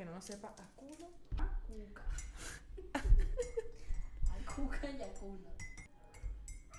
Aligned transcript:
que 0.00 0.06
no 0.06 0.12
lo 0.12 0.22
sepa, 0.22 0.48
a 0.48 0.76
culo. 0.76 1.10
Cuca. 1.68 2.02
A 4.30 4.54
cuca 4.54 4.90
y 4.90 5.02
a 5.02 5.12
culo. 5.12 5.50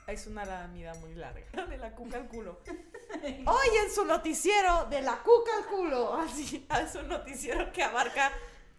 Es 0.08 0.26
una 0.26 0.44
lamida 0.44 0.96
muy 0.96 1.14
larga. 1.14 1.46
De 1.70 1.78
la 1.78 1.94
cuca 1.94 2.18
al 2.18 2.28
culo. 2.28 2.64
Hoy 3.46 3.78
en 3.86 3.94
su 3.94 4.06
noticiero, 4.06 4.86
de 4.86 5.04
la 5.04 5.22
cuca 5.22 5.52
al 5.56 5.66
culo. 5.68 6.16
Así, 6.16 6.66
es 6.82 6.96
un 6.96 7.10
noticiero 7.10 7.72
que 7.72 7.84
abarca 7.84 8.32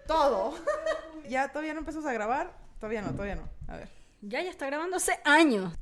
todo. 0.08 0.56
¿Ya 1.29 1.46
todavía 1.52 1.74
no 1.74 1.79
empezamos 1.79 2.09
a 2.09 2.12
grabar? 2.12 2.52
Todavía 2.80 3.02
no, 3.02 3.12
todavía 3.12 3.36
no. 3.36 3.48
A 3.68 3.77
ver. 3.77 3.88
Ya, 4.22 4.43
ya 4.43 4.50
está 4.50 4.66
grabando 4.66 4.96
hace 4.96 5.20
años. 5.24 5.72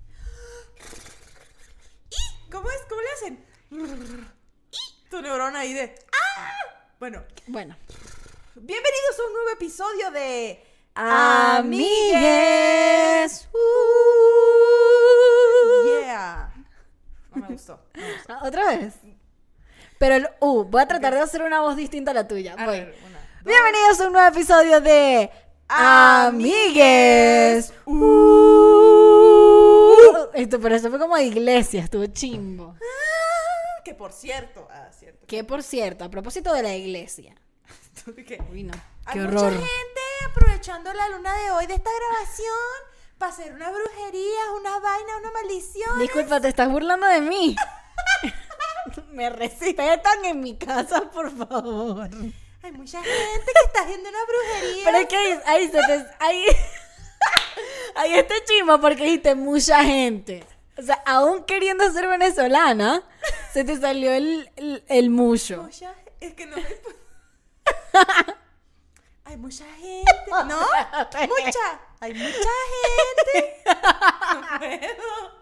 ¿Cómo 2.52 2.68
es? 2.68 2.79
¿Cómo 2.90 3.00
le 3.00 3.08
hacen? 3.12 3.46
Tu 5.08 5.22
neurona 5.22 5.61
ahí 5.61 5.72
de. 5.72 5.95
¡Ah! 6.12 6.50
Bueno, 6.98 7.24
Bueno. 7.46 7.74
Bienvenidos 8.55 9.19
a 9.19 9.27
un 9.27 9.32
nuevo 9.32 9.51
episodio 9.51 10.11
de. 10.11 10.63
Amigues. 10.95 12.21
Yeah. 15.85 16.53
No 17.35 17.43
me 17.43 17.49
gustó. 17.49 17.81
no 17.94 18.03
me 18.03 18.13
gustó. 18.14 18.32
Ah, 18.32 18.41
¿Otra 18.44 18.77
vez? 18.77 18.94
Pero 19.99 20.14
el 20.17 20.29
U, 20.41 20.64
voy 20.64 20.82
a 20.82 20.89
tratar 20.89 21.14
de 21.14 21.21
hacer 21.21 21.43
una 21.43 21.61
voz 21.61 21.77
distinta 21.77 22.11
a 22.11 22.14
la 22.14 22.27
tuya. 22.27 22.55
A 22.58 22.67
Voy. 22.67 22.79
ver, 22.79 22.96
una, 23.07 23.18
dos. 23.18 23.44
Bienvenidos 23.44 24.00
a 24.00 24.07
un 24.07 24.13
nuevo 24.14 24.29
episodio 24.29 24.80
de 24.80 25.30
Amigues. 25.69 26.82
Uh. 27.85 29.11
Esto, 30.35 30.61
pero 30.61 30.75
eso 30.75 30.91
fue 30.91 30.99
como 30.99 31.17
de 31.17 31.25
iglesia, 31.25 31.82
estuvo 31.82 32.06
chimbo. 32.06 32.75
Que 33.84 33.94
por 33.94 34.12
cierto. 34.12 34.67
Ah, 34.70 34.89
cierto. 34.92 35.27
Que 35.27 35.44
por 35.44 35.62
cierto, 35.62 36.05
a 36.05 36.11
propósito 36.11 36.53
de 36.53 36.62
la 36.62 36.75
iglesia. 36.75 37.34
Uy, 38.52 38.62
no. 38.64 38.72
Hay 39.06 39.14
Qué 39.14 39.20
mucha 39.20 39.47
horror. 39.47 39.52
gente 39.52 40.00
aprovechando 40.30 40.92
la 40.92 41.08
luna 41.08 41.34
de 41.36 41.50
hoy 41.52 41.66
de 41.66 41.74
esta 41.74 41.91
grabación 41.91 42.54
para 43.18 43.32
hacer 43.32 43.52
una 43.52 43.70
brujería, 43.70 44.52
una 44.58 44.78
vaina, 44.78 45.16
una 45.18 45.30
maldición. 45.32 45.98
Disculpa, 45.98 46.40
te 46.40 46.48
estás 46.48 46.68
burlando 46.70 47.06
de 47.06 47.20
mí. 47.20 47.56
Me 49.12 49.28
respetan 49.30 50.24
en 50.24 50.40
mi 50.40 50.56
casa, 50.56 51.02
por 51.10 51.30
favor. 51.36 52.08
Hay 52.62 52.72
mucha 52.72 53.02
gente 53.02 53.44
que 53.52 53.66
está 53.66 53.82
haciendo 53.82 54.08
una 54.08 54.18
brujería. 54.24 54.84
Pero 54.84 54.98
es 54.98 55.06
que 55.06 55.16
ahí, 55.16 55.40
ahí 55.46 55.66
se 55.68 55.78
te. 55.82 56.06
Ahí, 56.18 56.44
ahí 57.96 58.14
está 58.14 58.34
chimbo 58.44 58.80
porque 58.80 59.05
dijiste 59.05 59.34
mucha 59.34 59.82
gente. 59.84 60.44
O 60.78 60.82
sea, 60.82 61.02
aún 61.05 61.44
queriendo 61.44 61.90
ser 61.92 62.06
venezolana, 62.08 63.02
se 63.52 63.64
te 63.64 63.78
salió 63.78 64.12
el, 64.12 64.50
el, 64.56 64.82
el 64.88 65.10
mucho. 65.10 65.62
Mucha- 65.64 65.94
es 66.20 66.34
que 66.34 66.46
no 66.46 66.56
me... 66.56 66.64
Hay 69.24 69.36
mucha 69.36 69.64
gente, 69.77 70.30
¿no? 70.30 70.58
Mucha, 71.28 71.80
hay 72.00 72.14
mucha 72.14 72.50
gente. 72.72 73.62
No 74.33 74.58
puedo. 74.58 75.41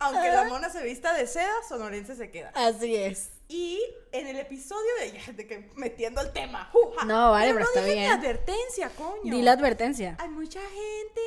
Aunque 0.00 0.28
la 0.30 0.44
mona 0.44 0.70
se 0.70 0.82
vista 0.82 1.12
de 1.12 1.26
seda, 1.26 1.52
sonorense 1.68 2.16
se 2.16 2.30
queda. 2.30 2.50
Así 2.54 2.96
es. 2.96 3.30
Y 3.48 3.80
en 4.12 4.26
el 4.26 4.38
episodio 4.38 4.90
de, 5.34 5.46
que 5.46 5.70
metiendo 5.76 6.20
el 6.20 6.32
tema. 6.32 6.68
juja. 6.72 7.04
No, 7.04 7.32
vale, 7.32 7.52
pero 7.52 7.60
no 7.60 7.66
está 7.66 7.82
dije 7.82 7.94
bien. 7.94 8.10
advertencia, 8.10 8.90
coño. 8.90 9.34
Di 9.34 9.42
la 9.42 9.52
advertencia. 9.52 10.16
Hay 10.18 10.28
mucha 10.28 10.60
gente 10.60 11.20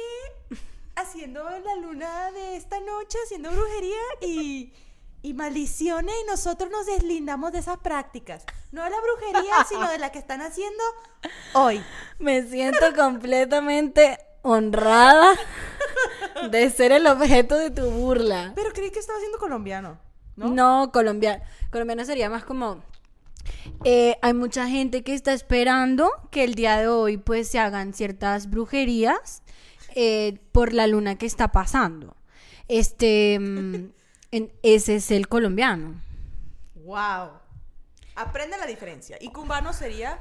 haciendo 0.96 1.44
la 1.50 1.76
luna 1.76 2.32
de 2.32 2.56
esta 2.56 2.80
noche, 2.80 3.18
haciendo 3.26 3.52
brujería 3.52 4.02
y, 4.22 4.74
y 5.24 5.34
maldiciones 5.34 6.14
y 6.24 6.30
nosotros 6.30 6.70
nos 6.70 6.86
deslindamos 6.86 7.52
de 7.52 7.60
esas 7.60 7.78
prácticas. 7.78 8.46
No 8.72 8.84
de 8.84 8.90
la 8.92 8.98
brujería, 9.02 9.56
sino 9.68 9.90
de 9.90 9.98
la 9.98 10.12
que 10.12 10.20
están 10.20 10.42
haciendo 10.42 10.84
hoy. 11.54 11.82
Me 12.20 12.44
siento 12.44 12.94
completamente 12.96 14.20
honrada 14.44 15.34
de 16.52 16.70
ser 16.70 16.92
el 16.92 17.08
objeto 17.08 17.56
de 17.58 17.72
tu 17.72 17.90
burla. 17.90 18.52
Pero 18.56 18.72
creí 18.74 18.92
que 18.92 19.00
estaba 19.00 19.18
siendo 19.20 19.38
colombiano, 19.40 19.98
¿no? 20.36 20.50
No, 20.50 20.92
colombiano. 20.92 21.42
Colombiano 21.72 22.04
sería 22.06 22.30
más 22.30 22.44
como. 22.44 22.84
eh, 23.86 24.18
hay 24.22 24.34
mucha 24.34 24.68
gente 24.68 25.04
que 25.04 25.14
está 25.14 25.34
esperando 25.34 26.12
que 26.32 26.44
el 26.44 26.56
día 26.56 26.78
de 26.78 26.88
hoy 26.88 27.18
pues 27.18 27.48
se 27.48 27.60
hagan 27.60 27.94
ciertas 27.94 28.50
brujerías 28.50 29.42
eh, 29.96 30.40
por 30.52 30.74
la 30.74 30.88
luna 30.88 31.18
que 31.18 31.26
está 31.26 31.52
pasando. 31.54 32.16
Este, 32.68 33.40
mm, 33.40 33.92
en- 34.38 34.52
ese 34.64 34.96
es 34.96 35.12
el 35.12 35.28
colombiano. 35.28 36.02
Wow. 36.76 37.30
Aprende 38.16 38.58
la 38.58 38.66
diferencia. 38.66 39.18
Y 39.20 39.30
cubano 39.30 39.74
sería 39.74 40.20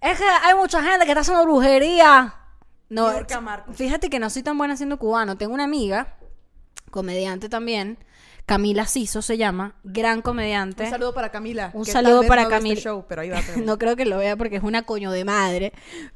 Es 0.00 0.18
que 0.18 0.24
hay 0.24 0.54
mucha 0.54 0.82
gente 0.82 1.04
que 1.04 1.10
está 1.12 1.20
haciendo 1.20 1.44
brujería. 1.44 2.34
No, 2.88 3.10
fíjate 3.74 4.08
que 4.08 4.18
no 4.18 4.30
soy 4.30 4.42
tan 4.42 4.56
buena 4.56 4.74
haciendo 4.74 4.98
cubano. 4.98 5.36
Tengo 5.36 5.52
una 5.52 5.64
amiga, 5.64 6.16
comediante 6.90 7.48
también, 7.50 7.98
Camila 8.46 8.86
Siso 8.86 9.20
se 9.20 9.36
llama, 9.36 9.74
gran 9.84 10.22
comediante. 10.22 10.84
un 10.84 10.90
saludo 10.90 11.12
para 11.12 11.30
Camila. 11.30 11.70
Un 11.74 11.84
que 11.84 11.90
saludo 11.92 12.22
para 12.22 12.42
este 12.42 12.54
Camila. 12.54 12.80
show, 12.80 13.04
pero 13.06 13.20
ahí 13.22 13.28
va 13.28 13.42
Camila. 13.46 13.66
No 13.66 13.76
creo 13.78 13.94
que 13.94 14.06
lo 14.06 14.16
vea 14.18 14.36
porque 14.36 14.56
es 14.56 14.62
una 14.62 14.82
coño 14.84 15.10
de 15.10 15.24
madre, 15.26 15.72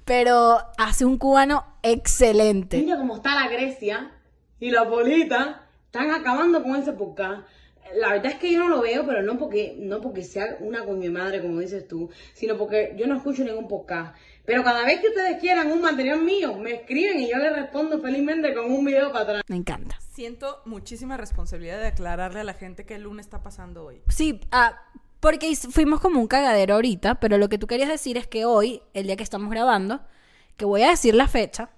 pero 0.06 0.60
hace 0.78 1.04
un 1.04 1.18
cubano 1.18 1.66
excelente. 1.82 2.78
Mira 2.78 2.96
cómo 2.96 3.16
está 3.16 3.34
la 3.34 3.48
Grecia 3.48 4.12
y 4.58 4.70
la 4.70 4.88
Polita 4.88 5.66
están 5.92 6.10
acabando 6.10 6.62
con 6.62 6.75
ese 6.75 6.94
podcast. 6.94 7.47
La 7.94 8.12
verdad 8.12 8.32
es 8.32 8.36
que 8.36 8.50
yo 8.50 8.60
no 8.60 8.70
lo 8.70 8.80
veo, 8.80 9.04
pero 9.04 9.22
no 9.22 9.36
porque, 9.36 9.76
no 9.78 10.00
porque 10.00 10.22
sea 10.22 10.56
una 10.60 10.86
coño 10.86 11.03
de 11.03 11.10
madre, 11.10 11.42
como 11.42 11.60
dices 11.60 11.86
tú, 11.86 12.08
sino 12.32 12.56
porque 12.56 12.94
yo 12.97 13.06
no 13.06 13.16
escucho 13.16 13.44
ningún 13.44 13.69
podcast. 13.69 14.16
Pero 14.47 14.64
cada 14.64 14.86
vez 14.86 15.00
que 15.00 15.08
ustedes 15.08 15.38
quieran 15.38 15.70
un 15.70 15.82
material 15.82 16.22
mío, 16.22 16.56
me 16.56 16.72
escriben 16.76 17.20
y 17.20 17.30
yo 17.30 17.36
les 17.36 17.54
respondo 17.54 18.00
felizmente 18.00 18.54
con 18.54 18.72
un 18.72 18.86
video 18.86 19.12
para 19.12 19.25
atrás. 19.25 19.42
Me 19.48 19.56
encanta. 19.56 19.98
Siento 20.00 20.62
muchísima 20.64 21.19
responsabilidad 21.19 21.78
de 21.78 21.88
aclararle 21.88 22.41
a 22.41 22.44
la 22.44 22.54
gente 22.54 22.86
qué 22.86 22.98
luna 22.98 23.20
está 23.20 23.42
pasando 23.42 23.84
hoy. 23.84 24.00
Sí, 24.09 24.41
ah, 24.50 24.80
porque 25.20 25.54
fuimos 25.56 26.00
como 26.00 26.20
un 26.20 26.26
cagadero 26.26 26.76
ahorita, 26.76 27.16
pero 27.16 27.36
lo 27.36 27.50
que 27.50 27.59
tú 27.59 27.66
querías 27.66 27.91
decir 27.91 28.16
es 28.16 28.26
que 28.26 28.47
hoy, 28.47 28.80
el 28.94 29.04
día 29.04 29.16
que 29.16 29.22
estamos 29.22 29.50
grabando, 29.50 30.00
que 30.56 30.64
voy 30.64 30.84
a 30.84 30.91
decir 30.91 31.14
la 31.14 31.28
fecha, 31.28 31.69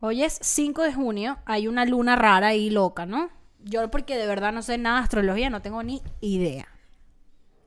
hoy 0.00 0.24
es 0.24 0.38
5 0.40 0.82
de 0.82 0.92
junio, 0.92 1.38
hay 1.44 1.68
una 1.68 1.84
luna 1.84 2.16
rara 2.16 2.54
y 2.54 2.70
loca, 2.70 3.06
¿no? 3.06 3.30
Yo 3.62 3.90
porque 3.90 4.16
de 4.16 4.26
verdad 4.26 4.52
no 4.52 4.62
sé 4.62 4.78
nada 4.78 4.98
de 4.98 5.04
astrología, 5.04 5.50
no 5.50 5.62
tengo 5.62 5.82
ni 5.82 6.02
idea. 6.20 6.66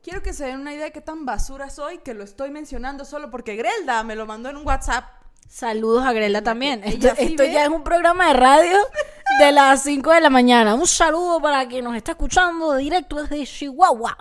Quiero 0.02 0.22
que 0.22 0.34
se 0.34 0.44
den 0.44 0.60
una 0.60 0.74
idea 0.74 0.84
de 0.84 0.92
qué 0.92 1.00
tan 1.00 1.24
basura 1.24 1.70
soy, 1.70 1.98
que 1.98 2.12
lo 2.12 2.24
estoy 2.24 2.50
mencionando 2.50 3.04
solo 3.04 3.30
porque 3.30 3.56
Grelda 3.56 4.02
me 4.02 4.16
lo 4.16 4.26
mandó 4.26 4.50
en 4.50 4.56
un 4.56 4.66
WhatsApp. 4.66 5.04
Saludos 5.48 6.04
a 6.04 6.12
Grela 6.12 6.42
también. 6.42 6.82
Esto, 6.84 7.08
sí 7.16 7.36
ya 7.36 7.64
es 7.64 7.68
un 7.68 7.84
programa 7.84 8.28
de 8.28 8.34
radio 8.34 8.78
de 9.38 9.52
las 9.52 9.82
5 9.82 10.12
de 10.12 10.20
la 10.20 10.30
mañana. 10.30 10.74
Un 10.74 10.86
saludo 10.86 11.40
para 11.40 11.66
quien 11.68 11.84
nos 11.84 11.96
está 11.96 12.12
escuchando 12.12 12.74
directo 12.76 13.22
desde 13.22 13.46
Chihuahua. 13.46 14.18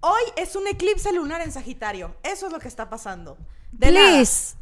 Hoy 0.00 0.22
es 0.36 0.54
un 0.54 0.66
eclipse 0.66 1.12
lunar 1.12 1.40
en 1.40 1.52
Sagitario. 1.52 2.14
Eso 2.22 2.46
es 2.46 2.52
lo 2.52 2.58
que 2.58 2.68
está 2.68 2.90
pasando. 2.90 3.38
De 3.70 3.90
nada. 3.90 4.10
Please, 4.10 4.54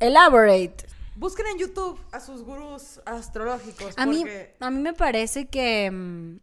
elaborate. 0.00 0.86
Busquen 1.18 1.46
en 1.48 1.58
YouTube 1.58 1.98
a 2.12 2.20
sus 2.20 2.44
gurús 2.44 3.00
astrológicos. 3.04 3.92
A 3.96 4.06
mí, 4.06 4.24
a 4.60 4.70
mí 4.70 4.78
me 4.78 4.92
parece 4.92 5.48
que, 5.48 5.90
mm, 5.90 6.36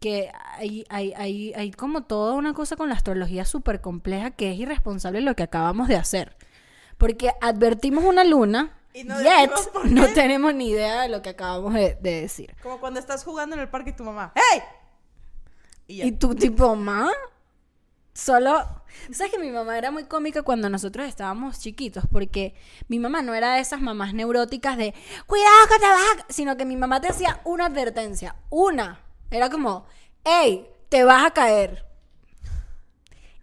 que 0.00 0.32
hay, 0.56 0.86
hay, 0.88 1.12
hay, 1.12 1.52
hay 1.52 1.70
como 1.70 2.04
toda 2.04 2.32
una 2.32 2.54
cosa 2.54 2.76
con 2.76 2.88
la 2.88 2.94
astrología 2.94 3.44
súper 3.44 3.82
compleja 3.82 4.30
que 4.30 4.50
es 4.50 4.58
irresponsable 4.58 5.20
lo 5.20 5.36
que 5.36 5.42
acabamos 5.42 5.86
de 5.88 5.96
hacer. 5.96 6.34
Porque 6.96 7.30
advertimos 7.42 8.04
una 8.04 8.24
luna, 8.24 8.78
Y 8.94 9.04
no 9.04 9.20
yet 9.20 9.50
no 9.84 10.08
tenemos 10.14 10.54
ni 10.54 10.70
idea 10.70 11.02
de 11.02 11.10
lo 11.10 11.20
que 11.20 11.28
acabamos 11.28 11.74
de, 11.74 11.98
de 12.00 12.22
decir. 12.22 12.56
Como 12.62 12.80
cuando 12.80 13.00
estás 13.00 13.24
jugando 13.24 13.54
en 13.54 13.60
el 13.60 13.68
parque 13.68 13.90
y 13.90 13.96
tu 13.96 14.04
mamá. 14.04 14.32
¡Hey! 14.34 14.62
Y 15.88 15.96
ya. 15.98 16.04
Y 16.06 16.12
tú 16.12 16.34
tipo, 16.34 16.74
ma, 16.74 17.10
solo... 18.14 18.81
¿Sabes 19.12 19.32
que 19.32 19.38
mi 19.38 19.50
mamá 19.50 19.76
era 19.78 19.90
muy 19.90 20.04
cómica 20.04 20.42
cuando 20.42 20.68
nosotros 20.68 21.06
estábamos 21.06 21.60
chiquitos? 21.60 22.04
Porque 22.10 22.54
mi 22.88 22.98
mamá 22.98 23.22
no 23.22 23.34
era 23.34 23.54
de 23.54 23.60
esas 23.60 23.80
mamás 23.80 24.14
neuróticas 24.14 24.76
de, 24.76 24.94
cuidado 25.26 25.66
que 25.68 25.78
te 25.78 25.86
vas 25.86 26.26
a-", 26.28 26.32
Sino 26.32 26.56
que 26.56 26.64
mi 26.64 26.76
mamá 26.76 27.00
te 27.00 27.08
hacía 27.08 27.40
una 27.44 27.66
advertencia, 27.66 28.36
una. 28.50 29.00
Era 29.30 29.50
como, 29.50 29.86
hey, 30.24 30.66
te 30.88 31.04
vas 31.04 31.24
a 31.24 31.30
caer. 31.32 31.86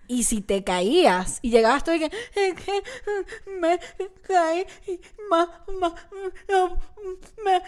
Y 0.07 0.23
si 0.23 0.41
te 0.41 0.63
caías 0.63 1.38
y 1.44 1.51
llegabas 1.51 1.83
tú 1.83 1.91
y 1.91 2.00
que, 2.00 2.06
"Es 2.35 2.56
que 2.56 2.83
me 3.59 3.79
caí, 4.27 4.65
ma, 5.29 5.63
ma, 5.79 5.95
me-". 7.44 7.62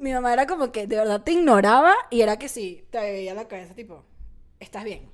mi 0.00 0.12
mamá 0.12 0.34
era 0.34 0.46
como 0.46 0.70
que 0.70 0.86
de 0.86 0.96
verdad 0.96 1.22
te 1.22 1.32
ignoraba 1.32 1.94
y 2.10 2.20
era 2.20 2.38
que 2.38 2.48
sí, 2.48 2.86
te 2.90 2.98
veía 2.98 3.32
la 3.34 3.48
cabeza 3.48 3.74
tipo, 3.74 4.04
estás 4.60 4.84
bien. 4.84 5.10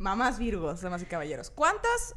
Mamás 0.00 0.38
Virgos, 0.38 0.80
damas 0.80 1.02
y 1.02 1.04
caballeros. 1.04 1.50
¿Cuántas? 1.50 2.14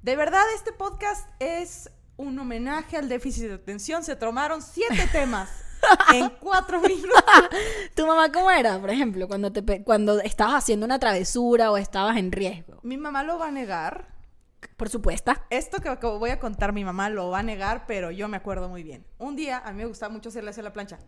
De 0.00 0.14
verdad, 0.14 0.44
este 0.54 0.72
podcast 0.72 1.28
es 1.40 1.90
un 2.16 2.38
homenaje 2.38 2.96
al 2.96 3.08
déficit 3.08 3.48
de 3.48 3.54
atención. 3.54 4.04
Se 4.04 4.14
tomaron 4.14 4.62
siete 4.62 5.08
temas 5.12 5.50
en 6.14 6.30
cuatro 6.40 6.80
minutos. 6.88 7.20
¿Tu 7.96 8.06
mamá 8.06 8.30
cómo 8.30 8.48
era, 8.52 8.78
por 8.78 8.90
ejemplo, 8.90 9.26
cuando, 9.26 9.52
te, 9.52 9.82
cuando 9.82 10.20
estabas 10.20 10.54
haciendo 10.54 10.86
una 10.86 11.00
travesura 11.00 11.72
o 11.72 11.76
estabas 11.76 12.16
en 12.16 12.30
riesgo? 12.30 12.78
Mi 12.84 12.96
mamá 12.96 13.24
lo 13.24 13.40
va 13.40 13.48
a 13.48 13.50
negar. 13.50 14.14
Por 14.76 14.88
supuesto. 14.88 15.32
Esto 15.50 15.78
que 15.80 15.90
voy 16.06 16.30
a 16.30 16.38
contar, 16.38 16.72
mi 16.72 16.84
mamá 16.84 17.10
lo 17.10 17.30
va 17.30 17.40
a 17.40 17.42
negar, 17.42 17.86
pero 17.88 18.12
yo 18.12 18.28
me 18.28 18.36
acuerdo 18.36 18.68
muy 18.68 18.84
bien. 18.84 19.04
Un 19.18 19.34
día 19.34 19.58
a 19.58 19.72
mí 19.72 19.78
me 19.78 19.86
gustaba 19.86 20.12
mucho 20.12 20.28
hacerle 20.28 20.50
hacia 20.50 20.62
la 20.62 20.72
plancha. 20.72 21.00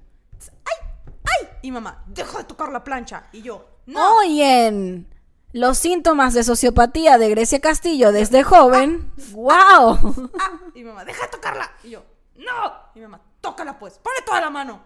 ¡Ay! 0.65 0.89
¡Ay! 1.07 1.49
Y 1.63 1.71
mamá, 1.71 2.03
deja 2.09 2.39
de 2.39 2.45
tocar 2.45 2.73
la 2.73 2.83
plancha. 2.83 3.29
Y 3.31 3.43
yo, 3.43 3.69
no. 3.87 4.17
Oyen, 4.17 5.07
los 5.53 5.79
síntomas 5.79 6.35
de 6.35 6.45
sociopatía 6.45 7.19
de 7.19 7.29
Grecia 7.31 7.61
Castillo 7.61 8.13
desde 8.13 8.43
joven. 8.43 9.11
¡Wow! 9.33 9.51
¡Ah! 10.39 10.59
Y 10.75 10.85
mamá, 10.85 11.05
deja 11.05 11.25
de 11.25 11.29
tocarla. 11.33 11.71
Y 11.83 11.91
yo, 11.91 12.05
no. 12.37 12.73
Y 12.95 13.01
mamá, 13.01 13.21
tócala 13.41 13.79
pues, 13.79 13.99
ponle 13.99 14.21
toda 14.25 14.41
la 14.41 14.51
mano. 14.51 14.83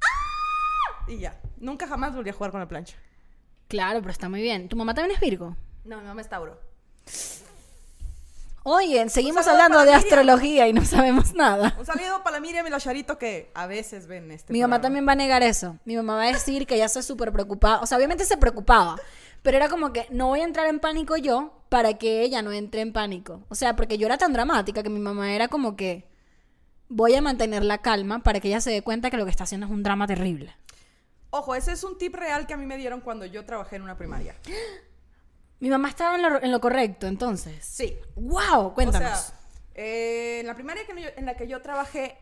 ¡Ah! 0.00 1.04
Y 1.10 1.18
ya, 1.18 1.40
nunca 1.58 1.86
jamás 1.86 2.14
volví 2.14 2.30
a 2.30 2.32
jugar 2.32 2.50
con 2.52 2.60
la 2.60 2.68
plancha. 2.68 2.96
Claro, 3.68 4.00
pero 4.00 4.12
está 4.12 4.28
muy 4.28 4.40
bien. 4.42 4.68
¿Tu 4.68 4.76
mamá 4.76 4.94
también 4.94 5.14
es 5.16 5.20
Virgo? 5.20 5.56
No, 5.84 5.98
mi 6.00 6.06
mamá 6.06 6.20
es 6.20 6.28
Tauro. 6.28 6.58
Oye, 8.66 9.10
seguimos 9.10 9.46
hablando 9.46 9.78
de 9.80 9.84
Miriam. 9.86 10.00
astrología 10.00 10.68
y 10.68 10.72
no 10.72 10.84
sabemos 10.86 11.34
nada. 11.34 11.74
Un 11.78 11.84
saludo 11.84 12.22
para 12.24 12.40
Miriam 12.40 12.66
y 12.66 12.70
la 12.70 12.80
Charito 12.80 13.18
que 13.18 13.50
a 13.54 13.66
veces 13.66 14.06
ven 14.06 14.30
este 14.30 14.52
Mi 14.54 14.60
mamá 14.60 14.76
programa. 14.76 14.82
también 14.82 15.08
va 15.08 15.12
a 15.12 15.16
negar 15.16 15.42
eso. 15.42 15.76
Mi 15.84 15.96
mamá 15.96 16.16
va 16.16 16.22
a 16.22 16.32
decir 16.32 16.66
que 16.66 16.76
ella 16.76 16.88
se 16.88 17.02
súper 17.02 17.30
preocupada. 17.30 17.80
O 17.80 17.86
sea, 17.86 17.98
obviamente 17.98 18.24
se 18.24 18.38
preocupaba. 18.38 18.96
Pero 19.44 19.56
era 19.58 19.68
como 19.68 19.92
que 19.92 20.06
no 20.10 20.26
voy 20.28 20.40
a 20.40 20.44
entrar 20.44 20.66
en 20.66 20.80
pánico 20.80 21.16
yo 21.16 21.52
para 21.68 21.94
que 21.98 22.22
ella 22.22 22.42
no 22.42 22.50
entre 22.50 22.80
en 22.80 22.92
pánico. 22.92 23.44
O 23.50 23.54
sea, 23.54 23.76
porque 23.76 23.98
yo 23.98 24.06
era 24.06 24.18
tan 24.18 24.32
dramática 24.32 24.82
que 24.82 24.88
mi 24.90 24.98
mamá 25.00 25.32
era 25.34 25.46
como 25.48 25.76
que 25.76 26.08
voy 26.88 27.14
a 27.14 27.20
mantener 27.22 27.62
la 27.64 27.78
calma 27.78 28.22
para 28.22 28.40
que 28.40 28.48
ella 28.48 28.60
se 28.62 28.70
dé 28.70 28.82
cuenta 28.82 29.10
que 29.10 29.16
lo 29.18 29.24
que 29.24 29.30
está 29.30 29.44
haciendo 29.44 29.66
es 29.66 29.72
un 29.72 29.82
drama 29.82 30.06
terrible. 30.06 30.56
Ojo, 31.30 31.54
ese 31.54 31.72
es 31.72 31.84
un 31.84 31.98
tip 31.98 32.14
real 32.14 32.46
que 32.46 32.54
a 32.54 32.56
mí 32.56 32.64
me 32.64 32.76
dieron 32.78 33.00
cuando 33.02 33.26
yo 33.26 33.44
trabajé 33.44 33.76
en 33.76 33.82
una 33.82 33.98
primaria. 33.98 34.34
Mi 35.60 35.68
mamá 35.68 35.88
estaba 35.90 36.16
en 36.16 36.22
lo, 36.22 36.42
en 36.42 36.50
lo 36.50 36.60
correcto, 36.60 37.06
entonces. 37.06 37.64
Sí. 37.64 37.98
¡Wow! 38.16 38.72
Cuéntanos. 38.74 39.10
O 39.12 39.22
sea, 39.26 39.34
eh, 39.74 40.40
en 40.40 40.46
la 40.46 40.54
primaria 40.54 40.84
que 40.86 41.00
yo- 41.00 41.08
en 41.16 41.26
la 41.26 41.36
que 41.36 41.46
yo 41.48 41.60
trabajé, 41.62 42.16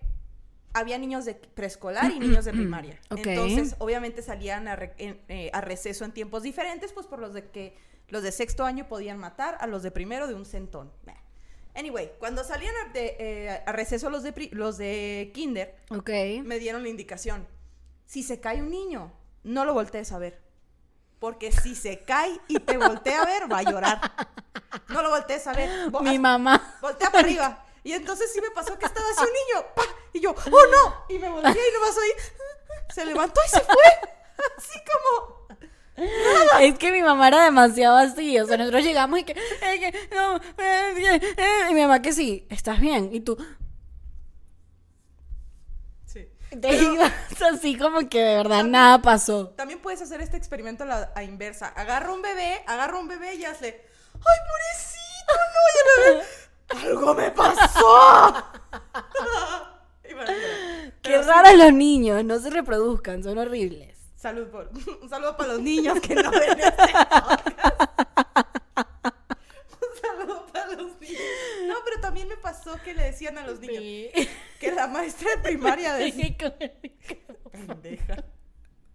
había 0.75 0.99
niños 0.99 1.25
de 1.25 1.35
preescolar 1.35 2.11
y 2.11 2.19
niños 2.19 2.45
de 2.45 2.53
primaria. 2.53 2.99
Ok. 3.11 3.27
Entonces, 3.27 3.77
obviamente 3.79 4.23
salían 4.23 4.69
a, 4.69 4.77
re- 4.77 4.95
en- 4.99 5.21
eh, 5.29 5.51
a 5.53 5.61
receso 5.61 6.05
en 6.05 6.13
tiempos 6.13 6.43
diferentes, 6.43 6.93
pues 6.93 7.07
por 7.07 7.19
los 7.19 7.35
de 7.35 7.51
que 7.51 7.77
los 8.09 8.23
de 8.23 8.33
sexto 8.33 8.65
año 8.65 8.89
podían 8.89 9.19
matar 9.19 9.57
a 9.61 9.67
los 9.67 9.83
de 9.83 9.91
primero 9.91 10.27
de 10.27 10.35
un 10.35 10.45
centón. 10.45 10.91
Anyway, 11.75 12.13
cuando 12.19 12.45
salían 12.45 12.75
a, 12.87 12.93
de, 12.93 13.17
eh, 13.19 13.63
a 13.65 13.73
receso 13.73 14.11
los 14.11 14.23
de, 14.23 14.33
pri- 14.33 14.51
los 14.53 14.77
de 14.77 15.31
kinder, 15.35 15.75
ok. 15.91 16.11
me 16.45 16.59
dieron 16.59 16.83
la 16.83 16.91
indicación. 16.91 17.47
Si 18.05 18.23
se 18.23 18.41
cae 18.41 18.61
un 18.61 18.69
niño, 18.69 19.11
no 19.43 19.65
lo 19.65 19.73
voltees 19.73 20.13
a 20.13 20.19
ver. 20.19 20.41
Porque 21.19 21.51
si 21.53 21.75
se 21.75 22.01
cae 22.01 22.39
y 22.49 22.59
te 22.59 22.77
voltea 22.77 23.23
a 23.23 23.25
ver, 23.25 23.51
va 23.51 23.59
a 23.59 23.63
llorar. 23.63 24.01
No 24.89 25.03
lo 25.03 25.09
voltees 25.11 25.47
a 25.47 25.53
ver. 25.55 25.91
Mi 26.03 26.19
mamá. 26.19 26.77
Voltea 26.83 27.11
para 27.11 27.25
arriba. 27.25 27.65
Y 27.85 27.93
entonces 27.93 28.33
sí 28.33 28.41
me 28.41 28.51
pasó 28.51 28.79
que 28.79 28.87
estaba 28.87 29.07
así 29.11 29.21
un 29.21 29.27
niño. 29.27 29.67
¡pa! 29.75 29.83
Y 30.13 30.21
yo, 30.21 30.31
¡oh 30.31 30.67
no! 30.67 31.05
Y 31.09 31.19
me 31.19 31.29
volteé 31.29 31.51
y 31.53 31.75
nomás 31.75 31.97
oí. 31.97 32.13
Se 32.95 33.05
levantó 33.05 33.41
y 33.45 33.49
se 33.49 33.61
fue. 33.61 33.75
Así 34.57 34.79
como. 34.85 35.43
Es 36.61 36.79
que 36.79 36.91
mi 36.93 37.03
mamá 37.03 37.29
era 37.29 37.45
demasiado 37.45 37.97
así. 37.97 38.39
O 38.39 38.47
sea, 38.47 38.57
nosotros 38.57 38.85
llegamos 38.85 39.19
y 39.19 39.25
que. 39.25 39.33
eh, 39.33 39.81
que 39.81 40.09
no, 40.15 40.37
eh, 40.59 40.93
bien, 40.95 41.23
eh, 41.23 41.67
y 41.71 41.75
mi 41.75 41.83
mamá 41.83 42.03
que 42.03 42.13
sí, 42.13 42.47
estás 42.51 42.81
bien. 42.81 43.11
Y 43.13 43.21
tú 43.21 43.37
te 46.61 46.75
ibas 46.75 47.13
así 47.53 47.77
como 47.79 48.09
que 48.09 48.21
de 48.21 48.37
verdad 48.37 48.65
nada 48.65 49.01
pasó. 49.01 49.49
También 49.51 49.81
puedes 49.81 50.03
hacer 50.03 50.21
este 50.21 50.37
experimento 50.37 50.85
a 50.85 50.87
la 50.87 51.13
a 51.15 51.23
inversa. 51.23 51.69
Agarra 51.69 52.13
un 52.13 52.23
bebé, 52.23 52.63
agarra 52.67 52.99
un 52.99 53.09
bebé 53.09 53.35
y 53.35 53.45
hazle. 53.45 53.85
¡Ay, 54.15 54.39
pobrecito! 54.49 55.33
¡No! 55.35 55.63
Y 55.73 56.11
el 56.11 56.15
bebé. 56.15 56.29
¡Algo 56.81 57.15
me 57.15 57.31
pasó! 57.31 58.35
Qué 61.03 61.21
raros 61.23 61.57
los 61.57 61.73
niños, 61.73 62.25
no 62.25 62.39
se 62.39 62.51
reproduzcan, 62.51 63.23
son 63.23 63.39
horribles. 63.39 63.99
Salud 64.17 64.47
por, 64.49 64.71
un 65.03 65.09
saludo 65.09 65.37
para 65.37 65.55
los 65.55 65.63
niños 65.63 66.01
que 66.01 66.15
no 66.15 66.31
ven 66.31 66.61
este 66.61 66.93
podcast. 66.93 67.47
Un 69.81 70.01
saludo 70.01 70.47
para 70.53 70.73
los 70.75 71.01
niños. 71.01 71.21
No, 71.67 71.75
pero 71.85 72.01
también 72.01 72.29
me 72.29 72.37
pasó 72.37 72.79
que 72.85 72.95
le 72.95 73.03
decían 73.03 73.37
a 73.39 73.47
los 73.47 73.59
niños 73.59 73.83
que 74.61 74.73
la 74.73 74.87
maestra 74.87 75.31
de 75.35 75.39
primaria 75.43 75.95
decía. 75.95 76.37
Pendeja. 77.51 78.25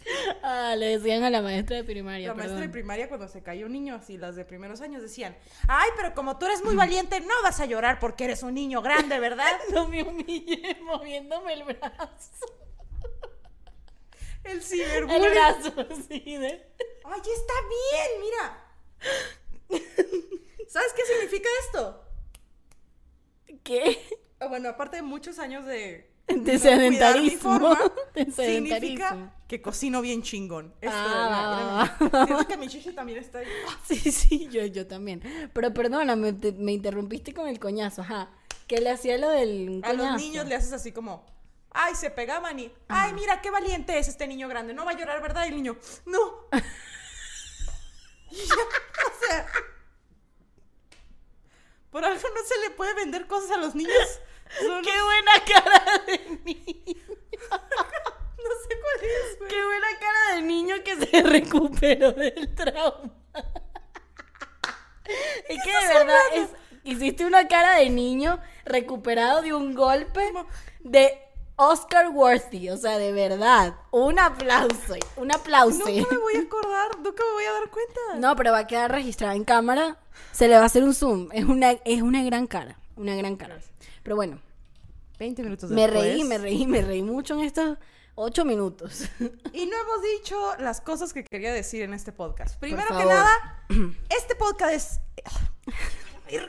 ah, 0.43 0.75
le 0.77 0.97
decían 0.97 1.23
a 1.23 1.29
la 1.29 1.41
maestra 1.41 1.77
de 1.77 1.83
primaria. 1.83 2.29
La 2.29 2.33
maestra 2.33 2.61
de 2.61 2.69
primaria 2.69 3.07
cuando 3.07 3.27
se 3.27 3.43
cayó 3.43 3.65
un 3.65 3.73
niño 3.73 3.95
así, 3.95 4.17
las 4.17 4.35
de 4.35 4.45
primeros 4.45 4.81
años 4.81 5.01
decían, 5.01 5.37
ay, 5.67 5.89
pero 5.95 6.13
como 6.13 6.37
tú 6.37 6.45
eres 6.45 6.63
muy 6.63 6.75
valiente, 6.75 7.19
no 7.21 7.33
vas 7.43 7.59
a 7.59 7.65
llorar 7.65 7.99
porque 7.99 8.25
eres 8.25 8.43
un 8.43 8.53
niño 8.53 8.81
grande, 8.81 9.19
¿verdad? 9.19 9.51
No 9.71 9.87
me 9.87 10.03
humillé 10.03 10.77
moviéndome 10.83 11.53
el 11.53 11.63
brazo. 11.63 12.31
El 14.43 14.57
El 14.57 14.63
ciberbullying. 14.63 15.31
brazo 15.31 15.73
así 15.91 16.37
de. 16.37 16.73
Ay, 17.03 17.21
está 17.21 17.53
bien, 17.69 18.21
mira. 18.21 18.63
¿Sabes 20.67 20.93
qué 20.93 21.05
significa 21.05 21.49
esto? 21.65 22.03
¿Qué? 23.63 23.99
Ah, 24.39 24.47
Bueno, 24.47 24.69
aparte 24.69 24.97
de 24.97 25.01
muchos 25.01 25.39
años 25.39 25.65
de, 25.65 26.06
De 26.43 26.53
no 26.53 26.59
sedentarismo. 26.59 27.39
forma, 27.59 27.79
De 28.15 28.25
significa 28.25 29.09
sedentarismo. 29.09 29.33
que 29.47 29.61
cocino 29.61 30.01
bien 30.01 30.21
chingón. 30.23 30.73
Esto, 30.81 30.95
Ah. 30.99 31.97
Siento 32.25 32.47
que 32.47 32.57
mi 32.57 32.67
chichi 32.67 32.91
también 32.93 33.19
está 33.19 33.39
ahí. 33.39 33.47
Sí, 33.87 34.11
sí, 34.11 34.47
yo, 34.51 34.65
yo 34.65 34.85
también. 34.87 35.21
Pero 35.53 35.73
perdóname, 35.73 36.33
te- 36.33 36.51
me 36.51 36.73
interrumpiste 36.73 37.33
con 37.33 37.47
el 37.47 37.59
coñazo, 37.59 38.01
ajá. 38.01 38.29
¿Qué 38.67 38.81
le 38.81 38.89
hacía 38.89 39.17
lo 39.17 39.29
del 39.29 39.81
A 39.85 39.93
los 39.93 40.01
coñazo? 40.05 40.17
niños 40.25 40.45
le 40.47 40.55
haces 40.55 40.73
así 40.73 40.91
como, 40.91 41.25
ay, 41.71 41.95
se 41.95 42.09
pegaban 42.11 42.59
y, 42.59 42.71
ay, 42.89 43.13
mira 43.13 43.39
qué 43.41 43.49
valiente 43.49 43.97
es 43.97 44.09
este 44.09 44.27
niño 44.27 44.49
grande, 44.49 44.73
no 44.73 44.83
va 44.83 44.91
a 44.91 44.97
llorar, 44.97 45.21
¿verdad? 45.21 45.45
Y 45.45 45.49
el 45.49 45.55
niño, 45.55 45.77
no. 46.05 46.19
O 46.19 46.49
sea, 49.25 49.47
por 51.89 52.03
algo 52.03 52.21
no 52.35 52.41
se 52.45 52.59
le 52.59 52.75
puede 52.75 52.93
vender 52.93 53.27
cosas 53.27 53.51
a 53.51 53.57
los 53.57 53.73
niños. 53.75 53.93
Son- 54.59 54.83
¡Qué 54.83 54.91
buena 55.03 55.31
cara 55.45 56.03
de 56.05 56.39
niño! 56.45 57.03
no 57.09 58.53
sé 58.63 58.79
cuál 58.81 58.99
es, 59.03 59.37
güey. 59.39 59.49
¡Qué 59.49 59.65
buena 59.65 59.87
cara 59.99 60.35
de 60.35 60.41
niño 60.41 60.75
que 60.83 60.95
se 61.05 61.23
recuperó 61.23 62.11
del 62.13 62.53
trauma! 62.55 63.11
Es 65.47 65.63
que 65.63 65.71
de 65.71 65.93
verdad 65.93 66.17
es, 66.33 66.49
hiciste 66.83 67.25
una 67.25 67.47
cara 67.47 67.77
de 67.77 67.89
niño 67.89 68.39
recuperado 68.65 69.41
de 69.41 69.53
un 69.53 69.73
golpe 69.73 70.33
de 70.81 71.17
Oscar 71.55 72.09
Worthy, 72.09 72.69
o 72.69 72.77
sea, 72.77 72.97
de 72.97 73.13
verdad. 73.13 73.75
Un 73.91 74.19
aplauso, 74.19 74.95
un 75.15 75.31
aplauso. 75.33 75.79
Nunca 75.87 76.11
me 76.11 76.17
voy 76.17 76.35
a 76.35 76.41
acordar, 76.41 76.97
nunca 76.99 77.23
me 77.23 77.31
voy 77.31 77.43
a 77.45 77.53
dar 77.53 77.69
cuenta. 77.71 78.01
No, 78.17 78.35
pero 78.35 78.51
va 78.51 78.59
a 78.59 78.67
quedar 78.67 78.91
registrada 78.91 79.33
en 79.35 79.45
cámara. 79.45 79.97
Se 80.33 80.47
le 80.47 80.55
va 80.55 80.63
a 80.63 80.65
hacer 80.65 80.83
un 80.83 80.93
zoom. 80.93 81.29
Es 81.31 81.45
una, 81.45 81.71
es 81.71 82.01
una 82.01 82.23
gran 82.23 82.45
cara. 82.47 82.77
Una 82.97 83.15
gran 83.15 83.37
cara. 83.37 83.57
Pero 84.07 84.15
bueno, 84.15 84.39
20 85.19 85.43
minutos 85.43 85.69
me 85.69 85.85
reí, 85.85 86.23
me 86.23 86.37
reí, 86.37 86.65
me 86.65 86.81
reí 86.81 87.03
mucho 87.03 87.33
en 87.33 87.41
estos 87.41 87.77
ocho 88.15 88.45
minutos. 88.45 89.01
Y 89.51 89.65
no 89.65 89.75
hemos 89.75 90.01
dicho 90.15 90.55
las 90.59 90.79
cosas 90.79 91.11
que 91.11 91.25
quería 91.25 91.51
decir 91.51 91.81
en 91.81 91.93
este 91.93 92.13
podcast. 92.13 92.57
Primero 92.57 92.87
que 92.87 93.03
nada, 93.03 93.65
este 94.09 94.35
podcast 94.35 94.73
es. 94.73 94.99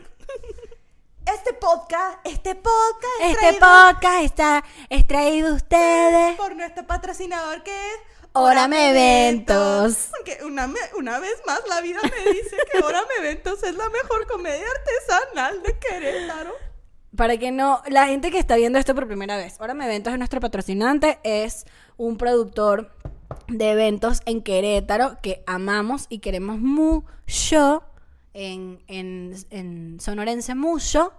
Este 1.26 1.52
podcast, 1.54 2.20
este 2.24 2.54
podcast 2.54 3.04
es 3.22 3.30
Este 3.32 3.58
traído 3.58 3.60
podcast 3.60 4.24
está 4.24 4.64
extraído 4.88 5.54
ustedes. 5.56 6.36
por 6.36 6.54
nuestro 6.54 6.86
patrocinador 6.86 7.64
que 7.64 7.72
es. 7.72 8.00
Órame 8.34 8.90
Eventos. 8.90 10.10
Porque 10.12 10.38
una, 10.44 10.72
una 10.96 11.18
vez 11.18 11.34
más 11.44 11.60
la 11.68 11.80
vida 11.80 11.98
me 12.02 12.32
dice 12.32 12.56
que 12.72 12.78
Órame 12.84 13.14
Eventos 13.18 13.64
es 13.64 13.74
la 13.74 13.88
mejor 13.90 14.28
comedia 14.28 14.64
artesanal 14.70 15.62
de 15.64 15.78
Querétaro. 15.80 16.68
Para 17.16 17.36
que 17.38 17.50
no, 17.50 17.82
la 17.88 18.06
gente 18.06 18.30
que 18.30 18.38
está 18.38 18.56
viendo 18.56 18.78
esto 18.78 18.94
por 18.94 19.06
primera 19.06 19.36
vez, 19.36 19.56
Órame 19.60 19.86
Eventos 19.86 20.12
es 20.12 20.18
nuestro 20.18 20.40
patrocinante, 20.40 21.18
es 21.24 21.64
un 21.96 22.16
productor 22.16 22.92
de 23.48 23.70
eventos 23.70 24.20
en 24.26 24.42
Querétaro 24.42 25.18
que 25.22 25.42
amamos 25.46 26.06
y 26.08 26.18
queremos 26.18 26.58
mucho 26.58 27.82
en, 28.34 28.82
en, 28.86 29.34
en 29.50 30.00
sonorense 30.00 30.54
mucho. 30.54 31.12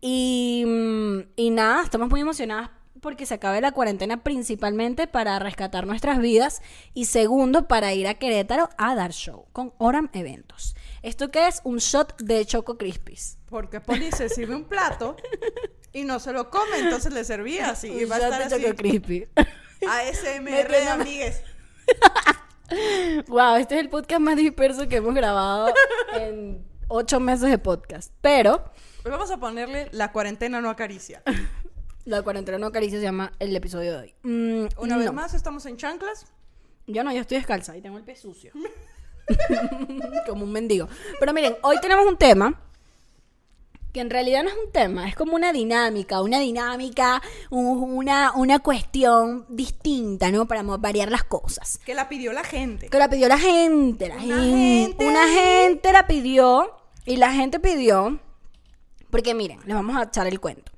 Y, 0.00 0.64
mm, 0.66 1.20
y 1.36 1.50
nada, 1.50 1.82
estamos 1.82 2.10
muy 2.10 2.20
emocionadas 2.20 2.70
porque 3.00 3.26
se 3.26 3.34
acabe 3.34 3.60
la 3.60 3.72
cuarentena 3.72 4.22
principalmente 4.22 5.06
para 5.06 5.38
rescatar 5.38 5.86
nuestras 5.86 6.18
vidas 6.18 6.62
y 6.92 7.06
segundo 7.06 7.68
para 7.68 7.94
ir 7.94 8.08
a 8.08 8.14
Querétaro 8.14 8.68
a 8.78 8.94
dar 8.94 9.12
show 9.12 9.46
con 9.52 9.72
Oram 9.78 10.08
Eventos. 10.12 10.75
¿Esto 11.06 11.30
qué 11.30 11.46
es? 11.46 11.60
Un 11.62 11.78
shot 11.78 12.20
de 12.20 12.44
Choco 12.44 12.76
Crispies. 12.76 13.38
Porque 13.48 13.80
Poli 13.80 14.10
se 14.10 14.28
sirve 14.28 14.56
un 14.56 14.64
plato 14.64 15.14
y 15.92 16.02
no 16.02 16.18
se 16.18 16.32
lo 16.32 16.50
come, 16.50 16.80
entonces 16.80 17.12
le 17.12 17.22
servía 17.22 17.70
así. 17.70 17.86
Y 17.92 18.02
Un 18.02 18.10
va 18.10 18.16
a 18.16 18.18
shot 18.18 18.32
estar 18.32 18.48
de 18.48 18.54
así. 18.56 18.64
Choco 18.64 18.76
Crispy. 18.76 19.28
ASMR 19.88 20.68
de 20.68 20.88
amigues. 20.88 21.42
Wow, 23.28 23.54
este 23.54 23.76
es 23.76 23.80
el 23.82 23.88
podcast 23.88 24.20
más 24.20 24.34
disperso 24.34 24.88
que 24.88 24.96
hemos 24.96 25.14
grabado 25.14 25.72
en 26.14 26.66
ocho 26.88 27.20
meses 27.20 27.48
de 27.48 27.58
podcast. 27.58 28.12
Pero 28.20 28.72
Hoy 29.04 29.12
vamos 29.12 29.30
a 29.30 29.36
ponerle 29.36 29.88
la 29.92 30.10
cuarentena 30.10 30.60
no 30.60 30.68
acaricia. 30.68 31.22
la 32.04 32.22
cuarentena 32.22 32.58
no 32.58 32.66
acaricia 32.66 32.98
se 32.98 33.04
llama 33.04 33.32
el 33.38 33.54
episodio 33.54 33.92
de 33.92 33.98
hoy. 33.98 34.14
Mm, 34.24 34.66
Una 34.78 34.96
vez 34.96 35.06
no. 35.06 35.12
más 35.12 35.32
estamos 35.34 35.64
en 35.66 35.76
chanclas. 35.76 36.26
Yo 36.88 37.04
no, 37.04 37.12
yo 37.12 37.20
estoy 37.20 37.36
descalza 37.36 37.76
y 37.76 37.80
tengo 37.80 37.98
el 37.98 38.02
pie 38.02 38.16
sucio. 38.16 38.50
como 40.26 40.44
un 40.44 40.52
mendigo. 40.52 40.88
Pero 41.18 41.32
miren, 41.32 41.56
hoy 41.62 41.80
tenemos 41.80 42.06
un 42.06 42.16
tema 42.16 42.60
que 43.96 44.02
en 44.02 44.10
realidad 44.10 44.42
no 44.42 44.50
es 44.50 44.56
un 44.62 44.70
tema, 44.72 45.08
es 45.08 45.16
como 45.16 45.36
una 45.36 45.54
dinámica, 45.54 46.20
una 46.20 46.38
dinámica, 46.38 47.22
una, 47.48 48.32
una 48.34 48.58
cuestión 48.58 49.46
distinta, 49.48 50.30
¿no? 50.30 50.46
Para 50.46 50.62
variar 50.62 51.10
las 51.10 51.24
cosas. 51.24 51.80
Que 51.82 51.94
la 51.94 52.06
pidió 52.06 52.34
la 52.34 52.44
gente. 52.44 52.90
Que 52.90 52.98
la 52.98 53.08
pidió 53.08 53.26
la 53.26 53.38
gente, 53.38 54.08
la 54.08 54.16
Una 54.16 54.40
gente, 54.42 54.58
gente. 54.58 55.06
Una 55.06 55.26
gente 55.28 55.92
la 55.92 56.06
pidió 56.06 56.76
y 57.06 57.16
la 57.16 57.32
gente 57.32 57.58
pidió, 57.58 58.20
porque 59.08 59.32
miren, 59.32 59.60
les 59.64 59.74
vamos 59.74 59.96
a 59.96 60.02
echar 60.02 60.26
el 60.26 60.40
cuento. 60.40 60.75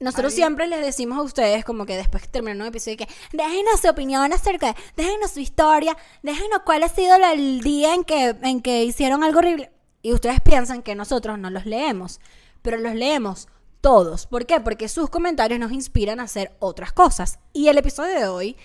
Nosotros 0.00 0.32
siempre 0.32 0.66
les 0.66 0.80
decimos 0.80 1.18
a 1.18 1.22
ustedes, 1.22 1.62
como 1.62 1.84
que 1.84 1.94
después 1.94 2.22
que 2.22 2.30
terminó 2.30 2.64
un 2.64 2.68
episodio, 2.68 2.96
que 2.96 3.08
déjenos 3.34 3.80
su 3.82 3.88
opinión 3.90 4.32
acerca 4.32 4.68
de, 4.68 4.74
déjenos 4.96 5.32
su 5.32 5.40
historia, 5.40 5.94
déjenos 6.22 6.62
cuál 6.64 6.84
ha 6.84 6.88
sido 6.88 7.16
el 7.16 7.60
día 7.60 7.92
en 7.92 8.04
que, 8.04 8.34
en 8.40 8.62
que 8.62 8.82
hicieron 8.84 9.22
algo 9.22 9.40
horrible. 9.40 9.70
Y 10.00 10.14
ustedes 10.14 10.40
piensan 10.40 10.82
que 10.82 10.94
nosotros 10.94 11.38
no 11.38 11.50
los 11.50 11.66
leemos, 11.66 12.18
pero 12.62 12.78
los 12.78 12.94
leemos 12.94 13.48
todos. 13.82 14.26
¿Por 14.26 14.46
qué? 14.46 14.58
Porque 14.58 14.88
sus 14.88 15.10
comentarios 15.10 15.60
nos 15.60 15.70
inspiran 15.70 16.18
a 16.18 16.22
hacer 16.22 16.56
otras 16.60 16.94
cosas. 16.94 17.38
Y 17.52 17.68
el 17.68 17.76
episodio 17.76 18.18
de 18.18 18.26
hoy 18.26 18.56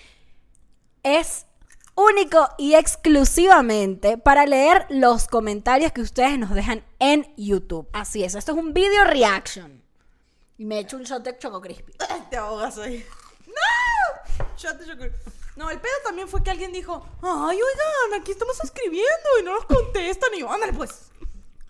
es 1.02 1.44
único 1.96 2.48
y 2.56 2.76
exclusivamente 2.76 4.16
para 4.16 4.46
leer 4.46 4.86
los 4.88 5.28
comentarios 5.28 5.92
que 5.92 6.00
ustedes 6.00 6.38
nos 6.38 6.54
dejan 6.54 6.82
en 6.98 7.26
YouTube. 7.36 7.88
Así 7.92 8.24
es, 8.24 8.34
esto 8.34 8.52
es 8.52 8.58
un 8.58 8.72
video 8.72 9.04
reaction. 9.04 9.85
Y 10.58 10.64
me 10.64 10.76
he 10.76 10.80
hecho 10.80 10.96
un 10.96 11.02
shot 11.02 11.22
de 11.22 11.36
Choco 11.38 11.60
Crispy. 11.60 11.92
Te 12.30 12.36
ahogas 12.36 12.78
ahí. 12.78 13.04
¡No! 13.46 14.46
Shot 14.56 14.78
de 14.78 14.86
chocolate. 14.86 15.16
No, 15.56 15.70
el 15.70 15.80
pedo 15.80 15.92
también 16.04 16.28
fue 16.28 16.42
que 16.42 16.50
alguien 16.50 16.70
dijo, 16.72 17.06
ay, 17.22 17.56
oigan, 17.56 18.20
aquí 18.20 18.32
estamos 18.32 18.58
escribiendo 18.62 19.28
y 19.40 19.44
no 19.44 19.54
nos 19.54 19.64
contestan. 19.64 20.30
Y 20.34 20.40
yo, 20.40 20.52
ándale 20.52 20.72
pues. 20.74 21.10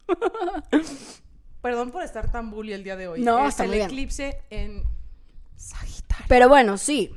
Perdón 1.63 1.91
por 1.91 2.03
estar 2.03 2.31
tan 2.31 2.51
bully 2.51 2.73
el 2.73 2.85
día 2.85 2.97
de 2.97 3.09
hoy. 3.09 3.23
No, 3.23 3.45
es 3.45 3.51
está 3.51 3.65
el 3.65 3.71
muy 3.71 3.77
bien. 3.79 3.89
eclipse 3.91 4.43
en 4.51 4.85
Sagitario. 5.57 6.27
Pero 6.29 6.49
bueno, 6.49 6.79
sí. 6.79 7.17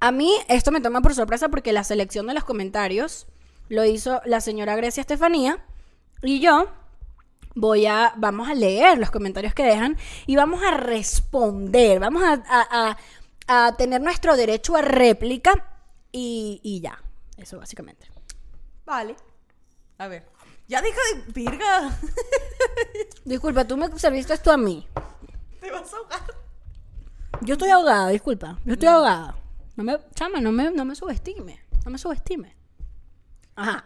A 0.00 0.12
mí 0.12 0.32
esto 0.48 0.70
me 0.72 0.80
toma 0.80 1.00
por 1.00 1.14
sorpresa 1.14 1.48
porque 1.48 1.72
la 1.72 1.84
selección 1.84 2.26
de 2.26 2.34
los 2.34 2.44
comentarios 2.44 3.26
lo 3.68 3.84
hizo 3.84 4.20
la 4.24 4.40
señora 4.40 4.76
Grecia 4.76 5.00
Estefanía 5.00 5.64
y 6.22 6.40
yo 6.40 6.70
voy 7.60 7.86
a, 7.86 8.12
vamos 8.16 8.48
a 8.48 8.54
leer 8.54 8.98
los 8.98 9.10
comentarios 9.10 9.54
que 9.54 9.64
dejan 9.64 9.96
y 10.26 10.36
vamos 10.36 10.62
a 10.62 10.72
responder, 10.76 12.00
vamos 12.00 12.22
a, 12.22 12.32
a- 12.48 12.90
a- 12.90 13.66
a 13.66 13.76
tener 13.76 14.00
nuestro 14.00 14.36
derecho 14.36 14.76
a 14.76 14.82
réplica 14.82 15.52
y, 16.12 16.60
y 16.62 16.80
ya, 16.80 17.02
eso 17.36 17.58
básicamente. 17.58 18.06
Vale. 18.84 19.16
A 19.98 20.06
ver. 20.08 20.26
Ya 20.68 20.82
deja 20.82 20.98
de 21.14 21.32
virga. 21.32 21.98
Disculpa, 23.24 23.64
tú 23.66 23.76
me 23.76 23.88
serviste 23.98 24.34
esto 24.34 24.52
a 24.52 24.56
mí. 24.56 24.86
Te 25.60 25.70
vas 25.70 25.92
a 25.92 25.96
ahogar. 25.96 26.20
Yo 27.40 27.54
estoy 27.54 27.70
ahogada, 27.70 28.08
disculpa. 28.08 28.58
Yo 28.64 28.74
estoy 28.74 28.88
ahogada. 28.88 29.36
No 29.76 29.84
me, 29.84 29.96
chama, 30.14 30.40
no 30.40 30.52
me, 30.52 30.70
no 30.70 30.84
me 30.84 30.94
subestime. 30.94 31.60
No 31.84 31.90
me 31.90 31.98
subestime. 31.98 32.54
Ajá. 33.56 33.84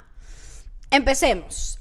Empecemos. 0.90 1.78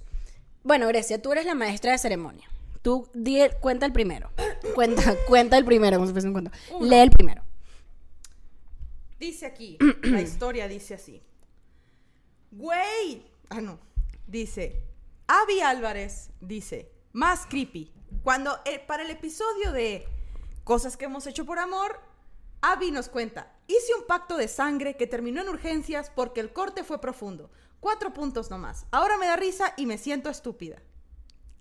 Bueno, 0.63 0.88
Grecia, 0.88 1.22
tú 1.22 1.32
eres 1.32 1.46
la 1.46 1.56
maestra 1.56 1.91
de 1.91 1.98
ceremonia. 1.98 2.48
Tú 2.82 3.08
di 3.13 3.39
el- 3.41 3.56
cuenta 3.58 3.86
el 3.86 3.94
primero. 3.94 4.30
Cuenta, 4.75 5.15
cuenta 5.27 5.58
el 5.58 5.65
primero, 5.65 5.98
como 5.98 6.08
si 6.08 6.13
fuese 6.13 6.27
un 6.27 6.34
cuento. 6.34 6.51
Lee 6.80 7.00
el 7.00 7.12
primero. 7.12 7.44
Dice 9.20 9.46
aquí, 9.46 9.77
la 10.03 10.22
historia 10.22 10.68
dice 10.68 10.96
así. 10.96 11.22
Güey. 12.51 13.25
Ah, 13.50 13.62
no. 13.62 13.80
Dice, 14.27 14.84
Avi 15.27 15.62
Álvarez 15.62 16.30
dice, 16.39 16.91
más 17.13 17.46
creepy. 17.46 17.91
Cuando 18.24 18.60
eh, 18.65 18.80
para 18.80 19.03
el 19.03 19.10
episodio 19.12 19.72
de 19.72 20.06
Cosas 20.63 20.96
que 20.96 21.06
hemos 21.06 21.25
hecho 21.25 21.44
por 21.46 21.58
amor, 21.60 22.00
Avi 22.62 22.91
nos 22.91 23.10
cuenta, 23.10 23.51
hice 23.68 23.96
un 24.00 24.06
pacto 24.06 24.38
de 24.38 24.48
sangre 24.48 24.96
que 24.96 25.08
terminó 25.08 25.41
en 25.41 25.50
urgencias 25.50 26.12
porque 26.12 26.39
el 26.39 26.53
corte 26.53 26.84
fue 26.84 27.01
profundo. 27.01 27.50
Cuatro 27.82 28.14
puntos 28.14 28.50
nomás. 28.50 28.86
Ahora 28.92 29.18
me 29.18 29.26
da 29.28 29.36
risa 29.36 29.74
y 29.76 29.86
me 29.86 29.98
siento 29.98 30.30
estúpida. 30.30 30.78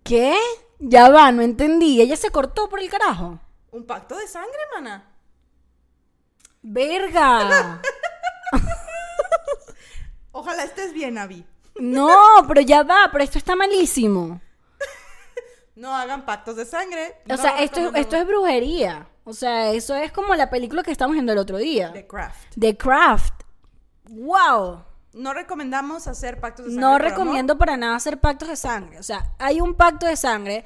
¿Qué? 0.05 0.37
Ya 0.79 1.09
va, 1.11 1.33
no 1.33 1.43
entendí. 1.43 2.01
Ella 2.01 2.15
se 2.17 2.31
cortó 2.31 2.69
por 2.69 2.79
el 2.81 2.89
carajo. 2.89 3.41
¿Un 3.73 3.85
pacto 3.87 4.17
de 4.17 4.29
sangre, 4.29 4.59
mana? 4.75 5.11
¡Verga! 6.63 7.81
Ojalá 10.33 10.65
estés 10.65 10.93
bien, 10.93 11.19
Avi. 11.19 11.45
No, 11.77 12.11
pero 12.47 12.61
ya 12.61 12.83
va, 12.83 13.09
pero 13.11 13.25
esto 13.25 13.39
está 13.39 13.57
malísimo. 13.57 14.41
No 15.77 15.97
hagan 15.97 16.27
pactos 16.27 16.57
de 16.57 16.67
sangre. 16.67 17.17
O 17.25 17.29
No 17.29 17.37
sea, 17.39 17.53
esto, 17.63 17.77
recomendamos. 17.77 18.01
esto 18.01 18.17
es 18.17 18.27
brujería. 18.27 19.09
O 19.25 19.33
sea, 19.33 19.71
eso 19.71 19.95
es 19.97 20.13
como 20.13 20.35
la 20.35 20.51
película 20.51 20.83
que 20.83 20.91
estamos 20.91 21.15
viendo 21.15 21.33
el 21.33 21.39
otro 21.39 21.57
día. 21.57 21.91
The 21.95 22.07
Craft. 22.07 22.55
The 22.59 22.77
Craft. 22.77 23.35
¡Wow! 24.11 24.85
No 25.13 25.35
recomendamos 25.35 26.07
hacer 26.07 26.39
pactos 26.41 26.67
de 26.67 26.71
sangre. 26.73 26.81
No 26.81 26.89
amor. 26.95 27.03
recomiendo 27.03 27.59
para 27.59 27.77
nada 27.77 27.97
hacer 27.97 28.21
pactos 28.21 28.49
de 28.49 28.57
sangre. 28.57 28.99
O 28.99 29.03
sea, 29.03 29.33
hay 29.39 29.61
un 29.61 29.75
pacto 29.75 30.07
de 30.07 30.17
sangre 30.17 30.65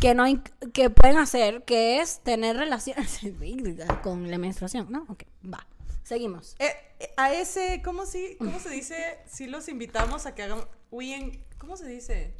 que 0.00 0.14
no 0.14 0.24
que 0.72 0.90
pueden 0.90 1.18
hacer, 1.18 1.62
que 1.64 2.00
es 2.00 2.18
tener 2.20 2.56
relaciones 2.56 3.20
con 4.02 4.30
la 4.30 4.38
menstruación, 4.38 4.88
¿no? 4.90 5.06
Ok, 5.08 5.22
va. 5.52 5.66
Seguimos. 6.02 6.56
Eh, 6.58 6.70
eh, 7.00 7.10
a 7.16 7.32
ese, 7.32 7.80
¿cómo, 7.84 8.04
si, 8.04 8.36
¿cómo 8.36 8.58
se 8.58 8.70
dice? 8.70 9.18
Si 9.26 9.46
los 9.46 9.68
invitamos 9.68 10.26
a 10.26 10.34
que 10.34 10.42
hagan. 10.42 10.64
huyen- 10.90 11.40
¿Cómo 11.58 11.76
se 11.76 11.86
dice? 11.86 12.34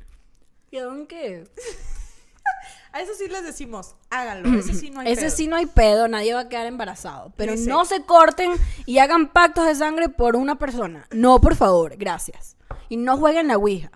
¿Qué? 0.70 1.44
A 2.92 3.00
eso 3.00 3.12
sí 3.18 3.26
les 3.28 3.42
decimos, 3.42 3.96
háganlo. 4.10 4.56
Ese 4.58 4.72
sí 4.72 4.90
no 4.90 5.00
hay 5.00 5.10
Ese 5.12 5.22
pedo. 5.22 5.30
sí 5.36 5.46
no 5.48 5.56
hay 5.56 5.66
pedo, 5.66 6.06
nadie 6.06 6.32
va 6.32 6.40
a 6.40 6.48
quedar 6.48 6.66
embarazado. 6.66 7.32
Pero 7.36 7.54
no 7.56 7.84
se 7.84 8.04
corten 8.04 8.52
y 8.86 8.98
hagan 8.98 9.32
pactos 9.32 9.66
de 9.66 9.74
sangre 9.74 10.08
por 10.08 10.36
una 10.36 10.58
persona. 10.58 11.06
No, 11.10 11.40
por 11.40 11.56
favor, 11.56 11.96
gracias. 11.96 12.56
Y 12.88 12.96
no 12.96 13.16
jueguen 13.18 13.48
la 13.48 13.56
Ouija. 13.56 13.90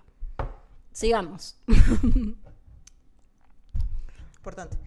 Sigamos. 0.91 1.57
Importante. 4.37 4.77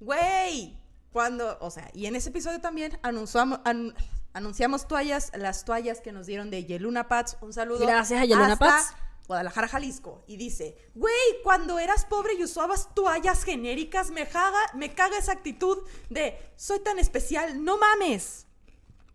Güey, 0.00 0.76
cuando, 1.12 1.56
o 1.60 1.70
sea, 1.70 1.88
y 1.94 2.06
en 2.06 2.16
ese 2.16 2.30
episodio 2.30 2.60
también 2.60 2.98
anunciamos, 3.02 3.60
an- 3.64 3.94
anunciamos 4.32 4.88
toallas, 4.88 5.30
las 5.36 5.64
toallas 5.64 6.00
que 6.00 6.12
nos 6.12 6.26
dieron 6.26 6.50
de 6.50 6.64
Yeluna 6.64 7.08
Pats. 7.08 7.36
Un 7.40 7.52
saludo. 7.52 7.86
Gracias 7.86 8.20
a 8.20 8.24
Yeluna 8.24 8.56
Pats. 8.56 8.94
Guadalajara, 9.26 9.68
Jalisco. 9.68 10.24
Y 10.26 10.36
dice, 10.36 10.76
güey, 10.94 11.14
cuando 11.42 11.78
eras 11.78 12.04
pobre 12.04 12.34
y 12.34 12.44
usabas 12.44 12.92
toallas 12.94 13.44
genéricas, 13.44 14.10
me, 14.10 14.26
caga, 14.26 14.58
me 14.74 14.94
caga 14.94 15.16
esa 15.18 15.32
actitud 15.32 15.78
de, 16.10 16.38
soy 16.56 16.80
tan 16.80 16.98
especial, 16.98 17.64
no 17.64 17.78
mames. 17.78 18.46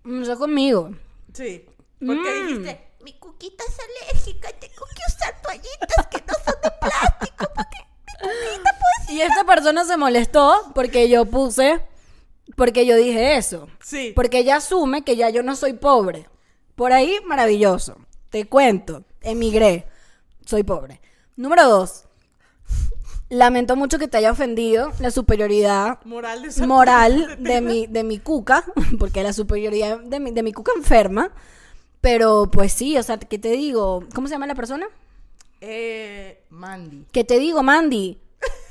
Mm, 0.03 0.23
Eso 0.23 0.37
conmigo. 0.37 0.91
Sí. 1.33 1.65
Porque 2.05 2.29
Mm. 2.41 2.47
dijiste, 2.47 2.87
mi 3.01 3.13
cuquita 3.19 3.63
es 3.67 3.77
alérgica 4.09 4.49
y 4.49 4.53
tengo 4.59 4.85
que 4.95 5.01
usar 5.13 5.41
toallitas 5.41 6.07
que 6.09 6.17
no 6.27 6.33
son 6.45 6.61
de 6.63 6.71
plástico 6.79 7.45
porque 7.55 7.77
mi 7.77 8.57
cuquita 8.57 8.71
pues... 8.79 9.09
Y 9.09 9.21
esta 9.21 9.43
persona 9.43 9.85
se 9.85 9.97
molestó 9.97 10.71
porque 10.73 11.09
yo 11.09 11.25
puse, 11.25 11.81
porque 12.55 12.85
yo 12.85 12.95
dije 12.95 13.35
eso. 13.37 13.67
Sí. 13.83 14.13
Porque 14.15 14.39
ella 14.39 14.57
asume 14.57 15.03
que 15.03 15.15
ya 15.15 15.29
yo 15.29 15.43
no 15.43 15.55
soy 15.55 15.73
pobre. 15.73 16.27
Por 16.75 16.93
ahí, 16.93 17.17
maravilloso. 17.25 17.97
Te 18.29 18.45
cuento, 18.47 19.03
emigré. 19.21 19.87
Soy 20.47 20.63
pobre. 20.63 21.01
Número 21.35 21.67
dos. 21.67 22.05
Lamento 23.29 23.75
mucho 23.75 23.99
que 23.99 24.07
te 24.07 24.15
haya 24.15 24.31
ofendido 24.31 24.93
la 25.01 25.11
superioridad 25.11 25.99
Moral 26.05 26.43
de 26.43 26.65
moral 26.65 27.37
mi, 27.61 27.85
de 27.85 28.03
mi 28.05 28.19
cuca, 28.19 28.63
porque 28.99 29.23
la 29.23 29.33
superioridad 29.33 29.99
de 29.99 30.21
mi, 30.21 30.31
de 30.31 30.43
mi 30.43 30.53
cuca 30.53 30.71
enferma. 30.77 31.31
Pero 31.99 32.49
pues 32.49 32.71
sí, 32.71 32.97
o 32.97 33.03
sea, 33.03 33.17
¿qué 33.17 33.37
te 33.37 33.51
digo? 33.51 34.05
¿Cómo 34.15 34.27
se 34.27 34.35
llama 34.35 34.47
la 34.47 34.55
persona? 34.55 34.87
Eh, 35.59 36.41
Mandy. 36.49 37.07
¿Qué 37.11 37.25
te 37.25 37.39
digo, 37.39 37.61
Mandy? 37.61 38.17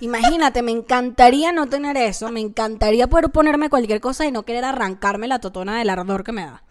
Imagínate, 0.01 0.63
me 0.63 0.73
encantaría 0.73 1.53
no 1.53 1.67
tener 1.67 1.99
eso, 1.99 2.31
me 2.31 2.41
encantaría 2.41 3.07
poder 3.09 3.29
ponerme 3.31 3.69
cualquier 3.69 4.01
cosa 4.01 4.25
y 4.25 4.33
no 4.33 4.45
querer 4.45 4.65
arrancarme 4.65 5.29
la 5.29 5.41
totona 5.41 5.79
del 5.79 5.91
ardor 5.91 6.25
que 6.25 6.33
me 6.33 6.47
da. 6.47 6.63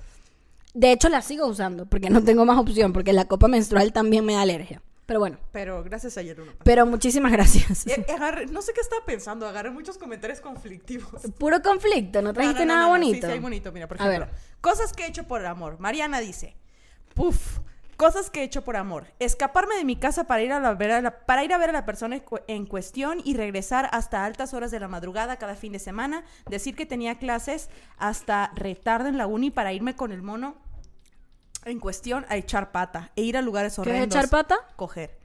De 0.73 0.91
hecho, 0.91 1.09
la 1.09 1.21
sigo 1.21 1.45
usando 1.45 1.85
porque 1.85 2.09
no 2.09 2.23
tengo 2.23 2.43
más 2.45 2.57
opción, 2.57 2.91
porque 2.91 3.13
la 3.13 3.25
copa 3.25 3.47
menstrual 3.47 3.93
también 3.93 4.25
me 4.25 4.33
da 4.33 4.41
alergia. 4.41 4.81
Pero 5.05 5.19
bueno, 5.19 5.37
Pero 5.51 5.83
gracias 5.83 6.17
a 6.17 6.21
ayer 6.21 6.35
pero 6.63 6.85
muchísimas 6.85 7.31
gracias. 7.31 7.85
Eh, 7.87 8.05
agarré- 8.09 8.47
no 8.47 8.61
sé 8.61 8.73
qué 8.73 8.81
estaba 8.81 9.05
pensando, 9.05 9.47
agarré 9.47 9.69
muchos 9.69 9.97
comentarios 9.97 10.41
conflictivos. 10.41 11.21
Puro 11.37 11.61
conflicto, 11.61 12.21
no 12.21 12.33
trajiste 12.33 12.65
No, 12.65 12.73
no, 12.73 12.73
no, 12.73 12.79
nada 12.81 12.89
bonito. 12.89 13.15
Sí, 13.15 13.21
sí, 13.27 13.31
hay 13.33 13.39
bonito. 13.39 13.71
Mira, 13.71 13.87
por 13.87 14.01
A 14.01 14.05
ejemplo, 14.07 14.25
ver. 14.25 14.35
cosas 14.61 14.93
que 14.93 15.03
he 15.03 15.07
hecho 15.07 15.23
por 15.25 15.45
amor. 15.45 15.79
Mariana 15.79 16.19
dice, 16.19 16.55
puf, 17.13 17.59
cosas 17.97 18.29
que 18.29 18.41
he 18.41 18.43
hecho 18.43 18.63
por 18.63 18.75
amor. 18.75 19.05
Escaparme 19.19 19.75
de 19.75 19.85
mi 19.85 19.95
casa 19.95 20.25
para 20.25 20.41
ir 20.41 20.51
a, 20.51 20.59
la- 20.59 20.73
ver 20.73 20.91
a 20.91 21.01
la- 21.01 21.19
para 21.25 21.43
ir 21.43 21.53
a 21.53 21.57
ver 21.57 21.69
a 21.69 21.73
la 21.73 21.85
persona 21.85 22.15
en 22.15 22.21
cu- 22.21 22.39
en 22.47 22.65
cuestión 22.65 23.19
y 23.23 23.35
regresar 23.37 23.87
hasta 23.93 24.25
altas 24.25 24.53
horas 24.53 24.71
de 24.71 24.79
la 24.79 24.87
madrugada 24.87 25.37
cada 25.37 25.55
fin 25.55 25.71
de 25.71 25.79
semana. 25.79 26.23
Decir 26.49 26.75
que 26.75 26.85
tenía 26.85 27.19
clases 27.19 27.69
hasta 27.97 28.51
retardo 28.55 29.07
en 29.07 29.17
la 29.17 29.27
uni 29.27 29.51
para 29.51 29.71
irme 29.71 29.95
con 29.95 30.11
el 30.11 30.21
mono 30.23 30.55
en 31.65 31.79
cuestión 31.79 32.25
a 32.29 32.37
echar 32.37 32.71
pata 32.71 33.11
e 33.15 33.23
ir 33.23 33.37
a 33.37 33.41
lugares 33.41 33.75
¿Quieres 33.75 33.87
horrendos. 33.93 34.15
echar 34.15 34.29
pata? 34.29 34.55
Coger. 34.75 35.19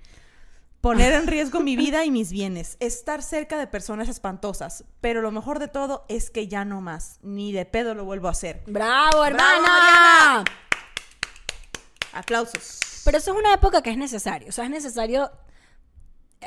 Poner 0.80 1.12
en 1.12 1.26
riesgo 1.26 1.61
mi 1.61 1.76
vida 1.76 2.06
y 2.06 2.11
mis 2.11 2.32
bienes. 2.32 2.78
Estar 2.80 3.23
cerca 3.23 3.59
de 3.59 3.66
personas 3.66 4.09
espantosas. 4.09 4.85
Pero 5.02 5.20
lo 5.20 5.30
mejor 5.30 5.59
de 5.59 5.68
todo 5.68 6.06
es 6.09 6.30
que 6.30 6.49
ya 6.49 6.64
no 6.64 6.80
más. 6.80 7.18
Ni 7.23 7.52
de 7.52 7.66
pedo 7.66 7.94
lo 7.94 8.06
vuelvo 8.06 8.28
a 8.28 8.30
hacer. 8.30 8.62
¡Bravo, 8.66 9.25
hermana! 9.25 9.61
Mariana! 9.61 10.44
Aplausos. 12.14 12.80
Pero 13.04 13.18
eso 13.18 13.32
es 13.32 13.38
una 13.38 13.52
época 13.52 13.82
que 13.82 13.90
es 13.90 13.99
necesario. 13.99 14.49
O 14.49 14.52
sea, 14.52 14.64
es 14.64 14.70
necesario. 14.70 15.30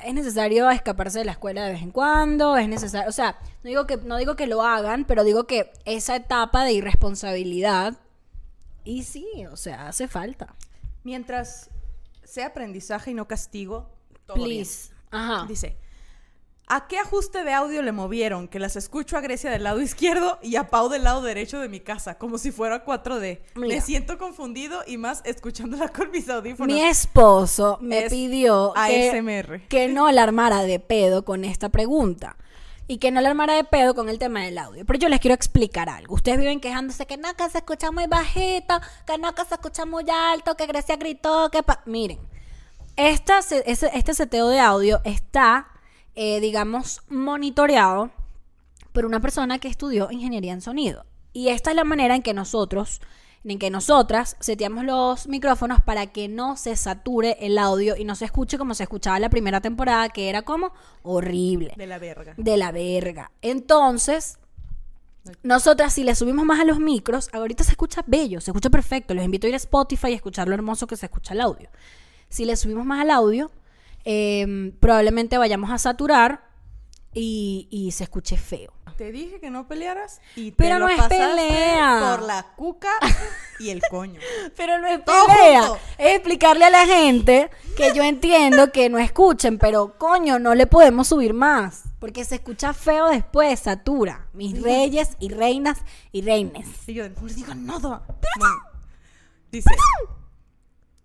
Es 0.04 0.14
necesario 0.16 0.68
escaparse 0.72 1.20
de 1.20 1.26
la 1.26 1.34
escuela 1.34 1.66
de 1.66 1.74
vez 1.74 1.84
en 1.84 1.92
cuando. 1.92 2.58
Es 2.58 2.68
necesario. 2.68 3.08
O 3.08 3.14
sea, 3.14 3.38
no 3.64 3.70
digo 3.70 3.86
que, 3.86 3.98
no 3.98 4.18
digo 4.18 4.36
que 4.36 4.48
lo 4.48 4.64
hagan, 4.64 5.06
pero 5.06 5.24
digo 5.24 5.46
que 5.46 5.72
esa 5.86 6.16
etapa 6.16 6.64
de 6.66 6.74
irresponsabilidad. 6.74 8.00
Y 8.84 9.04
sí, 9.04 9.26
o 9.52 9.56
sea, 9.58 9.88
hace 9.88 10.08
falta. 10.08 10.56
Mientras 11.04 11.70
sea 12.24 12.48
aprendizaje 12.48 13.12
y 13.12 13.14
no 13.14 13.28
castigo, 13.28 13.90
todo 14.26 14.38
bien. 14.38 14.48
Please. 14.50 14.92
Ajá. 15.12 15.46
Dice, 15.48 15.78
¿a 16.68 16.88
qué 16.88 16.98
ajuste 16.98 17.44
de 17.44 17.54
audio 17.54 17.82
le 17.82 17.92
movieron? 17.92 18.48
Que 18.48 18.60
las 18.60 18.76
escucho 18.76 19.18
a 19.18 19.22
Grecia 19.22 19.52
del 19.52 19.64
lado 19.64 19.82
izquierdo 19.82 20.40
y 20.42 20.56
a 20.56 20.68
Pau 20.68 20.90
del 20.90 21.04
lado 21.04 21.22
derecho 21.22 21.60
de 21.60 21.70
mi 21.70 21.80
casa, 21.80 22.18
como 22.18 22.38
si 22.38 22.52
fuera 22.52 22.86
4D. 22.86 23.42
Mira. 23.56 23.76
Me 23.76 23.82
siento 23.82 24.18
confundido 24.18 24.82
y 24.88 24.98
más 24.98 25.22
escuchándola 25.26 25.88
con 25.94 26.12
mis 26.12 26.30
audífonos. 26.30 26.74
Mi 26.74 26.82
esposo 26.82 27.78
me 27.82 28.06
Es 28.06 28.14
pidió 28.14 28.74
que, 28.74 29.10
ASMR. 29.12 29.68
que 29.68 29.88
no 29.90 30.12
la 30.12 30.24
armara 30.24 30.64
de 30.64 30.80
pedo 30.80 31.26
con 31.26 31.46
esta 31.46 31.70
pregunta. 31.70 32.38
Y 32.88 32.98
que 32.98 33.12
no 33.12 33.22
la 33.22 33.30
armara 33.30 33.56
de 33.56 33.64
pedo 33.64 33.96
con 33.96 34.10
el 34.10 34.20
tema 34.20 34.42
del 34.42 34.58
audio. 34.58 34.86
Pero 34.86 35.00
yo 35.00 35.10
les 35.10 35.20
quiero 35.20 35.36
explicar 35.36 35.90
algo. 35.90 36.16
Ustedes 36.16 36.38
viven 36.38 36.60
quejándose 36.60 37.06
que 37.06 37.18
que 37.18 37.50
se 37.50 37.60
escucha 37.60 37.92
muy 37.92 38.08
bajito, 38.08 38.80
que 39.08 39.14
que 39.14 39.46
se 39.46 39.56
escucha 39.56 39.86
muy 39.86 40.04
alto, 40.10 40.56
que 40.56 40.68
Grecia 40.68 40.98
gritó, 40.98 41.50
que... 41.50 41.64
pa-". 41.64 41.82
Miren, 41.86 42.20
esta, 42.96 43.40
este 43.40 44.14
seteo 44.14 44.50
de 44.50 44.60
audio 44.60 45.02
está, 45.04 45.68
eh, 46.16 46.40
digamos, 46.40 47.02
monitoreado 47.08 48.12
por 48.92 49.06
una 49.06 49.20
persona 49.20 49.60
que 49.60 49.68
estudió 49.68 50.12
ingeniería 50.12 50.54
en 50.54 50.62
sonido. 50.62 51.06
Y 51.34 51.50
esta 51.50 51.72
es 51.72 51.76
la 51.76 51.84
manera 51.84 52.16
en 52.16 52.22
que 52.22 52.34
nosotros, 52.34 53.02
en 53.46 53.60
que 53.60 53.70
nosotras 53.70 54.38
seteamos 54.40 54.86
los 54.86 55.28
micrófonos 55.28 55.82
para 55.82 56.08
que 56.08 56.28
no 56.30 56.56
se 56.56 56.76
sature 56.76 57.38
el 57.42 57.58
audio 57.58 57.96
y 57.98 58.06
no 58.06 58.16
se 58.16 58.26
escuche 58.26 58.58
como 58.58 58.74
se 58.74 58.84
escuchaba 58.84 59.20
la 59.20 59.30
primera 59.30 59.60
temporada, 59.60 60.10
que 60.10 60.30
era 60.30 60.44
como 60.44 60.72
horrible, 61.02 61.74
De 61.76 61.88
la 61.88 62.00
verga. 62.00 62.34
de 62.38 62.58
la 62.58 62.72
verga. 62.72 63.32
Entonces, 63.42 64.38
nosotras 65.42 65.94
si 65.94 66.04
le 66.04 66.16
subimos 66.16 66.46
más 66.46 66.60
a 66.60 66.66
los 66.66 66.80
micros, 66.80 67.30
ahorita 67.34 67.64
se 67.64 67.72
escucha 67.72 68.04
bello, 68.08 68.40
se 68.42 68.52
escucha 68.52 68.70
perfecto. 68.70 69.14
Los 69.14 69.26
invito 69.26 69.48
a 69.48 69.50
ir 69.50 69.54
a 69.56 69.58
Spotify 69.58 70.10
y 70.10 70.14
escuchar 70.14 70.48
lo 70.48 70.54
hermoso 70.54 70.88
que 70.88 70.96
se 70.98 71.06
escucha 71.06 71.34
el 71.34 71.42
audio. 71.42 71.70
Si 72.30 72.46
le 72.46 72.56
subimos 72.56 72.86
más 72.86 73.02
al 73.02 73.12
audio, 73.12 73.52
eh, 74.06 74.74
probablemente 74.80 75.38
vayamos 75.38 75.70
a 75.72 75.78
saturar 75.78 76.53
y, 77.14 77.68
y 77.72 77.92
se 77.92 78.04
escuche 78.06 78.38
feo. 78.38 78.72
Te 78.98 79.12
dije 79.12 79.40
que 79.40 79.50
no 79.50 79.68
pelearas 79.68 80.22
y 80.36 80.52
te 80.52 80.58
Pero 80.58 80.78
lo 80.78 80.86
no 80.86 80.90
es 80.90 80.98
pasaste 80.98 81.18
pelea. 81.18 82.16
por 82.16 82.28
la 82.28 82.44
cuca 82.56 82.92
y 83.60 83.72
el 83.72 83.82
coño. 83.90 84.20
Pero 84.56 84.78
no 84.78 84.88
es 84.88 85.04
Todo 85.04 85.26
pelea. 85.26 85.62
junto. 85.64 85.80
Es 85.98 86.16
explicarle 86.16 86.66
a 86.66 86.70
la 86.70 86.86
gente 86.86 87.50
que 87.76 87.92
yo 87.96 88.04
entiendo 88.04 88.72
que 88.72 88.90
no 88.90 89.00
escuchen, 89.00 89.58
pero 89.58 89.98
coño, 89.98 90.38
no 90.38 90.54
le 90.54 90.68
podemos 90.68 91.08
subir 91.08 91.34
más. 91.34 91.84
Porque 92.00 92.24
se 92.24 92.36
escucha 92.36 92.72
feo 92.74 93.08
después, 93.10 93.62
satura. 93.62 94.28
Mis 94.34 94.62
reyes 94.62 95.18
y 95.20 95.30
reinas 95.30 95.80
y 96.12 96.22
reines. 96.22 96.68
Y 96.88 96.94
yo, 96.94 97.10
no 97.10 97.22
digan 97.28 97.66
nada. 97.66 98.04
Bueno, 98.38 98.56
dice, 99.52 99.72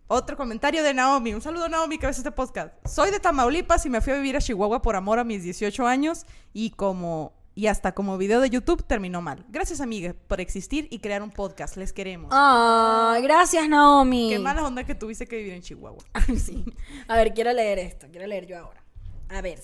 otro 0.08 0.36
comentario 0.36 0.82
de 0.82 0.94
Naomi. 0.94 1.34
Un 1.34 1.42
saludo, 1.42 1.68
Naomi, 1.68 1.98
que 1.98 2.06
ves 2.06 2.18
este 2.18 2.32
podcast. 2.32 2.74
Soy 2.86 3.10
de 3.10 3.20
Tamaulipas 3.20 3.84
y 3.86 3.90
me 3.90 4.00
fui 4.00 4.14
a 4.14 4.16
vivir 4.16 4.36
a 4.36 4.40
Chihuahua 4.40 4.82
por 4.82 4.96
amor 4.96 5.18
a 5.18 5.24
mis 5.24 5.42
18 5.42 5.86
años 5.86 6.26
y 6.52 6.70
como... 6.70 7.36
Y 7.54 7.66
hasta 7.66 7.92
como 7.92 8.16
video 8.18 8.40
de 8.40 8.50
YouTube 8.50 8.84
terminó 8.86 9.20
mal. 9.20 9.44
Gracias, 9.48 9.80
amiga, 9.80 10.14
por 10.28 10.40
existir 10.40 10.86
y 10.92 11.00
crear 11.00 11.24
un 11.24 11.32
podcast. 11.32 11.76
Les 11.76 11.92
queremos. 11.92 12.30
Ay, 12.32 13.20
gracias, 13.22 13.68
Naomi. 13.68 14.28
Qué 14.30 14.38
mala 14.38 14.64
onda 14.64 14.84
que 14.84 14.94
tuviste 14.94 15.26
que 15.26 15.38
vivir 15.38 15.54
en 15.54 15.62
Chihuahua. 15.62 16.04
Sí. 16.38 16.64
A 17.08 17.16
ver, 17.16 17.34
quiero 17.34 17.52
leer 17.52 17.80
esto. 17.80 18.06
Quiero 18.12 18.28
leer 18.28 18.46
yo 18.46 18.58
ahora. 18.58 18.84
A 19.28 19.40
ver. 19.40 19.58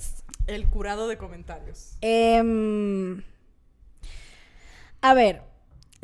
El 0.49 0.67
curado 0.67 1.07
de 1.07 1.17
comentarios. 1.17 1.97
Em, 2.01 3.23
a 5.01 5.15
ver, 5.15 5.43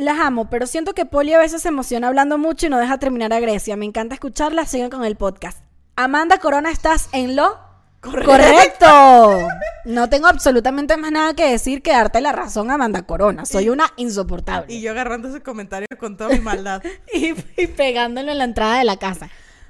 las 0.04 0.18
amo, 0.18 0.50
pero 0.50 0.66
siento 0.66 0.94
que 0.94 1.06
Poli 1.06 1.32
a 1.32 1.38
veces 1.38 1.62
se 1.62 1.68
emociona 1.68 2.08
hablando 2.08 2.38
mucho 2.38 2.66
y 2.66 2.68
no 2.68 2.78
deja 2.78 2.98
terminar 2.98 3.32
a 3.32 3.40
Grecia. 3.40 3.76
Me 3.76 3.84
encanta 3.84 4.14
escucharla, 4.14 4.66
sigan 4.66 4.90
con 4.90 5.04
el 5.04 5.16
podcast. 5.16 5.58
Amanda 5.96 6.38
Corona, 6.38 6.70
estás 6.70 7.08
en 7.12 7.36
lo 7.36 7.58
correcto. 8.00 9.48
No 9.84 10.08
tengo 10.08 10.26
absolutamente 10.26 10.96
más 10.96 11.12
nada 11.12 11.34
que 11.34 11.50
decir 11.50 11.82
que 11.82 11.92
darte 11.92 12.20
la 12.20 12.32
razón, 12.32 12.70
Amanda 12.70 13.02
Corona. 13.02 13.44
Soy 13.44 13.68
una 13.68 13.92
insoportable. 13.96 14.72
Y 14.72 14.80
yo 14.80 14.92
agarrando 14.92 15.28
ese 15.28 15.42
comentario 15.42 15.88
con 15.98 16.16
toda 16.16 16.30
mi 16.30 16.40
maldad. 16.40 16.82
y, 17.12 17.34
y 17.56 17.66
pegándolo 17.66 18.32
en 18.32 18.38
la 18.38 18.44
entrada 18.44 18.78
de 18.78 18.84
la 18.84 18.96
casa. 18.96 19.28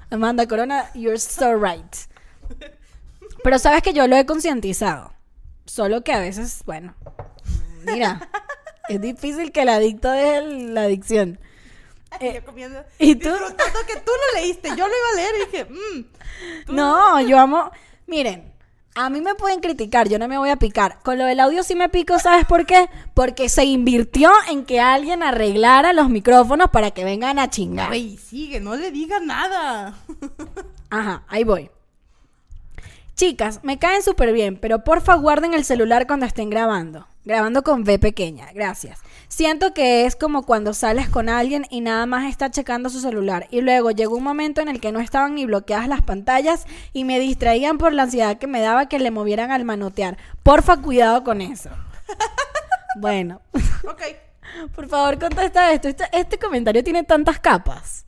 Amanda 0.09 0.47
Corona, 0.47 0.91
you're 0.93 1.17
so 1.17 1.55
right. 1.55 1.95
Pero 3.43 3.59
sabes 3.59 3.81
que 3.81 3.93
yo 3.93 4.07
lo 4.07 4.15
he 4.15 4.25
concientizado. 4.25 5.13
Solo 5.65 6.03
que 6.03 6.13
a 6.13 6.19
veces, 6.19 6.63
bueno, 6.65 6.95
mira, 7.85 8.29
es 8.89 9.01
difícil 9.01 9.51
que 9.51 9.61
el 9.61 9.69
adicto 9.69 10.09
deje 10.09 10.41
la 10.41 10.83
adicción. 10.83 11.39
Y 12.19 12.33
yo 12.33 12.45
comiendo. 12.45 12.79
Eh, 12.79 12.85
¿y 12.99 13.15
tú? 13.15 13.29
Que 13.29 13.95
tú 13.99 14.11
lo 14.11 14.41
leíste. 14.41 14.69
Yo 14.69 14.87
lo 14.87 14.93
iba 14.93 15.09
a 15.11 15.15
leer 15.15 15.31
y 15.35 15.45
dije, 15.45 15.65
mmm. 15.65 16.73
No, 16.73 17.21
yo 17.21 17.39
amo. 17.39 17.71
Miren, 18.07 18.51
a 18.95 19.09
mí 19.09 19.21
me 19.21 19.35
pueden 19.35 19.61
criticar, 19.61 20.09
yo 20.09 20.19
no 20.19 20.27
me 20.27 20.37
voy 20.37 20.49
a 20.49 20.57
picar. 20.57 20.99
Con 21.03 21.17
lo 21.17 21.25
del 21.25 21.39
audio 21.39 21.63
sí 21.63 21.75
me 21.75 21.87
pico, 21.87 22.19
¿sabes 22.19 22.45
por 22.45 22.65
qué? 22.65 22.89
Porque 23.13 23.47
se 23.47 23.63
invirtió 23.63 24.31
en 24.49 24.65
que 24.65 24.81
alguien 24.81 25.23
arreglara 25.23 25.93
los 25.93 26.09
micrófonos 26.09 26.69
para 26.71 26.91
que 26.91 27.05
vengan 27.05 27.39
a 27.39 27.49
chingar. 27.49 27.87
Güey, 27.87 28.17
sigue, 28.17 28.59
no 28.59 28.75
le 28.75 28.91
diga 28.91 29.19
nada. 29.21 29.95
Ajá, 30.89 31.23
ahí 31.29 31.45
voy. 31.45 31.69
Chicas, 33.21 33.59
me 33.61 33.77
caen 33.77 34.01
súper 34.01 34.33
bien, 34.33 34.57
pero 34.57 34.83
porfa 34.83 35.13
guarden 35.13 35.53
el 35.53 35.63
celular 35.63 36.07
cuando 36.07 36.25
estén 36.25 36.49
grabando. 36.49 37.07
Grabando 37.23 37.61
con 37.61 37.81
V 37.81 37.99
pequeña, 37.99 38.51
gracias. 38.51 38.99
Siento 39.27 39.75
que 39.75 40.07
es 40.07 40.15
como 40.15 40.41
cuando 40.41 40.73
sales 40.73 41.07
con 41.07 41.29
alguien 41.29 41.67
y 41.69 41.81
nada 41.81 42.07
más 42.07 42.27
está 42.27 42.49
checando 42.49 42.89
su 42.89 42.99
celular. 42.99 43.45
Y 43.51 43.61
luego 43.61 43.91
llegó 43.91 44.15
un 44.15 44.23
momento 44.23 44.59
en 44.59 44.69
el 44.69 44.81
que 44.81 44.91
no 44.91 44.99
estaban 44.99 45.35
ni 45.35 45.45
bloqueadas 45.45 45.87
las 45.87 46.01
pantallas 46.01 46.65
y 46.93 47.03
me 47.03 47.19
distraían 47.19 47.77
por 47.77 47.93
la 47.93 48.01
ansiedad 48.01 48.39
que 48.39 48.47
me 48.47 48.59
daba 48.59 48.89
que 48.89 48.97
le 48.97 49.11
movieran 49.11 49.51
al 49.51 49.65
manotear. 49.65 50.17
Porfa, 50.41 50.77
cuidado 50.77 51.23
con 51.23 51.41
eso. 51.41 51.69
Bueno, 52.97 53.39
ok. 53.87 54.01
por 54.75 54.89
favor, 54.89 55.19
contesta 55.19 55.71
esto. 55.71 55.89
Este, 55.89 56.05
este 56.11 56.39
comentario 56.39 56.83
tiene 56.83 57.03
tantas 57.03 57.39
capas. 57.39 58.03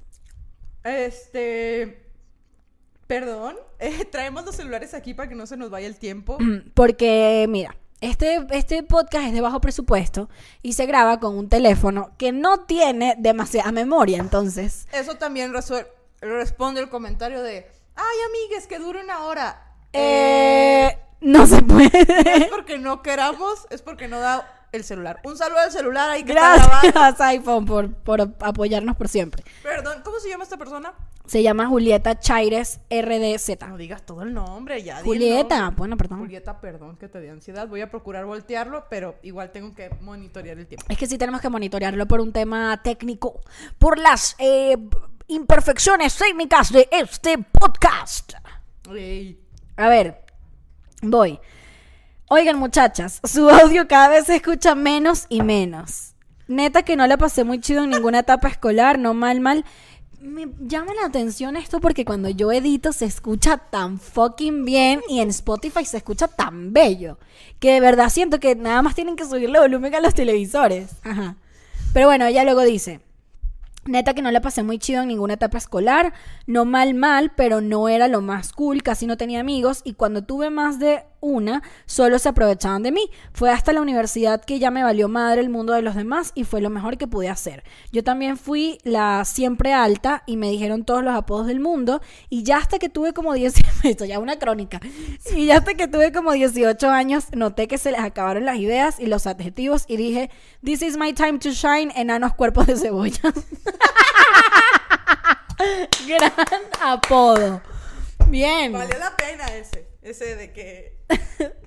Este. 0.84 2.03
Perdón. 3.14 3.58
eh, 3.80 4.06
traemos 4.06 4.44
los 4.44 4.56
celulares 4.56 4.96
aquí 4.96 5.14
para 5.14 5.30
que 5.30 5.36
no 5.36 5.46
se 5.46 5.56
nos 5.56 5.70
vaya 5.70 5.86
el 5.86 5.98
tiempo. 5.98 6.40
Porque, 6.74 7.46
mira, 7.48 7.76
este, 8.02 8.46
este 8.50 8.82
podcast 8.82 9.28
es 9.28 9.34
de 9.34 9.42
bajo 9.42 9.62
presupuesto 9.62 10.30
y 10.64 10.74
se 10.74 10.88
graba 10.88 11.20
con 11.20 11.38
un 11.38 11.48
teléfono 11.48 12.12
que 12.18 12.32
no 12.32 12.62
tiene 12.62 13.16
demasiada 13.20 13.72
memoria, 13.72 14.18
entonces. 14.18 14.88
Eso 14.92 15.16
también 15.16 15.54
responde 16.22 16.82
el 16.82 16.90
comentario 16.90 17.44
de. 17.44 17.68
Ay, 17.96 18.18
amigues, 18.30 18.66
que 18.66 18.80
dure 18.80 19.04
una 19.04 19.26
hora. 19.26 19.76
Eh, 19.94 20.98
no 21.22 21.46
se 21.46 21.62
puede. 21.62 21.92
Es 22.36 22.46
porque 22.48 22.80
no 22.80 23.04
queramos, 23.04 23.68
es 23.70 23.84
porque 23.84 24.08
no 24.08 24.20
da 24.20 24.63
el 24.74 24.84
celular. 24.84 25.20
Un 25.24 25.38
saludo 25.38 25.60
al 25.60 25.72
celular 25.72 26.10
ahí 26.10 26.24
que 26.24 26.34
está 26.34 26.56
grabando. 26.56 26.92
Gracias, 26.92 27.22
iPhone, 27.30 27.66
por, 27.66 27.94
por 27.94 28.22
apoyarnos 28.22 28.98
por 28.98 29.08
siempre. 29.08 29.44
Perdón, 29.62 30.02
¿cómo 30.04 30.20
se 30.20 30.30
llama 30.30 30.44
esta 30.44 30.58
persona? 30.58 30.94
Se 31.26 31.42
llama 31.42 31.68
Julieta 31.68 32.20
Chaires 32.20 32.80
RDZ. 32.90 33.62
No 33.68 33.78
digas 33.78 34.06
todo 34.06 34.24
el 34.24 34.34
nombre, 34.34 34.84
ya. 34.84 35.02
Julieta, 35.04 35.60
nombre. 35.60 35.78
bueno, 35.78 35.98
perdón. 35.98 36.20
Julieta, 36.20 36.60
perdón 36.60 36.98
que 36.98 37.08
te 37.08 37.22
dé 37.22 37.30
ansiedad. 37.30 37.68
Voy 37.68 37.82
a 37.82 37.90
procurar 37.90 38.26
voltearlo, 38.26 38.88
pero 38.90 39.16
igual 39.22 39.52
tengo 39.52 39.74
que 39.74 39.90
monitorear 40.02 40.58
el 40.58 40.68
tiempo. 40.68 40.86
Es 40.90 40.98
que 40.98 41.08
sí 41.08 41.18
tenemos 41.18 41.40
que 41.40 41.50
monitorearlo 41.50 42.08
por 42.08 42.20
un 42.20 42.34
tema 42.34 42.82
técnico, 42.84 43.42
por 43.78 44.00
las 44.00 44.36
eh, 44.40 44.76
imperfecciones 45.28 46.18
técnicas 46.18 46.72
de 46.72 46.90
este 46.92 47.38
podcast. 47.38 48.34
Ey. 48.92 49.40
A 49.78 49.88
ver, 49.88 50.26
voy. 51.04 51.40
Oigan, 52.30 52.58
muchachas, 52.58 53.20
su 53.24 53.50
audio 53.50 53.88
cada 53.88 54.10
vez 54.10 54.26
se 54.26 54.36
escucha 54.36 54.76
menos 54.76 55.26
y 55.30 55.42
menos. 55.42 56.14
Neta 56.48 56.84
que 56.84 56.96
no 56.96 57.08
la 57.08 57.18
pasé 57.18 57.44
muy 57.44 57.60
chido 57.60 57.84
en 57.84 57.90
ninguna 57.90 58.20
etapa 58.20 58.48
escolar, 58.48 59.00
no 59.00 59.14
mal, 59.14 59.40
mal. 59.40 59.66
Me 60.20 60.48
llama 60.60 60.94
la 60.94 61.08
atención 61.08 61.58
esto 61.58 61.82
porque 61.82 62.06
cuando 62.06 62.30
yo 62.30 62.52
edito 62.52 62.94
se 62.94 63.06
escucha 63.06 63.58
tan 63.58 64.00
fucking 64.00 64.64
bien 64.64 65.02
y 65.10 65.20
en 65.20 65.30
Spotify 65.30 65.84
se 65.84 65.98
escucha 65.98 66.30
tan 66.30 66.72
bello 66.72 67.18
que 67.60 67.74
de 67.74 67.82
verdad 67.82 68.10
siento 68.10 68.40
que 68.40 68.56
nada 68.56 68.82
más 68.82 68.96
tienen 68.96 69.18
que 69.18 69.26
subirle 69.26 69.60
volumen 69.60 69.94
a 69.96 70.00
los 70.00 70.14
televisores. 70.14 70.92
Ajá. 71.04 71.36
Pero 71.94 72.08
bueno, 72.08 72.26
ella 72.26 72.46
luego 72.46 72.62
dice, 72.62 73.02
Neta 73.86 74.14
que 74.14 74.22
no 74.22 74.32
la 74.32 74.42
pasé 74.42 74.64
muy 74.64 74.80
chido 74.80 75.02
en 75.02 75.10
ninguna 75.10 75.34
etapa 75.34 75.58
escolar, 75.58 76.14
no 76.48 76.64
mal 76.64 76.94
mal, 76.94 77.32
pero 77.36 77.60
no 77.60 77.90
era 77.90 78.08
lo 78.08 78.22
más 78.22 78.54
cool, 78.54 78.82
casi 78.82 79.08
no 79.08 79.18
tenía 79.18 79.42
amigos 79.42 79.82
y 79.84 79.94
cuando 79.94 80.24
tuve 80.24 80.50
más 80.50 80.80
de 80.80 81.04
una, 81.24 81.64
solo 81.86 82.20
se 82.20 82.30
aprovechaban 82.30 82.84
de 82.84 82.92
mí. 82.92 83.10
Fue 83.34 83.50
hasta 83.50 83.74
la 83.74 83.82
universidad 83.82 84.44
que 84.44 84.60
ya 84.60 84.72
me 84.72 84.84
valió 84.84 85.08
madre 85.08 85.42
el 85.42 85.50
mundo 85.50 85.74
de 85.74 85.82
los 85.82 85.96
demás 85.96 86.32
y 86.36 86.44
fue 86.44 86.62
lo 86.62 86.70
mejor 86.70 86.98
que 86.98 87.08
pude 87.08 87.30
hacer. 87.30 87.64
Yo 87.92 88.04
también 88.04 88.38
fui 88.38 88.78
la 88.84 89.26
siempre 89.26 89.74
alta 89.74 90.24
y 90.28 90.38
me 90.38 90.50
dijeron 90.50 90.84
todos 90.84 91.04
los 91.04 91.16
apodos 91.16 91.48
del 91.48 91.60
mundo 91.60 92.02
y 92.30 92.44
ya 92.44 92.58
hasta 92.58 92.78
que 92.78 92.90
tuve 92.90 93.14
como 93.14 93.34
10, 93.34 93.54
esto 93.84 94.06
ya 94.06 94.20
una 94.20 94.38
crónica, 94.38 94.82
y 95.36 95.46
ya 95.46 95.58
hasta 95.58 95.74
que 95.76 95.88
tuve 95.88 96.12
como 96.12 96.34
18 96.34 96.90
años 96.90 97.26
noté 97.34 97.68
que 97.68 97.78
se 97.78 97.92
les 97.92 98.02
acabaron 98.02 98.46
las 98.46 98.58
ideas 98.58 99.00
y 99.00 99.08
los 99.08 99.26
adjetivos 99.26 99.86
y 99.88 99.98
dije, 99.98 100.30
this 100.64 100.82
is 100.82 100.98
my 100.98 101.14
time 101.14 101.40
to 101.40 101.52
shine, 101.52 101.92
enanos 101.96 102.34
cuerpos 102.34 102.68
de 102.68 102.76
cebolla. 102.76 103.22
Gran 106.08 106.32
apodo. 106.82 107.62
Bien. 108.28 108.74
Valió 108.74 108.98
la 108.98 109.16
pena 109.16 109.46
ese. 109.56 109.88
Ese 110.02 110.36
de 110.36 110.52
que. 110.52 110.98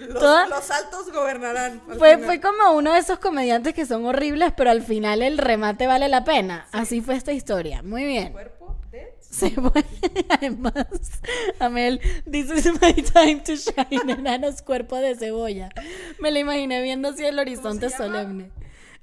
Los, 0.00 0.20
Toda- 0.20 0.46
los 0.46 0.70
altos 0.70 1.10
gobernarán. 1.12 1.82
Fue, 1.98 2.18
fue 2.18 2.40
como 2.40 2.70
uno 2.76 2.92
de 2.92 3.00
esos 3.00 3.18
comediantes 3.18 3.74
que 3.74 3.84
son 3.84 4.06
horribles, 4.06 4.52
pero 4.56 4.70
al 4.70 4.80
final 4.84 5.22
el 5.22 5.38
remate 5.38 5.88
vale 5.88 6.06
la 6.08 6.22
pena. 6.22 6.68
Así 6.70 7.00
fue 7.00 7.16
esta 7.16 7.32
historia. 7.32 7.82
Muy 7.82 8.04
bien. 8.04 8.30
Cuerpo 8.30 8.76
de. 8.92 9.12
Se 9.20 9.50
fue. 9.50 9.84
Además, 10.28 10.86
Amel, 11.58 12.00
this 12.30 12.48
is 12.48 12.66
my 12.80 12.92
time 12.94 13.40
to 13.40 13.56
shine, 13.56 14.08
enanos 14.12 14.62
cuerpo 14.62 14.94
de 14.98 15.16
cebolla. 15.16 15.68
Me 16.20 16.30
la 16.30 16.38
imaginé 16.38 16.80
viendo 16.80 17.08
así 17.08 17.24
el 17.24 17.36
horizonte 17.36 17.90
solemne. 17.90 18.52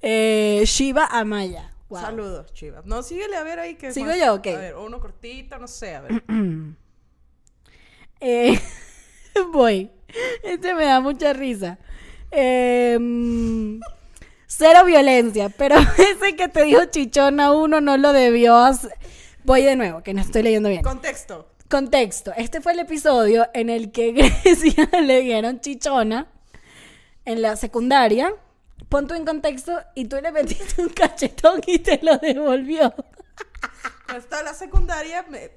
Eh, 0.01 0.63
Shiva 0.65 1.07
Amaya. 1.07 1.71
Wow. 1.89 2.01
Saludos, 2.01 2.51
chivas. 2.53 2.85
No, 2.85 3.03
síguele 3.03 3.35
a 3.37 3.43
ver 3.43 3.59
ahí 3.59 3.75
que. 3.75 3.91
¿Sigo 3.93 4.07
más- 4.07 4.17
yo? 4.19 4.33
Ok. 4.35 4.47
A 4.47 4.57
ver, 4.57 4.73
o 4.73 4.83
uno 4.85 4.99
cortito, 4.99 5.57
no 5.59 5.67
sé, 5.67 5.95
a 5.95 6.01
ver. 6.01 6.23
Eh, 8.21 8.59
voy. 9.51 9.91
Este 10.43 10.73
me 10.73 10.85
da 10.85 10.99
mucha 11.01 11.33
risa. 11.33 11.77
Eh, 12.31 12.97
mm, 12.99 13.79
cero 14.47 14.85
violencia, 14.85 15.49
pero 15.49 15.75
ese 15.97 16.35
que 16.35 16.47
te 16.47 16.63
dijo 16.63 16.85
chichona 16.85 17.51
uno 17.51 17.81
no 17.81 17.97
lo 17.97 18.13
debió 18.13 18.55
hacer. 18.57 18.93
Voy 19.43 19.63
de 19.63 19.75
nuevo, 19.75 20.01
que 20.01 20.13
no 20.13 20.21
estoy 20.21 20.43
leyendo 20.43 20.69
bien. 20.69 20.81
Contexto. 20.81 21.49
Contexto. 21.69 22.31
Este 22.37 22.61
fue 22.61 22.71
el 22.73 22.79
episodio 22.79 23.47
en 23.53 23.69
el 23.69 23.91
que 23.91 24.11
Grecia 24.43 24.89
le 25.01 25.21
dieron 25.21 25.59
chichona 25.59 26.27
en 27.25 27.41
la 27.41 27.55
secundaria. 27.57 28.33
Pon 28.89 29.07
tú 29.07 29.13
en 29.13 29.25
contexto 29.25 29.81
y 29.95 30.05
tú 30.05 30.17
le 30.21 30.31
metiste 30.31 30.81
un 30.81 30.89
cachetón 30.89 31.61
y 31.65 31.79
te 31.79 31.99
lo 32.01 32.17
devolvió. 32.17 32.93
Estaba 34.15 34.41
en 34.41 34.45
la 34.45 34.53
secundaria, 34.53 35.25
me, 35.29 35.51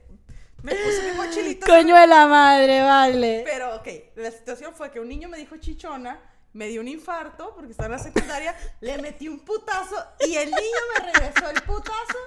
me 0.62 0.74
puse 0.74 1.10
mi 1.10 1.16
mochilita. 1.16 1.66
Coño 1.66 1.94
de 1.94 2.06
la 2.06 2.26
madre, 2.26 2.82
vale. 2.82 3.42
Pero, 3.44 3.76
ok, 3.76 3.88
la 4.16 4.30
situación 4.30 4.74
fue 4.74 4.90
que 4.90 5.00
un 5.00 5.08
niño 5.08 5.28
me 5.28 5.36
dijo 5.36 5.56
chichona, 5.58 6.18
me 6.52 6.68
dio 6.68 6.80
un 6.80 6.88
infarto 6.88 7.54
porque 7.54 7.72
estaba 7.72 7.86
en 7.86 7.92
la 7.92 7.98
secundaria, 7.98 8.56
le 8.80 8.98
metí 8.98 9.28
un 9.28 9.40
putazo 9.40 9.96
y 10.26 10.34
el 10.34 10.50
niño 10.50 10.80
me 10.94 11.12
regresó 11.12 11.50
el 11.50 11.62
putazo 11.62 12.18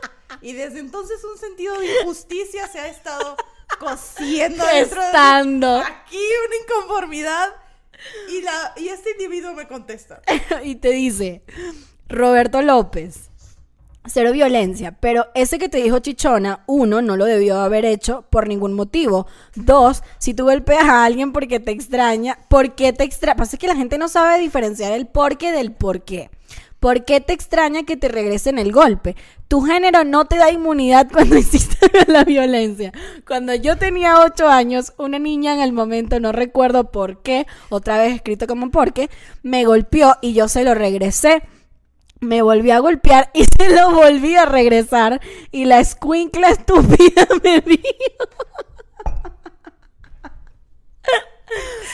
y 0.41 0.54
desde 0.54 0.80
entonces 0.80 1.23
un 1.23 1.38
sentido 1.38 1.77
de 1.80 2.01
injusticia 2.01 2.67
se 2.67 2.80
ha 2.80 2.88
estado 2.88 3.36
cosiendo 3.80 4.65
dentro 4.65 5.01
de 5.01 5.08
mí. 5.08 5.12
Estando. 5.12 5.77
Aquí 5.80 6.19
una 6.47 6.56
inconformidad 6.63 7.49
y, 8.29 8.41
la, 8.41 8.73
y 8.77 8.87
este 8.89 9.11
individuo 9.11 9.53
me 9.53 9.67
contesta. 9.67 10.21
y 10.63 10.75
te 10.75 10.91
dice, 10.91 11.43
Roberto 12.07 12.61
López, 12.61 13.31
cero 14.05 14.31
violencia, 14.31 14.97
pero 14.99 15.27
ese 15.35 15.59
que 15.59 15.69
te 15.69 15.77
dijo 15.77 15.99
chichona, 15.99 16.63
uno, 16.67 17.01
no 17.01 17.17
lo 17.17 17.25
debió 17.25 17.59
haber 17.59 17.85
hecho 17.85 18.25
por 18.29 18.47
ningún 18.47 18.73
motivo. 18.73 19.27
Dos, 19.55 20.03
si 20.17 20.33
tú 20.33 20.45
golpeas 20.45 20.85
a 20.85 21.05
alguien 21.05 21.31
porque 21.33 21.59
te 21.59 21.71
extraña, 21.71 22.37
¿por 22.49 22.75
qué 22.75 22.93
te 22.93 23.03
extraña? 23.03 23.37
Pasa 23.37 23.57
que 23.57 23.67
la 23.67 23.75
gente 23.75 23.97
no 23.97 24.09
sabe 24.09 24.39
diferenciar 24.39 24.91
el 24.93 25.07
porqué 25.07 25.51
del 25.51 25.71
por 25.71 26.03
qué. 26.03 26.29
¿Por 26.81 27.05
qué 27.05 27.21
te 27.21 27.33
extraña 27.33 27.83
que 27.83 27.95
te 27.95 28.07
regresen 28.07 28.57
el 28.57 28.71
golpe? 28.71 29.15
Tu 29.47 29.61
género 29.61 30.03
no 30.03 30.25
te 30.25 30.37
da 30.37 30.49
inmunidad 30.49 31.07
cuando 31.13 31.37
hiciste 31.37 31.77
la 32.07 32.23
violencia. 32.23 32.91
Cuando 33.27 33.53
yo 33.53 33.77
tenía 33.77 34.19
8 34.19 34.47
años, 34.47 34.91
una 34.97 35.19
niña 35.19 35.53
en 35.53 35.59
el 35.61 35.73
momento, 35.73 36.19
no 36.19 36.31
recuerdo 36.31 36.89
por 36.89 37.21
qué, 37.21 37.45
otra 37.69 37.99
vez 37.99 38.15
escrito 38.15 38.47
como 38.47 38.71
por 38.71 38.93
qué, 38.93 39.11
me 39.43 39.63
golpeó 39.63 40.15
y 40.23 40.33
yo 40.33 40.47
se 40.47 40.63
lo 40.63 40.73
regresé. 40.73 41.43
Me 42.19 42.41
volví 42.41 42.71
a 42.71 42.79
golpear 42.79 43.29
y 43.35 43.43
se 43.57 43.69
lo 43.75 43.91
volví 43.91 44.35
a 44.35 44.45
regresar. 44.45 45.21
Y 45.51 45.65
la 45.65 45.79
escuincla 45.79 46.49
estúpida 46.49 47.27
me 47.43 47.61
dijo. 47.61 47.83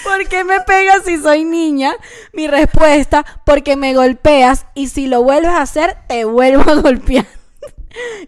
¿Por 0.03 0.27
qué 0.27 0.43
me 0.43 0.59
pegas 0.61 1.03
si 1.05 1.17
soy 1.17 1.43
niña? 1.43 1.93
Mi 2.33 2.47
respuesta, 2.47 3.25
porque 3.45 3.75
me 3.75 3.93
golpeas 3.93 4.65
y 4.73 4.87
si 4.87 5.07
lo 5.07 5.23
vuelves 5.23 5.51
a 5.51 5.61
hacer, 5.61 5.97
te 6.07 6.25
vuelvo 6.25 6.69
a 6.69 6.75
golpear. 6.81 7.25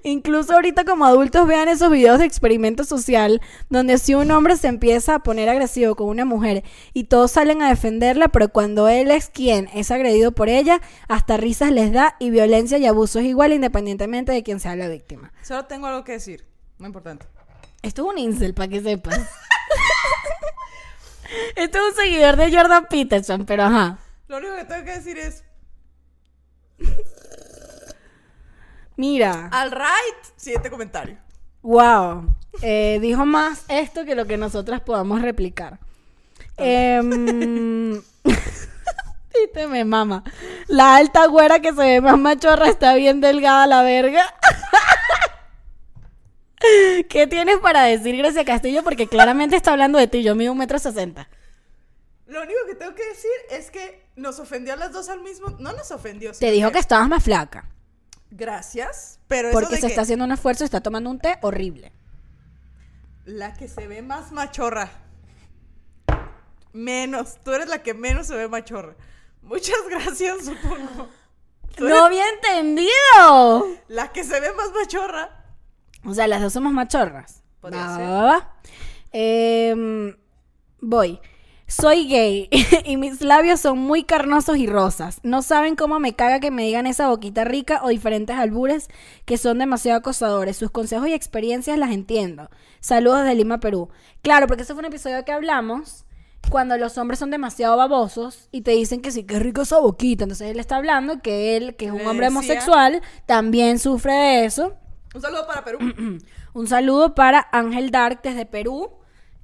Incluso 0.04 0.54
ahorita 0.54 0.84
como 0.84 1.06
adultos 1.06 1.48
vean 1.48 1.68
esos 1.68 1.92
videos 1.92 2.20
de 2.20 2.26
experimento 2.26 2.84
social 2.84 3.42
donde 3.70 3.98
si 3.98 4.16
un 4.16 4.32
hombre 4.32 4.58
se 4.58 4.68
empieza 4.68 5.16
a 5.16 5.20
poner 5.20 5.50
agresivo 5.50 5.96
con 5.96 6.08
una 6.08 6.26
mujer 6.26 6.64
y 6.94 7.06
todos 7.06 7.32
salen 7.32 7.62
a 7.62 7.70
defenderla, 7.70 8.30
pero 8.30 8.50
cuando 8.50 8.88
él 8.88 9.12
es 9.12 9.30
quien 9.30 9.70
es 9.74 9.92
agredido 9.92 10.32
por 10.32 10.50
ella, 10.50 10.82
hasta 11.08 11.38
risas 11.38 11.72
les 11.72 11.92
da 11.92 12.16
y 12.20 12.32
violencia 12.32 12.78
y 12.78 12.88
abuso 12.88 13.20
es 13.20 13.26
igual 13.26 13.54
independientemente 13.54 14.32
de 14.32 14.44
quién 14.44 14.60
sea 14.60 14.76
la 14.76 14.88
víctima. 14.88 15.32
Solo 15.44 15.66
tengo 15.66 15.88
algo 15.88 16.04
que 16.04 16.14
decir, 16.14 16.46
muy 16.78 16.88
importante. 16.88 17.28
Esto 17.82 18.04
es 18.04 18.08
un 18.10 18.18
incel, 18.18 18.54
para 18.54 18.68
que 18.68 18.82
sepas. 18.82 19.20
Esto 21.56 21.78
es 21.78 21.84
un 21.92 21.96
seguidor 21.96 22.36
de 22.36 22.52
Jordan 22.56 22.86
Peterson, 22.90 23.46
pero 23.46 23.64
ajá. 23.64 23.98
Lo 24.28 24.38
único 24.38 24.56
que 24.56 24.66
tengo 24.66 24.86
que 24.86 24.92
decir 24.92 25.18
es, 25.18 25.44
Mira, 28.96 29.48
al 29.52 29.72
right, 29.72 30.24
siguiente 30.36 30.70
comentario. 30.70 31.18
wow. 31.62 32.36
Eh, 32.62 32.98
dijo 33.02 33.26
más 33.26 33.64
esto 33.70 34.04
que 34.06 34.16
lo 34.16 34.26
que 34.26 34.36
nosotras 34.38 34.82
podamos 34.82 35.22
replicar. 35.22 35.80
Em, 36.58 38.02
Viste, 39.34 39.68
me 39.68 39.86
mama. 39.86 40.24
La 40.68 40.98
alta 40.98 41.26
güera 41.28 41.60
que 41.62 41.70
se 41.70 41.76
ve 41.82 42.02
más 42.02 42.18
machorra 42.18 42.68
está 42.68 42.96
bien 42.96 43.22
delgada 43.22 43.68
la 43.68 43.84
verga. 43.84 44.24
¿Qué 47.10 47.28
tienes 47.28 47.58
para 47.60 47.84
decir, 47.84 48.16
Grecia 48.18 48.44
Castillo? 48.46 48.84
Porque 48.84 49.08
claramente 49.08 49.56
está 49.56 49.72
hablando 49.72 49.98
de 50.00 50.08
ti. 50.08 50.24
Yo 50.24 50.36
mido 50.36 50.52
un 50.52 50.58
metro 50.58 50.78
sesenta. 50.80 51.30
Lo 52.28 52.42
único 52.44 52.60
que 52.68 52.76
tengo 52.76 52.94
que 52.94 53.06
decir 53.08 53.32
es 53.50 53.72
que 53.72 54.06
nos 54.16 54.40
ofendió 54.40 54.74
a 54.74 54.76
las 54.78 54.92
dos 54.92 55.10
al 55.10 55.22
mismo... 55.22 55.50
No 55.60 55.74
nos 55.74 55.90
ofendió. 55.92 56.32
Te 56.34 56.52
dijo 56.52 56.72
que 56.72 56.80
estabas 56.80 57.08
más 57.08 57.24
flaca. 57.24 57.68
Gracias, 58.32 59.20
pero 59.28 59.50
eso 59.50 59.58
Porque 59.58 59.76
de 59.76 59.82
se 59.82 59.88
que 59.88 59.94
está 59.94 60.02
haciendo 60.04 60.26
un 60.26 60.32
esfuerzo 60.32 60.64
está 60.64 60.82
tomando 60.82 61.10
un 61.10 61.18
té 61.20 61.40
horrible. 61.42 61.92
la 63.26 63.54
que 63.56 63.68
se 63.68 63.88
ve 63.88 64.02
más 64.04 64.32
machorra. 64.32 64.92
Menos. 66.74 67.38
Tú 67.44 67.52
eres 67.54 67.68
la 67.68 67.82
que 67.82 67.94
menos 67.96 68.28
se 68.28 68.36
ve 68.36 68.48
machorra. 68.48 68.96
Muchas 69.42 69.78
gracias, 69.90 70.46
supongo. 70.46 71.10
Tú 71.76 71.88
¡No 71.88 71.96
eres 71.96 72.06
había 72.06 72.24
entendido! 72.30 73.68
La 73.88 74.12
que 74.12 74.24
se 74.24 74.40
ve 74.40 74.52
más 74.54 74.72
machorra. 74.72 75.39
O 76.06 76.14
sea, 76.14 76.28
las 76.28 76.42
dos 76.42 76.54
somos 76.54 76.74
machorras. 76.74 77.44
Podría 77.62 77.96
ser. 77.96 78.44
Em, 79.12 80.16
voy. 80.82 81.20
Soy 81.68 82.08
gay 82.08 82.50
y 82.86 82.98
mis 82.98 83.22
labios 83.22 83.60
son 83.60 83.78
muy 83.78 84.04
carnosos 84.04 84.58
y 84.58 84.66
rosas. 84.66 85.20
No 85.22 85.44
saben 85.44 85.76
cómo 85.76 86.00
me 86.00 86.14
caga 86.14 86.40
que 86.40 86.50
me 86.50 86.66
digan 86.66 86.88
esa 86.88 87.10
boquita 87.10 87.44
rica 87.44 87.82
o 87.84 87.90
diferentes 87.90 88.36
albures 88.36 88.88
que 89.26 89.38
son 89.38 89.60
demasiado 89.60 90.00
acosadores. 90.00 90.58
Sus 90.58 90.72
consejos 90.72 91.08
y 91.10 91.14
experiencias 91.14 91.78
las 91.78 91.92
entiendo. 91.92 92.50
Saludos 92.80 93.24
de 93.24 93.36
Lima, 93.36 93.60
Perú. 93.60 93.90
Claro, 94.24 94.48
porque 94.48 94.64
ese 94.64 94.74
fue 94.74 94.80
un 94.80 94.88
episodio 94.88 95.24
que 95.26 95.32
hablamos 95.32 96.06
cuando 96.50 96.78
los 96.78 96.98
hombres 96.98 97.20
son 97.20 97.30
demasiado 97.30 97.78
babosos 97.78 98.48
y 98.52 98.62
te 98.62 98.72
dicen 98.72 99.02
que 99.02 99.12
sí, 99.12 99.24
que 99.24 99.38
rico 99.38 99.62
esa 99.62 99.78
boquita. 99.80 100.24
Entonces 100.24 100.50
él 100.50 100.60
está 100.60 100.78
hablando 100.78 101.22
que 101.22 101.56
él, 101.56 101.76
que 101.76 101.86
es 101.86 101.92
un 101.92 102.06
hombre 102.08 102.30
homosexual, 102.30 103.02
también 103.28 103.78
sufre 103.78 104.14
de 104.14 104.46
eso. 104.46 104.74
Un 105.14 105.22
saludo 105.22 105.48
para 105.48 105.64
Perú. 105.64 105.80
Un 106.54 106.68
saludo 106.68 107.16
para 107.16 107.48
Ángel 107.52 107.92
Dark 107.92 108.22
desde 108.24 108.46
Perú. 108.46 109.00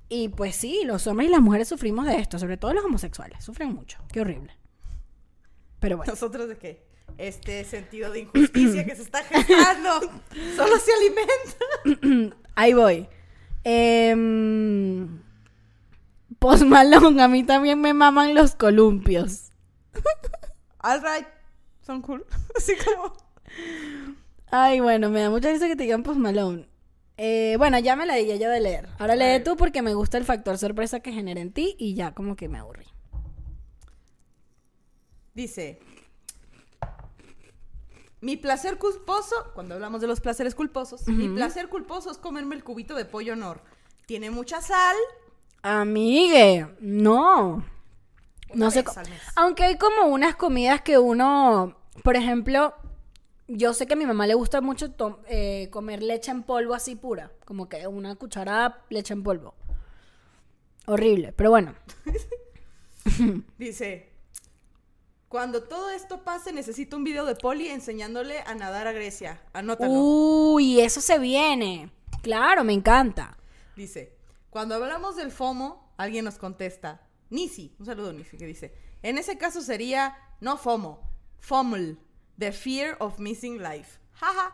Y 0.07 0.29
pues 0.29 0.55
sí, 0.55 0.83
los 0.85 1.07
hombres 1.07 1.29
y 1.29 1.31
las 1.31 1.41
mujeres 1.41 1.67
sufrimos 1.67 2.05
de 2.05 2.17
esto, 2.17 2.37
sobre 2.37 2.57
todo 2.57 2.73
los 2.73 2.85
homosexuales, 2.85 3.43
sufren 3.43 3.73
mucho. 3.73 3.97
Qué 4.11 4.21
horrible. 4.21 4.55
Pero 5.79 5.97
bueno. 5.97 6.11
¿Nosotros 6.11 6.47
de 6.47 6.57
qué? 6.57 6.85
Este 7.17 7.63
sentido 7.63 8.11
de 8.11 8.19
injusticia 8.19 8.85
que 8.85 8.95
se 8.95 9.01
está 9.01 9.23
gestando. 9.23 9.99
Solo 10.55 10.77
se 10.77 10.91
alimenta. 10.93 12.35
Ahí 12.55 12.73
voy. 12.73 13.07
Eh, 13.63 15.07
Post 16.37 16.63
Malone, 16.63 17.23
a 17.23 17.27
mí 17.27 17.43
también 17.43 17.81
me 17.81 17.93
maman 17.93 18.35
los 18.35 18.55
columpios. 18.55 19.51
All 20.79 21.01
right. 21.01 21.27
Son 21.81 22.01
cool. 22.01 22.25
Así 22.55 22.73
como. 22.75 23.15
Ay, 24.57 24.79
bueno, 24.79 25.09
me 25.09 25.19
da 25.19 25.29
mucha 25.29 25.51
risa 25.51 25.67
que 25.67 25.75
te 25.75 25.83
digan 25.83 26.01
Post 26.01 26.17
Malone. 26.17 26.69
Eh, 27.17 27.55
bueno, 27.57 27.77
ya 27.79 27.97
me 27.97 28.05
la 28.05 28.15
di, 28.15 28.25
ya 28.25 28.35
yo 28.35 28.49
de 28.49 28.61
leer. 28.61 28.87
Ahora 28.99 29.17
lee 29.17 29.43
tú 29.43 29.57
porque 29.57 29.81
me 29.81 29.93
gusta 29.93 30.17
el 30.17 30.23
factor 30.23 30.57
sorpresa 30.57 31.01
que 31.01 31.11
genera 31.11 31.41
en 31.41 31.51
ti 31.51 31.75
y 31.77 31.93
ya 31.93 32.13
como 32.13 32.37
que 32.37 32.47
me 32.47 32.57
aburrí. 32.57 32.85
Dice. 35.33 35.79
Mi 38.21 38.37
placer 38.37 38.77
culposo, 38.77 39.35
cuando 39.53 39.75
hablamos 39.75 39.99
de 39.99 40.07
los 40.07 40.21
placeres 40.21 40.55
culposos, 40.55 41.05
mi 41.05 41.27
placer 41.27 41.67
culposo 41.67 42.09
es 42.09 42.17
comerme 42.17 42.55
el 42.55 42.63
cubito 42.63 42.95
de 42.95 43.03
pollo 43.03 43.33
honor. 43.33 43.61
Tiene 44.05 44.31
mucha 44.31 44.61
sal. 44.61 44.95
Amigue, 45.63 46.65
no. 46.79 47.65
No 48.53 48.71
sé. 48.71 48.85
Aunque 49.35 49.65
hay 49.65 49.77
como 49.77 50.07
unas 50.07 50.37
comidas 50.37 50.79
que 50.79 50.97
uno, 50.97 51.75
por 52.03 52.15
ejemplo, 52.15 52.73
yo 53.47 53.73
sé 53.73 53.85
que 53.85 53.93
a 53.93 53.97
mi 53.97 54.05
mamá 54.05 54.27
le 54.27 54.33
gusta 54.33 54.61
mucho 54.61 54.93
eh, 55.27 55.69
comer 55.71 56.01
leche 56.01 56.31
en 56.31 56.43
polvo 56.43 56.73
así 56.73 56.95
pura, 56.95 57.31
como 57.45 57.69
que 57.69 57.85
una 57.87 58.15
cucharada 58.15 58.83
leche 58.89 59.13
en 59.13 59.23
polvo. 59.23 59.53
Horrible, 60.87 61.33
pero 61.33 61.49
bueno. 61.51 61.75
Dice. 63.57 64.11
Cuando 65.27 65.63
todo 65.63 65.89
esto 65.89 66.23
pase, 66.23 66.53
necesito 66.53 66.95
un 66.95 67.03
video 67.03 67.25
de 67.25 67.35
Poli 67.35 67.67
enseñándole 67.67 68.39
a 68.41 68.55
nadar 68.55 68.87
a 68.87 68.93
Grecia. 68.93 69.41
Anótalo. 69.53 69.91
Uy, 69.91 70.79
eso 70.79 71.01
se 71.01 71.19
viene. 71.19 71.91
Claro, 72.21 72.63
me 72.63 72.73
encanta. 72.73 73.37
Dice, 73.75 74.15
cuando 74.49 74.75
hablamos 74.75 75.15
del 75.15 75.31
FOMO, 75.31 75.93
alguien 75.97 76.25
nos 76.25 76.37
contesta, 76.37 77.01
Nisi, 77.29 77.75
un 77.79 77.85
saludo 77.85 78.13
Nisi, 78.13 78.37
que 78.37 78.45
dice, 78.45 78.73
en 79.03 79.17
ese 79.17 79.37
caso 79.37 79.61
sería 79.61 80.15
no 80.39 80.57
FOMO, 80.57 81.01
FOML, 81.39 81.99
the 82.39 82.51
fear 82.51 82.95
of 82.99 83.19
missing 83.19 83.61
life. 83.61 83.99
Jaja, 84.13 84.53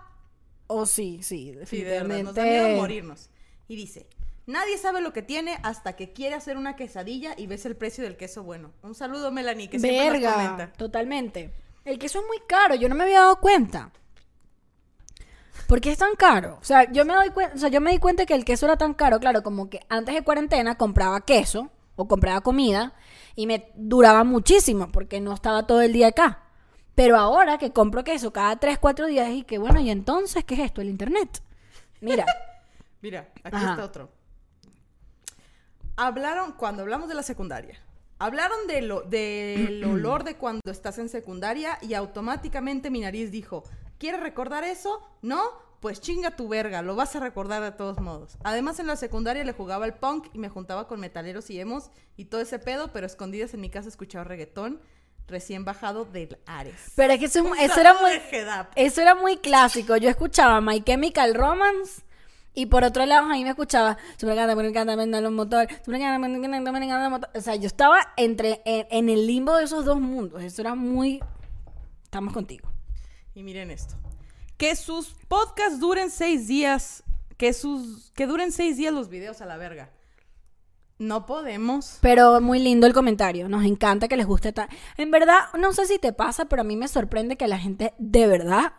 Oh, 0.68 0.86
sí, 0.86 1.20
sí, 1.22 1.48
sí, 1.48 1.52
de 1.52 1.60
definitivamente. 2.00 2.24
nos 2.24 2.36
da 2.36 2.44
miedo 2.44 2.78
morirnos. 2.78 3.30
Y 3.68 3.76
dice, 3.76 4.08
nadie 4.46 4.78
sabe 4.78 5.02
lo 5.02 5.12
que 5.12 5.22
tiene 5.22 5.58
hasta 5.64 5.98
que 5.98 6.14
quiere 6.14 6.34
hacer 6.36 6.56
una 6.56 6.78
quesadilla 6.78 7.34
y 7.38 7.46
ves 7.48 7.66
el 7.66 7.76
precio 7.76 8.04
del 8.06 8.16
queso 8.16 8.44
bueno. 8.44 8.72
Un 8.82 8.96
saludo 8.96 9.32
Melanie, 9.32 9.70
que 9.70 9.80
siempre 9.80 10.20
nos 10.22 10.34
comenta. 10.34 10.72
totalmente. 10.74 11.54
El 11.84 12.00
queso 12.00 12.20
es 12.20 12.26
muy 12.28 12.40
caro, 12.48 12.76
yo 12.76 12.88
no 12.88 12.96
me 12.96 13.04
había 13.04 13.20
dado 13.20 13.42
cuenta. 13.42 13.92
¿Por 15.68 15.80
qué 15.82 15.92
es 15.92 15.98
tan 15.98 16.16
caro? 16.16 16.58
O 16.62 16.64
sea, 16.64 16.92
yo 16.92 17.06
me 17.06 17.14
doy 17.14 17.30
cuenta, 17.30 17.56
o 17.56 17.58
sea, 17.58 17.70
yo 17.70 17.82
me 17.82 17.92
di 17.92 17.98
cuenta 17.98 18.26
que 18.26 18.34
el 18.34 18.46
queso 18.46 18.66
era 18.66 18.78
tan 18.78 18.94
caro, 18.94 19.20
claro, 19.20 19.44
como 19.44 19.70
que 19.70 19.82
antes 19.90 20.14
de 20.16 20.24
cuarentena 20.24 20.78
compraba 20.78 21.22
queso 21.22 21.70
o 21.96 22.08
compraba 22.08 22.42
comida 22.42 22.94
y 23.36 23.48
me 23.48 23.72
duraba 23.76 24.24
muchísimo 24.24 24.92
porque 24.92 25.20
no 25.22 25.34
estaba 25.34 25.68
todo 25.68 25.82
el 25.82 25.94
día 25.94 26.08
acá. 26.08 26.44
Pero 26.96 27.18
ahora 27.18 27.58
que 27.58 27.72
compro 27.72 28.04
queso 28.04 28.34
cada 28.34 28.58
3, 28.58 28.78
4 28.80 29.08
días 29.08 29.30
y 29.30 29.44
que 29.44 29.58
bueno, 29.58 29.80
¿y 29.80 29.90
entonces 29.90 30.44
qué 30.44 30.56
es 30.56 30.60
esto? 30.62 30.82
El 30.82 30.90
internet. 30.90 31.42
Mira, 32.02 32.26
Mira, 33.02 33.32
aquí 33.44 33.56
Ajá. 33.56 33.72
está 33.72 33.84
otro. 33.84 34.10
Hablaron, 35.98 36.54
cuando 36.54 36.84
hablamos 36.84 37.10
de 37.10 37.16
la 37.16 37.24
secundaria, 37.24 37.80
hablaron 38.20 38.68
de 38.68 38.82
lo, 38.82 39.02
del 39.02 39.84
olor 39.86 40.24
de 40.24 40.36
cuando 40.36 40.72
estás 40.72 41.00
en 41.00 41.10
secundaria 41.10 41.78
y 41.82 41.94
automáticamente 41.96 42.90
mi 42.90 43.00
nariz 43.02 43.32
dijo, 43.32 43.64
¿quieres 43.98 44.22
recordar 44.22 44.64
eso? 44.64 45.02
¿No? 45.22 45.42
Pues 45.80 46.00
chinga 46.00 46.36
tu 46.36 46.48
verga, 46.48 46.84
lo 46.84 46.96
vas 46.96 47.16
a 47.16 47.20
recordar 47.20 47.64
de 47.64 47.72
todos 47.72 48.00
modos. 48.00 48.38
Además 48.44 48.80
en 48.80 48.86
la 48.86 48.96
secundaria 48.96 49.44
le 49.44 49.54
jugaba 49.54 49.86
al 49.86 49.96
punk 49.96 50.28
y 50.32 50.38
me 50.38 50.48
juntaba 50.50 50.88
con 50.88 51.00
metaleros 51.00 51.50
y 51.50 51.60
emos 51.60 51.90
y 52.18 52.26
todo 52.26 52.40
ese 52.40 52.60
pedo, 52.60 52.92
pero 52.94 53.08
escondidas 53.08 53.56
en 53.56 53.62
mi 53.62 53.72
casa 53.72 53.90
escuchaba 53.90 54.24
reggaetón 54.24 54.80
recién 55.32 55.66
bajado 55.66 56.06
del 56.06 56.38
Ares. 56.46 56.76
pero 56.96 57.14
es 57.14 57.20
que 57.20 57.26
eso, 57.26 57.44
eso 57.60 57.80
era 57.80 57.96
muy... 57.96 58.12
Eso 58.76 59.02
era 59.02 59.16
muy 59.16 59.38
clásico. 59.38 59.98
Yo 59.98 60.10
escuchaba 60.10 60.62
My 60.62 60.82
Chemical 60.84 61.34
Romance 61.34 62.04
y 62.54 62.66
por 62.68 62.84
otro 62.84 63.06
lado 63.06 63.26
a 63.26 63.34
mí 63.34 63.44
me 63.44 63.52
escuchaba 63.52 63.98
"Super 64.18 64.34
encanta, 64.34 64.56
me 64.56 64.68
encanta, 64.68 64.96
me 64.98 65.04
encanta 65.04 65.22
los 65.22 65.32
motores, 65.32 65.78
super 65.86 65.96
encanta, 65.96 66.20
me 66.20 66.28
encanta, 66.36 66.72
me 66.72 66.78
encanta 66.86 67.04
los 67.04 67.12
motores". 67.12 67.36
O 67.36 67.42
sea, 67.42 67.56
yo 67.56 67.68
estaba 67.68 68.14
entre 68.18 68.62
en, 68.66 68.86
en 68.92 69.10
el 69.10 69.26
limbo 69.26 69.56
de 69.56 69.64
esos 69.64 69.86
dos 69.86 70.00
mundos. 70.00 70.44
Eso 70.44 70.62
era 70.62 70.76
muy 70.76 71.22
estamos 72.04 72.34
contigo. 72.34 72.70
Y 73.34 73.44
miren 73.44 73.72
esto. 73.72 73.96
Que 74.58 74.76
sus 74.76 75.16
podcasts 75.30 75.80
duren 75.80 76.12
seis 76.12 76.48
días. 76.48 77.04
Que 77.38 77.54
sus. 77.54 78.12
Que 78.12 78.28
duren 78.28 78.52
seis 78.52 78.76
días 78.78 78.94
los 78.94 79.08
videos 79.08 79.42
a 79.42 79.46
la 79.46 79.58
verga. 79.58 79.90
No 81.02 81.26
podemos. 81.26 81.98
Pero 82.00 82.40
muy 82.42 82.60
lindo 82.60 82.86
el 82.86 82.94
comentario. 82.94 83.50
Nos 83.50 83.66
encanta 83.66 84.08
que 84.08 84.16
les 84.16 84.28
guste 84.28 84.54
tal. 84.54 84.70
En 84.98 85.10
verdad, 85.10 85.46
no 85.58 85.74
sé 85.74 85.88
si 85.88 85.98
te 85.98 86.14
pasa, 86.14 86.46
pero 86.46 86.62
a 86.62 86.64
mí 86.64 86.76
me 86.76 86.88
sorprende 86.88 87.38
que 87.38 87.46
a 87.46 87.48
la 87.48 87.58
gente 87.58 87.96
de 87.98 88.28
verdad 88.28 88.74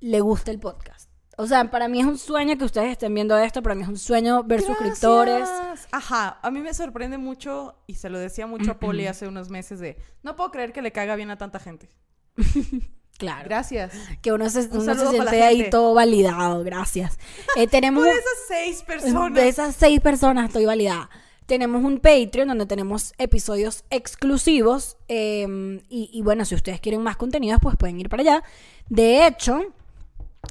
le 0.00 0.20
guste 0.20 0.50
el 0.50 0.58
podcast. 0.58 1.08
O 1.38 1.46
sea, 1.46 1.70
para 1.70 1.88
mí 1.88 2.00
es 2.00 2.06
un 2.06 2.18
sueño 2.18 2.58
que 2.58 2.64
ustedes 2.64 2.92
estén 2.92 3.14
viendo 3.14 3.38
esto, 3.38 3.62
para 3.62 3.74
mí 3.74 3.84
es 3.84 3.88
un 3.88 3.96
sueño 3.96 4.44
ver 4.44 4.60
suscriptores. 4.60 5.48
Ajá. 5.92 6.38
A 6.42 6.50
mí 6.50 6.60
me 6.60 6.74
sorprende 6.74 7.16
mucho. 7.16 7.74
Y 7.86 7.94
se 7.94 8.10
lo 8.10 8.18
decía 8.18 8.46
mucho 8.46 8.72
a 8.72 8.78
Poli 8.78 9.06
hace 9.06 9.26
unos 9.26 9.48
meses 9.48 9.80
de. 9.80 9.96
No 10.22 10.36
puedo 10.36 10.50
creer 10.50 10.74
que 10.74 10.82
le 10.82 10.92
caiga 10.92 11.16
bien 11.16 11.30
a 11.30 11.38
tanta 11.38 11.58
gente. 11.58 11.88
Claro. 13.22 13.44
Gracias. 13.44 13.92
Que 14.20 14.32
uno 14.32 14.50
se, 14.50 14.68
uno 14.72 14.82
la 14.94 15.10
siente 15.10 15.42
ahí 15.42 15.70
todo 15.70 15.94
validado, 15.94 16.64
gracias. 16.64 17.18
Eh, 17.56 17.66
tenemos 17.70 18.04
Por 18.04 18.12
un- 18.12 18.18
esas 18.18 18.38
seis 18.48 18.82
personas. 18.82 19.34
de 19.34 19.48
esas 19.48 19.76
seis 19.76 20.00
personas 20.00 20.46
estoy 20.48 20.64
validada. 20.66 21.08
Tenemos 21.46 21.84
un 21.84 21.98
Patreon 22.00 22.48
donde 22.48 22.66
tenemos 22.66 23.12
episodios 23.18 23.84
exclusivos 23.90 24.96
eh, 25.08 25.46
y, 25.88 26.10
y 26.12 26.22
bueno, 26.22 26.44
si 26.44 26.54
ustedes 26.54 26.80
quieren 26.80 27.02
más 27.02 27.16
contenidos, 27.16 27.60
pues 27.62 27.76
pueden 27.76 28.00
ir 28.00 28.08
para 28.08 28.22
allá. 28.22 28.42
De 28.88 29.26
hecho, 29.26 29.62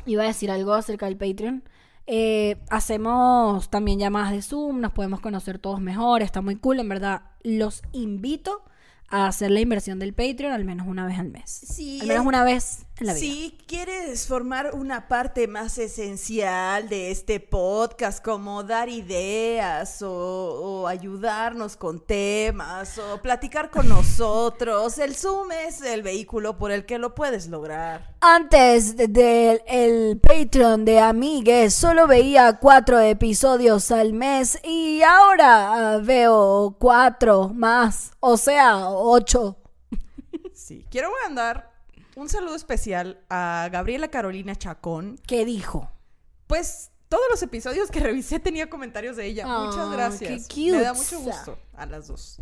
iba 0.06 0.24
a 0.24 0.28
decir 0.28 0.50
algo 0.52 0.74
acerca 0.74 1.08
del 1.08 1.18
Patreon. 1.18 1.64
Eh, 2.08 2.58
hacemos 2.70 3.70
también 3.70 4.00
llamadas 4.00 4.32
de 4.32 4.42
Zoom, 4.42 4.80
nos 4.82 4.92
podemos 4.92 5.20
conocer 5.22 5.60
todos 5.60 5.80
mejor, 5.82 6.22
está 6.22 6.42
muy 6.42 6.56
cool, 6.56 6.80
en 6.80 6.90
verdad. 6.90 7.22
Los 7.44 7.82
invito 7.94 8.64
a 9.12 9.28
hacer 9.28 9.52
la 9.52 9.60
inversión 9.60 10.00
del 10.00 10.14
Patreon 10.14 10.54
al 10.54 10.66
menos 10.66 10.88
una 10.88 11.06
vez 11.06 11.20
al 11.20 11.30
mes. 11.30 11.50
Sí, 11.50 12.00
al 12.02 12.08
menos 12.08 12.22
es- 12.24 12.28
una 12.28 12.44
vez 12.44 12.86
en 13.02 13.08
la 13.08 13.14
vida. 13.14 13.22
Si 13.22 13.58
quieres 13.68 14.28
formar 14.28 14.74
una 14.74 15.08
parte 15.08 15.48
más 15.48 15.78
esencial 15.78 16.88
de 16.88 17.12
este 17.12 17.40
podcast, 17.40 18.24
como 18.24 18.64
dar 18.64 18.90
ideas 18.90 20.02
o, 20.02 20.12
o 20.12 20.88
ayudarnos 20.88 21.76
con 21.76 22.00
temas 22.00 22.98
o 22.98 23.22
platicar 23.22 23.70
con 23.70 23.90
nosotros, 23.90 24.98
el 24.98 25.16
Zoom 25.16 25.52
es 25.52 25.82
el 25.82 26.04
vehículo 26.04 26.58
por 26.58 26.72
el 26.72 26.86
que 26.86 26.98
lo 26.98 27.14
puedes 27.16 27.48
lograr. 27.48 28.16
Antes 28.22 28.96
del 28.96 29.14
de, 29.14 29.64
el 29.68 30.20
Patreon 30.20 30.86
de 30.86 31.00
Amigues 31.00 31.74
solo 31.74 32.08
veía 32.08 32.60
cuatro 32.60 33.00
episodios 33.00 33.92
al 33.92 34.14
mes 34.14 34.60
y 34.64 35.02
ahora 35.02 35.96
ah, 35.96 35.98
veo 35.98 36.78
cuatro 36.80 37.50
más, 37.50 38.12
o 38.20 38.38
sea, 38.38 38.90
ocho. 38.90 39.58
Sí, 40.54 40.86
quiero 40.90 41.10
mandar 41.24 41.71
un 42.16 42.30
saludo 42.30 42.56
especial 42.56 43.24
a 43.30 43.70
Gabriela 43.72 44.10
Carolina 44.10 44.56
Chacón. 44.56 45.20
¿Qué 45.26 45.46
dijo? 45.46 45.92
Pues 46.48 46.92
todos 47.10 47.24
los 47.30 47.42
episodios 47.44 47.92
que 47.92 48.00
revisé 48.02 48.40
tenía 48.40 48.70
comentarios 48.70 49.18
de 49.18 49.26
ella. 49.26 49.46
Muchas 49.48 49.92
gracias. 49.92 50.48
qué 50.48 50.54
cute. 50.54 50.78
Me 50.78 50.84
da 50.84 50.94
mucho 50.94 51.20
gusto 51.20 51.60
a 51.74 51.86
las 51.86 52.08
dos. 52.08 52.40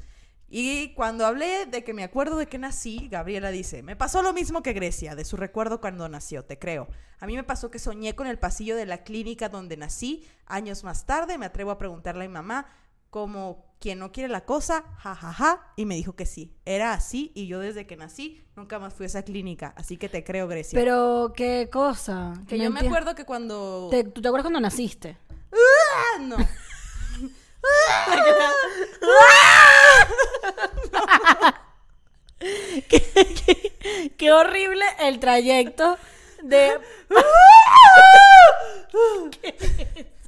Y 0.52 0.94
cuando 0.96 1.28
hablé 1.28 1.68
de 1.68 1.84
que 1.84 1.94
me 1.94 2.04
acuerdo 2.04 2.36
de 2.36 2.48
que 2.48 2.58
nací, 2.58 3.08
Gabriela 3.12 3.52
dice, 3.52 3.84
me 3.84 3.96
pasó 3.96 4.24
lo 4.24 4.34
mismo 4.34 4.64
que 4.64 4.74
Grecia, 4.74 5.16
de 5.16 5.24
su 5.24 5.38
recuerdo 5.38 5.80
cuando 5.80 6.10
nació, 6.10 6.44
te 6.44 6.58
creo. 6.58 6.88
A 7.20 7.28
mí 7.28 7.36
me 7.36 7.44
pasó 7.44 7.70
que 7.70 7.78
soñé 7.78 8.16
con 8.16 8.26
el 8.26 8.40
pasillo 8.40 8.76
de 8.76 8.88
la 8.88 9.04
clínica 9.04 9.50
donde 9.50 9.78
nací. 9.78 10.28
Años 10.48 10.84
más 10.84 11.06
tarde 11.06 11.38
me 11.38 11.46
atrevo 11.46 11.70
a 11.70 11.78
preguntarle 11.78 12.26
a 12.26 12.28
mi 12.28 12.34
mamá 12.34 12.66
como 13.12 13.69
quien 13.80 14.00
no 14.00 14.12
quiere 14.12 14.30
la 14.30 14.42
cosa, 14.46 14.84
jajaja, 14.98 15.32
ja, 15.32 15.56
ja", 15.56 15.74
y 15.76 15.86
me 15.86 15.96
dijo 15.96 16.16
que 16.16 16.26
sí. 16.26 16.54
Era 16.66 16.94
así 16.94 17.32
y 17.34 17.48
yo 17.48 17.60
desde 17.60 17.88
que 17.88 17.96
nací 17.96 18.44
nunca 18.56 18.78
más 18.80 18.94
fui 18.94 19.06
a 19.06 19.08
esa 19.08 19.24
clínica, 19.24 19.74
así 19.78 19.98
que 19.98 20.10
te 20.10 20.24
creo, 20.24 20.48
Grecia. 20.48 20.78
Pero, 20.78 21.34
¿qué 21.36 21.70
cosa? 21.72 22.34
que 22.48 22.58
No 22.58 22.66
yo 22.66 22.72
me 22.72 22.82
acuerdo 22.82 23.16
que 23.16 23.26
cuando... 23.26 23.88
Te- 23.90 24.04
¿Tú 24.04 24.22
te 24.22 24.28
acuerdas 24.28 24.44
cuando 24.44 24.60
naciste? 24.60 25.18
¡Ah, 25.52 26.20
no! 26.20 26.36
Qué 34.18 34.32
horrible 34.32 34.86
el 35.00 35.20
trayecto 35.20 35.98
de... 36.44 36.80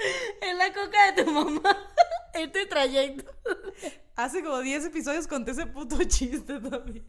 Es 0.40 0.56
la 0.56 0.72
coca 0.72 1.12
de 1.12 1.24
tu 1.24 1.30
mamá. 1.30 1.76
Este 2.34 2.64
trayecto. 2.66 3.30
Hace 4.14 4.42
como 4.42 4.60
10 4.60 4.86
episodios 4.86 5.26
conté 5.26 5.50
ese 5.50 5.66
puto 5.66 6.02
chiste 6.04 6.60
también. 6.60 7.04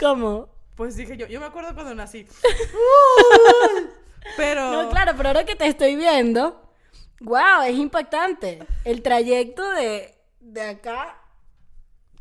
¿Cómo? 0.00 0.48
Pues 0.74 0.96
dije 0.96 1.16
yo, 1.16 1.26
yo 1.26 1.38
me 1.38 1.46
acuerdo 1.46 1.74
cuando 1.74 1.94
nací. 1.94 2.26
Pero. 4.36 4.70
No, 4.72 4.90
claro, 4.90 5.12
pero 5.16 5.28
ahora 5.30 5.44
que 5.44 5.54
te 5.54 5.66
estoy 5.66 5.96
viendo, 5.96 6.60
wow, 7.20 7.62
es 7.66 7.76
impactante. 7.76 8.58
El 8.84 9.00
trayecto 9.02 9.68
de, 9.70 10.14
de 10.40 10.62
acá. 10.62 11.19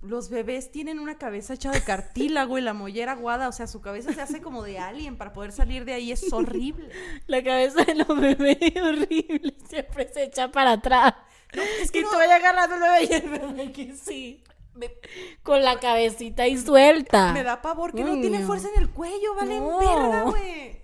Los 0.02 0.30
bebés 0.30 0.72
tienen 0.72 0.98
una 1.00 1.18
cabeza 1.18 1.54
hecha 1.56 1.72
de 1.72 1.82
cartílago 1.84 2.58
y 2.58 2.62
la 2.62 2.74
mollera 2.74 3.12
aguada, 3.14 3.50
o 3.50 3.52
sea, 3.52 3.68
su 3.68 3.82
cabeza 3.82 4.14
se 4.14 4.22
hace 4.22 4.42
como 4.42 4.64
de 4.64 4.80
alien 4.80 5.18
para 5.18 5.34
poder 5.34 5.52
salir 5.52 5.84
de 5.84 5.94
ahí, 5.94 6.12
es 6.14 6.32
horrible. 6.32 6.90
La 7.28 7.44
cabeza 7.44 7.84
de 7.84 7.96
los 7.96 8.08
bebés 8.08 8.58
es 8.62 8.82
horrible. 8.82 9.56
Siempre 9.68 10.08
se 10.14 10.24
echa 10.24 10.52
para 10.52 10.74
atrás. 10.74 11.14
es 11.82 11.92
que 11.92 12.00
y 12.00 12.04
no- 12.04 12.12
tú 12.12 12.16
vayas 12.18 12.40
agarrando 12.40 12.76
el 12.76 12.82
bebé 12.82 13.04
y 13.04 13.14
el 13.14 13.30
bebé 13.30 13.72
que 13.74 13.94
sí. 13.96 14.44
Con 15.44 15.62
la 15.64 15.78
cabecita 15.80 16.44
ahí 16.44 16.58
suelta. 16.58 17.34
Me 17.34 17.44
da 17.44 17.62
pavor 17.62 17.94
que 17.94 18.04
no 18.06 18.14
tiene 18.22 18.40
fuerza 18.46 18.70
en 18.74 18.82
el 18.82 18.90
cuello, 18.92 19.36
vale 19.36 19.60
No. 19.60 19.80
verga, 19.80 20.22
güey. 20.24 20.80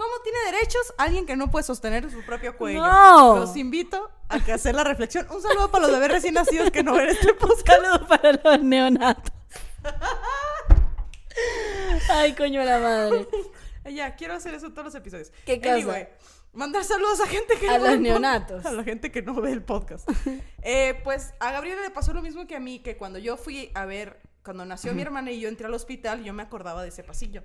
¿Cómo 0.00 0.14
tiene 0.22 0.38
derechos 0.46 0.94
alguien 0.96 1.26
que 1.26 1.36
no 1.36 1.50
puede 1.50 1.62
sostener 1.62 2.10
su 2.10 2.22
propio 2.24 2.56
cuello? 2.56 2.80
No. 2.80 3.36
Los 3.40 3.54
invito 3.54 4.10
a 4.30 4.42
que 4.42 4.50
hacer 4.54 4.74
la 4.74 4.82
reflexión. 4.82 5.26
Un 5.30 5.42
saludo 5.42 5.70
para 5.70 5.82
los 5.88 5.92
bebés 5.92 6.10
recién 6.12 6.32
nacidos 6.32 6.70
que 6.70 6.82
no 6.82 6.94
ven 6.94 7.10
este 7.10 7.32
Un 7.32 7.38
podcast. 7.38 7.66
saludo 7.66 8.06
para 8.06 8.32
los 8.32 8.62
neonatos. 8.62 9.30
Ay, 12.10 12.34
coño 12.34 12.62
la 12.64 12.78
madre. 12.78 13.28
Ya, 13.92 14.14
quiero 14.14 14.34
hacer 14.34 14.54
eso 14.54 14.66
en 14.66 14.72
todos 14.72 14.84
los 14.86 14.94
episodios. 14.94 15.32
¿Qué 15.44 15.58
cosa? 15.58 15.72
Anyway, 15.74 16.08
mandar 16.52 16.84
saludos 16.84 17.20
a 17.20 17.26
gente 17.26 17.54
que 17.58 17.68
A 17.68 17.72
no 17.78 17.84
los 17.84 17.92
ve 17.92 17.98
neonatos. 17.98 18.64
A 18.64 18.72
la 18.72 18.84
gente 18.84 19.10
que 19.10 19.20
no 19.22 19.34
ve 19.40 19.52
el 19.52 19.62
podcast. 19.62 20.08
Eh, 20.62 21.00
pues 21.02 21.32
a 21.40 21.50
Gabriela 21.52 21.82
le 21.82 21.90
pasó 21.90 22.12
lo 22.12 22.22
mismo 22.22 22.46
que 22.46 22.54
a 22.56 22.60
mí, 22.60 22.80
que 22.80 22.96
cuando 22.96 23.18
yo 23.18 23.36
fui 23.36 23.70
a 23.74 23.86
ver, 23.86 24.20
cuando 24.44 24.64
nació 24.64 24.92
mi 24.94 25.02
hermana 25.02 25.30
y 25.30 25.40
yo 25.40 25.48
entré 25.48 25.66
al 25.66 25.74
hospital, 25.74 26.22
yo 26.22 26.32
me 26.34 26.42
acordaba 26.42 26.82
de 26.82 26.88
ese 26.88 27.02
pasillo. 27.02 27.42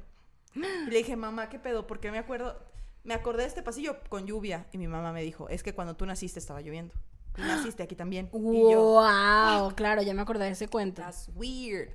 Y 0.56 0.90
le 0.90 0.98
dije, 0.98 1.16
mamá, 1.16 1.50
¿qué 1.50 1.60
pedo? 1.60 1.86
Porque 1.88 2.12
me 2.12 2.18
acuerdo, 2.18 2.58
me 3.04 3.14
acordé 3.14 3.44
de 3.44 3.50
este 3.50 3.62
pasillo 3.62 3.98
con 4.10 4.26
lluvia. 4.26 4.68
Y 4.72 4.78
mi 4.78 4.88
mamá 4.88 5.12
me 5.12 5.22
dijo, 5.22 5.50
es 5.50 5.64
que 5.64 5.74
cuando 5.74 5.96
tú 5.96 6.06
naciste 6.06 6.40
estaba 6.40 6.62
lloviendo. 6.62 6.94
Y 7.38 7.42
naciste 7.42 7.84
aquí 7.84 7.96
también. 7.96 8.30
Y 8.34 8.72
yo, 8.72 8.82
Wow, 8.82 9.76
claro, 9.76 10.02
ya 10.02 10.14
me 10.14 10.22
acordé 10.22 10.46
de 10.46 10.52
ese 10.52 10.68
cuento. 10.68 11.02
That's 11.02 11.30
weird. 11.36 11.90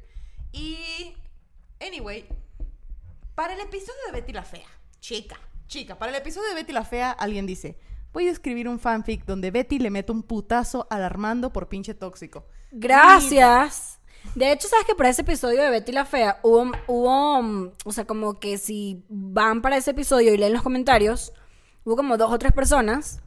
Y, 0.52 1.14
anyway, 1.80 2.26
para 3.34 3.54
el 3.54 3.60
episodio 3.60 4.00
de 4.06 4.20
Betty 4.20 4.32
la 4.32 4.44
Fea, 4.44 4.68
chica, 5.00 5.38
chica, 5.66 5.98
para 5.98 6.10
el 6.10 6.18
episodio 6.18 6.48
de 6.48 6.54
Betty 6.56 6.72
la 6.72 6.84
Fea, 6.84 7.10
alguien 7.12 7.46
dice, 7.46 7.78
voy 8.12 8.28
a 8.28 8.32
escribir 8.32 8.68
un 8.68 8.78
fanfic 8.78 9.24
donde 9.24 9.50
Betty 9.50 9.78
le 9.78 9.90
mete 9.90 10.12
un 10.12 10.22
putazo 10.22 10.86
al 10.90 11.02
Armando 11.02 11.52
por 11.52 11.68
pinche 11.68 11.94
tóxico. 11.94 12.46
Gracias. 12.72 13.99
De 14.34 14.52
hecho, 14.52 14.68
sabes 14.68 14.86
que 14.86 14.94
para 14.94 15.08
ese 15.08 15.22
episodio 15.22 15.62
de 15.62 15.70
Betty 15.70 15.92
la 15.92 16.04
Fea 16.04 16.38
hubo, 16.42 16.70
hubo, 16.86 17.42
mm, 17.42 17.72
o 17.84 17.92
sea, 17.92 18.04
como 18.06 18.38
que 18.38 18.58
si 18.58 19.02
van 19.08 19.60
para 19.62 19.76
ese 19.76 19.90
episodio 19.90 20.32
y 20.32 20.36
leen 20.36 20.52
los 20.52 20.62
comentarios, 20.62 21.32
hubo 21.84 21.96
como 21.96 22.16
dos 22.16 22.30
o 22.32 22.38
tres 22.38 22.52
personas 22.52 23.20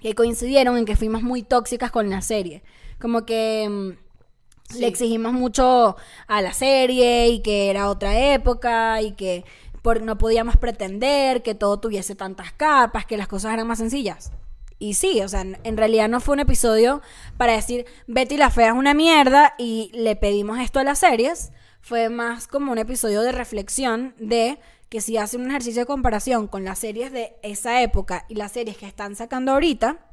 que 0.00 0.14
coincidieron 0.14 0.76
en 0.78 0.84
que 0.84 0.96
fuimos 0.96 1.22
muy 1.22 1.42
tóxicas 1.42 1.90
con 1.90 2.08
la 2.10 2.22
serie. 2.22 2.62
Como 3.00 3.24
que 3.26 3.68
mm, 3.68 3.90
Sí. 4.70 4.80
le 4.80 4.86
exigimos 4.86 5.34
mucho 5.34 5.96
a 6.28 6.40
la 6.40 6.54
serie 6.54 7.28
y 7.28 7.42
que 7.42 7.68
era 7.68 7.90
otra 7.90 8.32
época 8.32 9.02
y 9.02 9.12
que 9.12 9.44
por, 9.82 10.00
no 10.00 10.16
podíamos 10.16 10.56
pretender 10.56 11.42
que 11.42 11.54
todo 11.54 11.78
tuviese 11.78 12.14
tantas 12.14 12.52
capas, 12.52 13.04
que 13.04 13.18
las 13.18 13.28
cosas 13.28 13.52
eran 13.52 13.66
más 13.66 13.78
sencillas. 13.78 14.32
Y 14.82 14.94
sí, 14.94 15.22
o 15.22 15.28
sea, 15.28 15.42
en 15.42 15.76
realidad 15.76 16.08
no 16.08 16.18
fue 16.18 16.32
un 16.32 16.40
episodio 16.40 17.02
para 17.36 17.52
decir 17.52 17.86
Betty 18.08 18.36
la 18.36 18.50
Fea 18.50 18.70
es 18.70 18.72
una 18.72 18.94
mierda 18.94 19.54
y 19.56 19.92
le 19.94 20.16
pedimos 20.16 20.58
esto 20.58 20.80
a 20.80 20.82
las 20.82 20.98
series. 20.98 21.52
Fue 21.82 22.08
más 22.08 22.48
como 22.48 22.72
un 22.72 22.78
episodio 22.78 23.22
de 23.22 23.30
reflexión 23.30 24.12
de 24.18 24.58
que 24.88 25.00
si 25.00 25.18
hacen 25.18 25.42
un 25.42 25.50
ejercicio 25.50 25.82
de 25.82 25.86
comparación 25.86 26.48
con 26.48 26.64
las 26.64 26.80
series 26.80 27.12
de 27.12 27.36
esa 27.44 27.80
época 27.80 28.26
y 28.28 28.34
las 28.34 28.50
series 28.50 28.76
que 28.76 28.88
están 28.88 29.14
sacando 29.14 29.52
ahorita, 29.52 30.04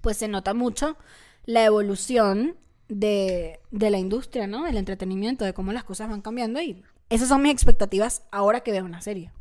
pues 0.00 0.16
se 0.16 0.26
nota 0.26 0.54
mucho 0.54 0.96
la 1.44 1.62
evolución 1.62 2.56
de, 2.88 3.60
de 3.72 3.90
la 3.90 3.98
industria, 3.98 4.46
¿no? 4.46 4.64
Del 4.64 4.78
entretenimiento, 4.78 5.44
de 5.44 5.52
cómo 5.52 5.74
las 5.74 5.84
cosas 5.84 6.08
van 6.08 6.22
cambiando 6.22 6.62
y 6.62 6.82
esas 7.10 7.28
son 7.28 7.42
mis 7.42 7.52
expectativas 7.52 8.22
ahora 8.30 8.60
que 8.60 8.72
veo 8.72 8.86
una 8.86 9.02
serie. 9.02 9.32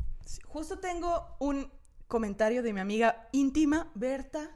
Justo 0.46 0.80
tengo 0.80 1.26
un 1.40 1.70
comentario 2.08 2.64
de 2.64 2.74
mi 2.74 2.80
amiga 2.80 3.28
íntima, 3.32 3.92
Berta, 3.96 4.52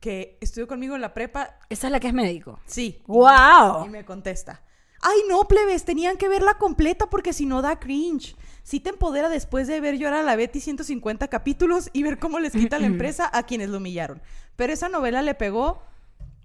que 0.00 0.38
estudió 0.40 0.66
conmigo 0.66 0.94
en 0.94 1.00
la 1.00 1.14
prepa. 1.14 1.58
Esa 1.68 1.86
es 1.86 1.92
la 1.92 2.00
que 2.00 2.08
es 2.08 2.14
médico. 2.14 2.60
Sí. 2.66 3.02
¡Wow! 3.06 3.86
Y 3.86 3.88
me 3.88 4.04
contesta. 4.04 4.62
Ay, 5.00 5.18
no, 5.28 5.48
plebes, 5.48 5.84
tenían 5.84 6.16
que 6.16 6.28
verla 6.28 6.54
completa 6.54 7.10
porque 7.10 7.32
si 7.32 7.44
no 7.44 7.60
da 7.60 7.80
cringe. 7.80 8.36
Sí 8.62 8.78
te 8.78 8.90
empodera 8.90 9.28
después 9.28 9.66
de 9.66 9.80
ver 9.80 9.98
llorar 9.98 10.20
a 10.20 10.22
la 10.22 10.36
Betty 10.36 10.60
150 10.60 11.26
capítulos 11.28 11.90
y 11.92 12.04
ver 12.04 12.20
cómo 12.20 12.38
les 12.38 12.52
quita 12.52 12.78
la 12.78 12.86
empresa 12.88 13.28
a 13.32 13.42
quienes 13.42 13.68
lo 13.68 13.78
humillaron. 13.78 14.22
Pero 14.54 14.72
esa 14.72 14.88
novela 14.88 15.22
le 15.22 15.34
pegó, 15.34 15.82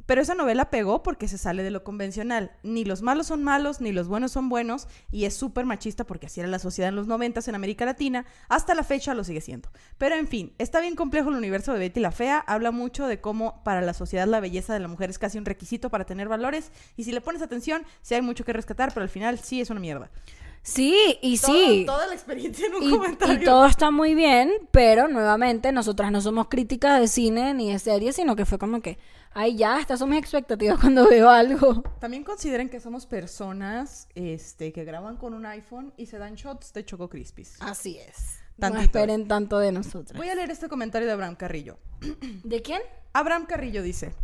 pero 0.08 0.22
esa 0.22 0.34
novela 0.34 0.72
pegó 0.72 1.04
porque 1.04 1.28
se 1.28 1.38
sale 1.38 1.62
de 1.62 1.70
lo 1.70 1.84
convencional. 1.84 2.54
Ni 2.64 2.84
los 2.84 3.04
malos 3.04 3.28
son 3.28 3.44
malos, 3.44 3.80
ni 3.80 3.92
los 3.92 4.08
buenos 4.08 4.32
son 4.32 4.50
buenos, 4.50 4.88
y 5.12 5.26
es 5.26 5.36
súper 5.36 5.66
machista 5.66 6.04
porque 6.06 6.26
así 6.26 6.40
era 6.40 6.50
la 6.50 6.58
sociedad 6.58 6.90
en 6.90 6.96
los 6.96 7.06
90 7.06 7.42
en 7.46 7.54
América 7.56 7.86
Latina, 7.86 8.26
hasta 8.50 8.74
la 8.74 8.84
fecha 8.84 9.14
lo 9.14 9.24
sigue 9.24 9.42
siendo. 9.42 9.70
Pero 10.00 10.16
en 10.16 10.28
fin, 10.28 10.54
está 10.58 10.82
bien 10.82 10.96
complejo 10.96 11.30
el 11.30 11.36
universo 11.36 11.74
de 11.74 11.80
Betty 11.80 12.00
la 12.00 12.12
Fea, 12.12 12.40
habla 12.40 12.72
mucho 12.72 13.06
de 13.06 13.22
cómo 13.22 13.62
para 13.64 13.82
la 13.82 13.94
sociedad 13.94 14.26
la 14.26 14.40
belleza 14.40 14.74
de 14.74 14.80
la 14.80 14.88
mujer 14.88 15.12
es 15.12 15.20
casi 15.20 15.38
un 15.38 15.46
requisito 15.46 15.92
para 15.92 16.06
tener 16.06 16.28
valores, 16.28 16.72
y 16.96 17.04
si 17.04 17.12
le 17.12 17.22
pones 17.22 17.44
atención, 17.44 17.84
sí 18.02 18.16
hay 18.16 18.22
mucho 18.22 18.44
que 18.44 18.54
rescatar, 18.54 18.94
pero 18.94 19.04
al 19.04 19.10
final 19.10 19.38
sí 19.38 19.62
es 19.62 19.70
una 19.70 19.80
mierda. 19.82 20.10
Sí, 20.64 21.18
y 21.22 21.38
sí. 21.38 21.84
Toda 21.86 22.08
la 22.08 22.14
experiencia 22.14 22.68
en 22.68 22.76
un 22.76 22.84
Y, 22.84 22.90
comentario. 22.92 23.36
y 23.42 23.44
todo 23.46 23.66
está 23.66 23.90
muy 23.90 24.16
bien, 24.16 24.52
pero 24.72 25.08
nuevamente 25.08 25.72
nosotras 25.72 26.12
no 26.12 26.20
somos 26.20 26.48
críticas 26.50 27.00
de 27.00 27.08
cine 27.08 27.54
ni 27.54 27.72
de 27.72 27.80
series, 27.80 28.18
sino 28.18 28.36
que 28.36 28.46
fue 28.46 28.58
como 28.58 28.82
que, 28.82 28.98
ay 29.38 29.56
ya, 29.56 29.80
estas 29.80 30.00
son 30.00 30.10
mis 30.10 30.20
expectativas 30.20 30.80
cuando 30.82 31.08
veo 31.08 31.30
algo. 31.30 31.84
También 32.00 32.24
consideren 32.24 32.70
que 32.70 32.80
somos 32.80 33.06
personas 33.06 34.08
este, 34.16 34.74
que 34.74 34.84
graban 34.84 35.18
con 35.18 35.34
un 35.34 35.46
iPhone 35.46 35.94
y 35.96 36.08
se 36.08 36.18
dan 36.18 36.36
shots 36.36 36.74
de 36.74 36.84
Choco 36.84 37.08
Crispies. 37.10 37.56
Así 37.60 37.98
es. 38.00 38.40
No 38.58 38.70
Tantito. 38.70 38.84
esperen 38.86 39.28
tanto 39.28 39.60
de 39.60 39.72
nosotras. 39.72 40.18
Voy 40.18 40.30
a 40.30 40.36
leer 40.36 40.50
este 40.50 40.68
comentario 40.68 41.08
de 41.08 41.14
Abraham 41.14 41.36
Carrillo. 41.36 41.78
¿De 42.44 42.62
quién? 42.64 42.82
Abraham 43.14 43.46
Carrillo 43.46 43.84
dice: 43.84 44.16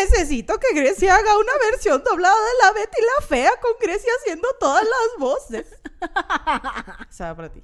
Necesito 0.00 0.58
que 0.58 0.74
Grecia 0.74 1.14
haga 1.16 1.36
una 1.38 1.52
versión 1.70 2.02
doblada 2.02 2.34
de 2.34 2.64
la 2.66 2.72
Betty 2.72 2.98
la 3.20 3.26
Fea 3.26 3.50
con 3.60 3.72
Grecia 3.80 4.10
haciendo 4.20 4.48
todas 4.58 4.82
las 4.84 5.18
voces. 5.18 5.66
Esa 7.10 7.26
va 7.28 7.36
para 7.36 7.52
ti. 7.52 7.62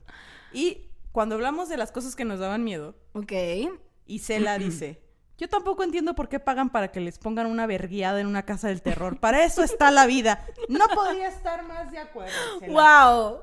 Y 0.52 0.90
cuando 1.12 1.36
hablamos 1.36 1.68
de 1.70 1.78
las 1.78 1.92
cosas 1.92 2.14
que 2.14 2.24
nos 2.26 2.40
daban 2.40 2.62
miedo, 2.62 2.94
Ok. 3.14 3.32
Isela 4.06 4.58
dice: 4.58 5.00
Yo 5.38 5.48
tampoco 5.48 5.82
entiendo 5.82 6.14
por 6.14 6.28
qué 6.30 6.40
pagan 6.40 6.70
para 6.70 6.90
que 6.90 7.00
les 7.00 7.18
pongan 7.18 7.46
una 7.46 7.66
verguiada 7.66 8.20
en 8.20 8.26
una 8.26 8.44
casa 8.44 8.68
del 8.68 8.80
terror. 8.80 9.20
Para 9.20 9.44
eso 9.44 9.62
está 9.62 9.90
la 9.90 10.06
vida. 10.06 10.46
No 10.68 10.86
podría 10.88 11.28
estar 11.28 11.62
más 11.64 11.90
de 11.90 11.98
acuerdo. 11.98 12.32
¡Wow! 12.68 13.40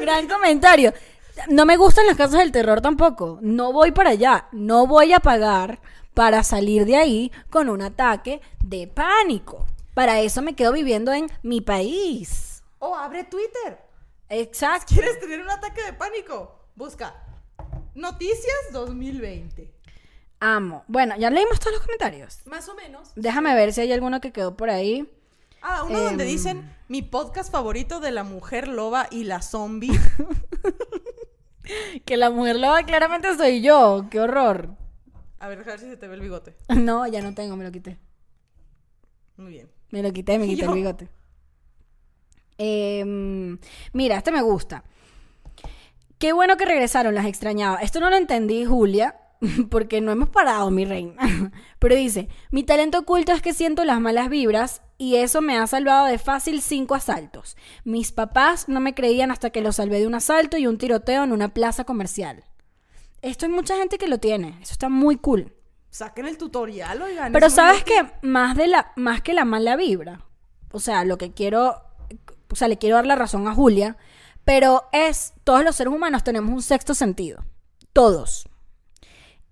Gran 0.00 0.26
comentario. 0.26 0.94
No 1.48 1.66
me 1.66 1.76
gustan 1.76 2.06
las 2.06 2.16
casas 2.16 2.38
del 2.40 2.50
terror 2.50 2.80
tampoco. 2.80 3.38
No 3.42 3.72
voy 3.72 3.92
para 3.92 4.10
allá. 4.10 4.48
No 4.52 4.86
voy 4.86 5.12
a 5.12 5.20
pagar 5.20 5.80
para 6.14 6.42
salir 6.42 6.86
de 6.86 6.96
ahí 6.96 7.32
con 7.50 7.68
un 7.68 7.82
ataque 7.82 8.40
de 8.64 8.86
pánico. 8.86 9.66
Para 9.92 10.20
eso 10.20 10.40
me 10.40 10.56
quedo 10.56 10.72
viviendo 10.72 11.12
en 11.12 11.26
mi 11.42 11.60
país. 11.60 12.62
O 12.78 12.94
abre 12.94 13.24
Twitter. 13.24 13.78
Exacto. 14.30 14.94
¿Quieres 14.94 15.20
tener 15.20 15.42
un 15.42 15.50
ataque 15.50 15.82
de 15.82 15.92
pánico? 15.92 16.58
Busca 16.74 17.14
Noticias 17.94 18.72
2020. 18.72 19.77
Amo. 20.40 20.84
Bueno, 20.86 21.16
ya 21.18 21.30
leímos 21.30 21.58
todos 21.58 21.72
los 21.72 21.82
comentarios. 21.82 22.40
Más 22.46 22.68
o 22.68 22.74
menos. 22.74 23.10
Déjame 23.16 23.54
ver 23.54 23.72
si 23.72 23.80
hay 23.80 23.92
alguno 23.92 24.20
que 24.20 24.32
quedó 24.32 24.56
por 24.56 24.70
ahí. 24.70 25.10
Ah, 25.62 25.82
uno 25.82 26.00
donde 26.00 26.24
Em. 26.24 26.30
dicen 26.30 26.76
mi 26.86 27.02
podcast 27.02 27.50
favorito 27.50 27.98
de 27.98 28.12
la 28.12 28.22
mujer 28.22 28.68
loba 28.68 29.08
y 29.10 29.24
la 29.24 29.42
zombie. 29.42 29.90
Que 32.06 32.16
la 32.16 32.30
mujer 32.30 32.56
loba 32.56 32.82
claramente 32.84 33.36
soy 33.36 33.60
yo. 33.60 34.06
¡Qué 34.10 34.20
horror! 34.20 34.70
A 35.38 35.48
ver, 35.48 35.58
a 35.60 35.62
ver 35.64 35.78
si 35.78 35.84
se 35.86 35.96
te 35.98 36.08
ve 36.08 36.14
el 36.14 36.20
bigote. 36.22 36.56
No, 36.74 37.06
ya 37.06 37.20
no 37.20 37.34
tengo, 37.34 37.56
me 37.56 37.64
lo 37.64 37.70
quité. 37.70 37.98
Muy 39.36 39.50
bien. 39.50 39.70
Me 39.90 40.02
lo 40.02 40.10
quité, 40.12 40.38
me 40.38 40.46
quité 40.48 40.62
Yo. 40.62 40.70
el 40.70 40.74
bigote. 40.76 41.08
Em, 42.56 43.58
mira, 43.92 44.16
este 44.16 44.30
me 44.32 44.40
gusta. 44.42 44.82
Qué 46.18 46.32
bueno 46.32 46.56
que 46.56 46.64
regresaron, 46.64 47.14
las 47.14 47.26
extrañaba. 47.26 47.78
Esto 47.80 48.00
no 48.00 48.08
lo 48.10 48.16
entendí, 48.16 48.64
Julia, 48.64 49.14
porque 49.70 50.00
no 50.00 50.12
hemos 50.12 50.28
parado, 50.30 50.70
mi 50.70 50.84
reina. 50.84 51.14
Pero 51.78 51.94
dice, 51.94 52.28
mi 52.50 52.64
talento 52.64 52.98
oculto 52.98 53.32
es 53.32 53.42
que 53.42 53.54
siento 53.54 53.84
las 53.84 54.00
malas 54.00 54.28
vibras 54.28 54.82
y 54.96 55.16
eso 55.16 55.40
me 55.40 55.56
ha 55.56 55.66
salvado 55.66 56.06
de 56.06 56.18
fácil 56.18 56.60
cinco 56.60 56.94
asaltos. 56.94 57.56
Mis 57.84 58.12
papás 58.12 58.68
no 58.68 58.80
me 58.80 58.94
creían 58.94 59.30
hasta 59.30 59.50
que 59.50 59.60
los 59.60 59.76
salvé 59.76 60.00
de 60.00 60.06
un 60.06 60.14
asalto 60.14 60.56
y 60.56 60.66
un 60.66 60.78
tiroteo 60.78 61.24
en 61.24 61.32
una 61.32 61.54
plaza 61.54 61.84
comercial. 61.84 62.44
Esto 63.22 63.46
hay 63.46 63.52
mucha 63.52 63.76
gente 63.76 63.98
que 63.98 64.08
lo 64.08 64.18
tiene. 64.18 64.58
Eso 64.60 64.72
está 64.72 64.88
muy 64.88 65.16
cool. 65.16 65.54
Saquen 65.90 66.26
el 66.26 66.36
tutorial, 66.36 67.00
oigan. 67.00 67.32
Pero 67.32 67.48
sabes 67.48 67.82
que 67.82 67.94
más 68.22 68.56
de 68.56 68.68
la 68.68 68.92
más 68.96 69.22
que 69.22 69.32
la 69.32 69.44
mala 69.44 69.74
vibra, 69.76 70.26
o 70.70 70.80
sea, 70.80 71.04
lo 71.04 71.16
que 71.16 71.32
quiero, 71.32 71.82
o 72.50 72.54
sea, 72.54 72.68
le 72.68 72.76
quiero 72.76 72.96
dar 72.96 73.06
la 73.06 73.16
razón 73.16 73.48
a 73.48 73.54
Julia, 73.54 73.96
pero 74.44 74.84
es 74.92 75.32
todos 75.44 75.64
los 75.64 75.76
seres 75.76 75.92
humanos 75.92 76.24
tenemos 76.24 76.52
un 76.52 76.62
sexto 76.62 76.94
sentido, 76.94 77.44
todos. 77.92 78.48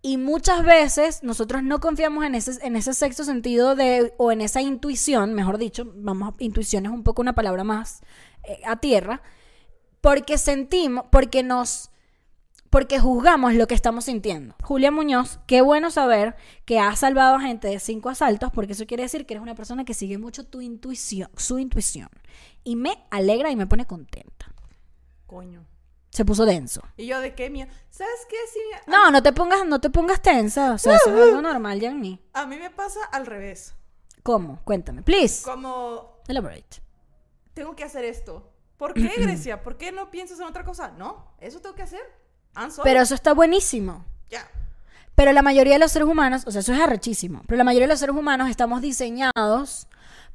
Y 0.06 0.18
muchas 0.18 0.64
veces 0.64 1.24
nosotros 1.24 1.64
no 1.64 1.80
confiamos 1.80 2.24
en 2.24 2.36
ese, 2.36 2.64
en 2.64 2.76
ese 2.76 2.94
sexto 2.94 3.24
sentido 3.24 3.74
de, 3.74 4.14
o 4.18 4.30
en 4.30 4.40
esa 4.40 4.62
intuición, 4.62 5.34
mejor 5.34 5.58
dicho, 5.58 5.92
vamos, 5.96 6.32
intuición 6.38 6.86
es 6.86 6.92
un 6.92 7.02
poco 7.02 7.22
una 7.22 7.34
palabra 7.34 7.64
más 7.64 8.02
eh, 8.44 8.60
a 8.64 8.76
tierra, 8.76 9.20
porque 10.00 10.38
sentimos, 10.38 11.06
porque 11.10 11.42
nos, 11.42 11.90
porque 12.70 13.00
juzgamos 13.00 13.54
lo 13.54 13.66
que 13.66 13.74
estamos 13.74 14.04
sintiendo. 14.04 14.54
Julia 14.62 14.92
Muñoz, 14.92 15.40
qué 15.48 15.60
bueno 15.60 15.90
saber 15.90 16.36
que 16.66 16.78
has 16.78 17.00
salvado 17.00 17.34
a 17.34 17.40
gente 17.40 17.66
de 17.66 17.80
cinco 17.80 18.08
asaltos, 18.08 18.52
porque 18.52 18.74
eso 18.74 18.86
quiere 18.86 19.02
decir 19.02 19.26
que 19.26 19.34
eres 19.34 19.42
una 19.42 19.56
persona 19.56 19.84
que 19.84 19.92
sigue 19.92 20.18
mucho 20.18 20.46
tu 20.46 20.60
intuición, 20.60 21.30
su 21.36 21.58
intuición. 21.58 22.10
Y 22.62 22.76
me 22.76 23.04
alegra 23.10 23.50
y 23.50 23.56
me 23.56 23.66
pone 23.66 23.86
contenta. 23.86 24.54
Coño. 25.26 25.66
Se 26.16 26.24
puso 26.24 26.46
denso. 26.46 26.80
Y 26.96 27.04
yo 27.06 27.20
de 27.20 27.34
qué 27.34 27.50
mía. 27.50 27.68
¿Sabes 27.90 28.14
qué? 28.30 28.36
A- 28.74 28.90
No, 28.90 29.10
no 29.10 29.22
te 29.22 29.34
pongas, 29.34 29.66
no 29.66 29.82
te 29.82 29.90
pongas 29.90 30.22
tensa. 30.22 30.72
O 30.72 30.78
sea, 30.78 30.96
eso 30.96 31.14
es 31.14 31.22
algo 31.28 31.42
normal, 31.42 31.78
ya 31.78 31.90
en 31.90 32.00
mí. 32.00 32.24
a 32.32 32.46
mí 32.46 32.56
me 32.56 32.70
pasa 32.70 33.00
al 33.12 33.26
revés. 33.26 33.74
¿Cómo? 34.22 34.58
Cuéntame, 34.64 35.02
please. 35.02 35.42
Como 35.44 36.22
Elaborate. 36.26 36.80
tengo 37.52 37.76
que 37.76 37.84
hacer 37.84 38.06
esto. 38.06 38.50
¿Por 38.78 38.94
qué, 38.94 39.12
Grecia? 39.18 39.62
¿Por 39.62 39.76
qué 39.76 39.92
no 39.92 40.10
piensas 40.10 40.40
en 40.40 40.46
otra 40.46 40.64
cosa? 40.64 40.88
No, 40.96 41.34
eso 41.38 41.60
tengo 41.60 41.74
que 41.74 41.82
hacer. 41.82 42.00
Pero 42.82 43.02
eso 43.02 43.14
está 43.14 43.34
buenísimo. 43.34 44.06
ya. 44.30 44.48
Pero 45.16 45.32
la 45.34 45.42
mayoría 45.42 45.74
de 45.74 45.78
los 45.80 45.92
seres 45.92 46.08
humanos, 46.08 46.44
o 46.46 46.50
sea, 46.50 46.60
eso 46.62 46.72
es 46.72 46.80
arrechísimo, 46.80 47.42
pero 47.46 47.58
la 47.58 47.64
mayoría 47.64 47.86
de 47.88 47.92
los 47.92 48.00
seres 48.00 48.16
humanos 48.16 48.48
estamos 48.48 48.80
diseñados 48.80 49.86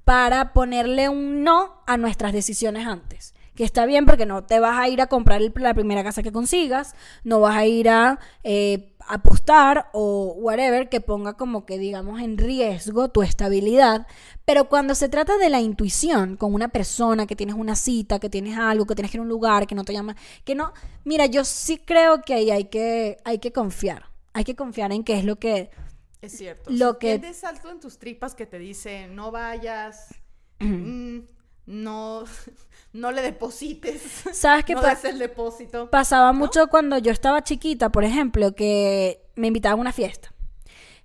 para 0.06 0.54
ponerle 0.54 1.10
un 1.10 1.44
no 1.44 1.82
a 1.88 1.98
nuestras 1.98 2.34
decisiones 2.34 2.86
antes. 2.86 3.34
Que 3.56 3.64
está 3.66 3.86
bien 3.86 4.06
porque 4.06 4.26
no 4.26 4.44
te 4.46 4.60
vas 4.60 4.80
a 4.80 4.88
ir 4.88 5.02
a 5.02 5.08
comprar 5.08 5.42
el- 5.42 5.54
la 5.58 5.74
primera 5.74 6.04
casa 6.04 6.24
que 6.24 6.32
consigas, 6.32 6.96
no 7.24 7.42
vas 7.42 7.56
a 7.58 7.66
ir 7.66 7.90
a 7.90 8.18
eh, 8.44 8.94
apostar 9.08 9.90
o 9.94 10.34
whatever 10.38 10.88
que 10.88 11.02
ponga 11.02 11.34
como 11.34 11.66
que 11.66 11.78
digamos 11.78 12.22
en 12.22 12.38
riesgo 12.38 13.10
tu 13.10 13.24
estabilidad. 13.24 14.08
Pero 14.46 14.70
cuando 14.70 14.96
se 14.96 15.10
trata 15.10 15.38
de 15.38 15.50
la 15.50 15.60
intuición 15.60 16.38
con 16.38 16.54
una 16.54 16.70
persona, 16.70 17.28
que 17.28 17.36
tienes 17.36 17.56
una 17.56 17.76
cita, 17.76 18.20
que 18.20 18.30
tienes 18.30 18.58
algo, 18.58 18.86
que 18.86 18.96
tienes 18.96 19.12
que 19.12 19.18
ir 19.18 19.20
a 19.20 19.24
un 19.24 19.30
lugar, 19.30 19.68
que 19.68 19.76
no 19.76 19.84
te 19.84 19.94
llama, 19.94 20.16
que 20.46 20.56
no, 20.56 20.72
mira, 21.04 21.26
yo 21.26 21.44
sí 21.44 21.78
creo 21.78 22.22
que 22.22 22.34
ahí 22.36 22.52
hay 22.52 22.66
que, 22.66 23.18
hay 23.26 23.40
que 23.40 23.52
confiar. 23.52 24.06
Hay 24.34 24.46
que 24.46 24.56
confiar 24.56 24.94
en 24.94 25.04
qué 25.04 25.18
es 25.20 25.26
lo 25.26 25.38
que... 25.40 25.70
Es 26.22 26.38
cierto. 26.38 26.70
Lo 26.70 26.94
si 26.94 27.00
que- 27.00 27.20
tienes 27.20 27.44
algo 27.44 27.70
en 27.70 27.80
tus 27.82 27.98
tripas 27.98 28.34
que 28.36 28.46
te 28.46 28.60
dice 28.60 29.08
no 29.08 29.32
vayas, 29.32 30.08
mm, 30.60 31.20
no, 31.66 32.24
no 32.94 33.12
le 33.12 33.22
deposites, 33.22 34.02
¿Sabes 34.34 34.66
qué 34.66 34.74
no 34.76 34.82
pa- 34.82 34.90
des 34.90 35.06
el 35.06 35.20
depósito. 35.20 35.90
pasaba 35.90 36.34
mucho 36.34 36.68
cuando 36.68 36.98
yo 36.98 37.12
estaba 37.12 37.44
chiquita, 37.44 37.90
por 37.90 38.04
ejemplo, 38.04 38.54
que 38.56 39.22
me 39.36 39.48
invitaban 39.48 39.80
a 39.80 39.82
una 39.82 39.92
fiesta. 39.94 40.34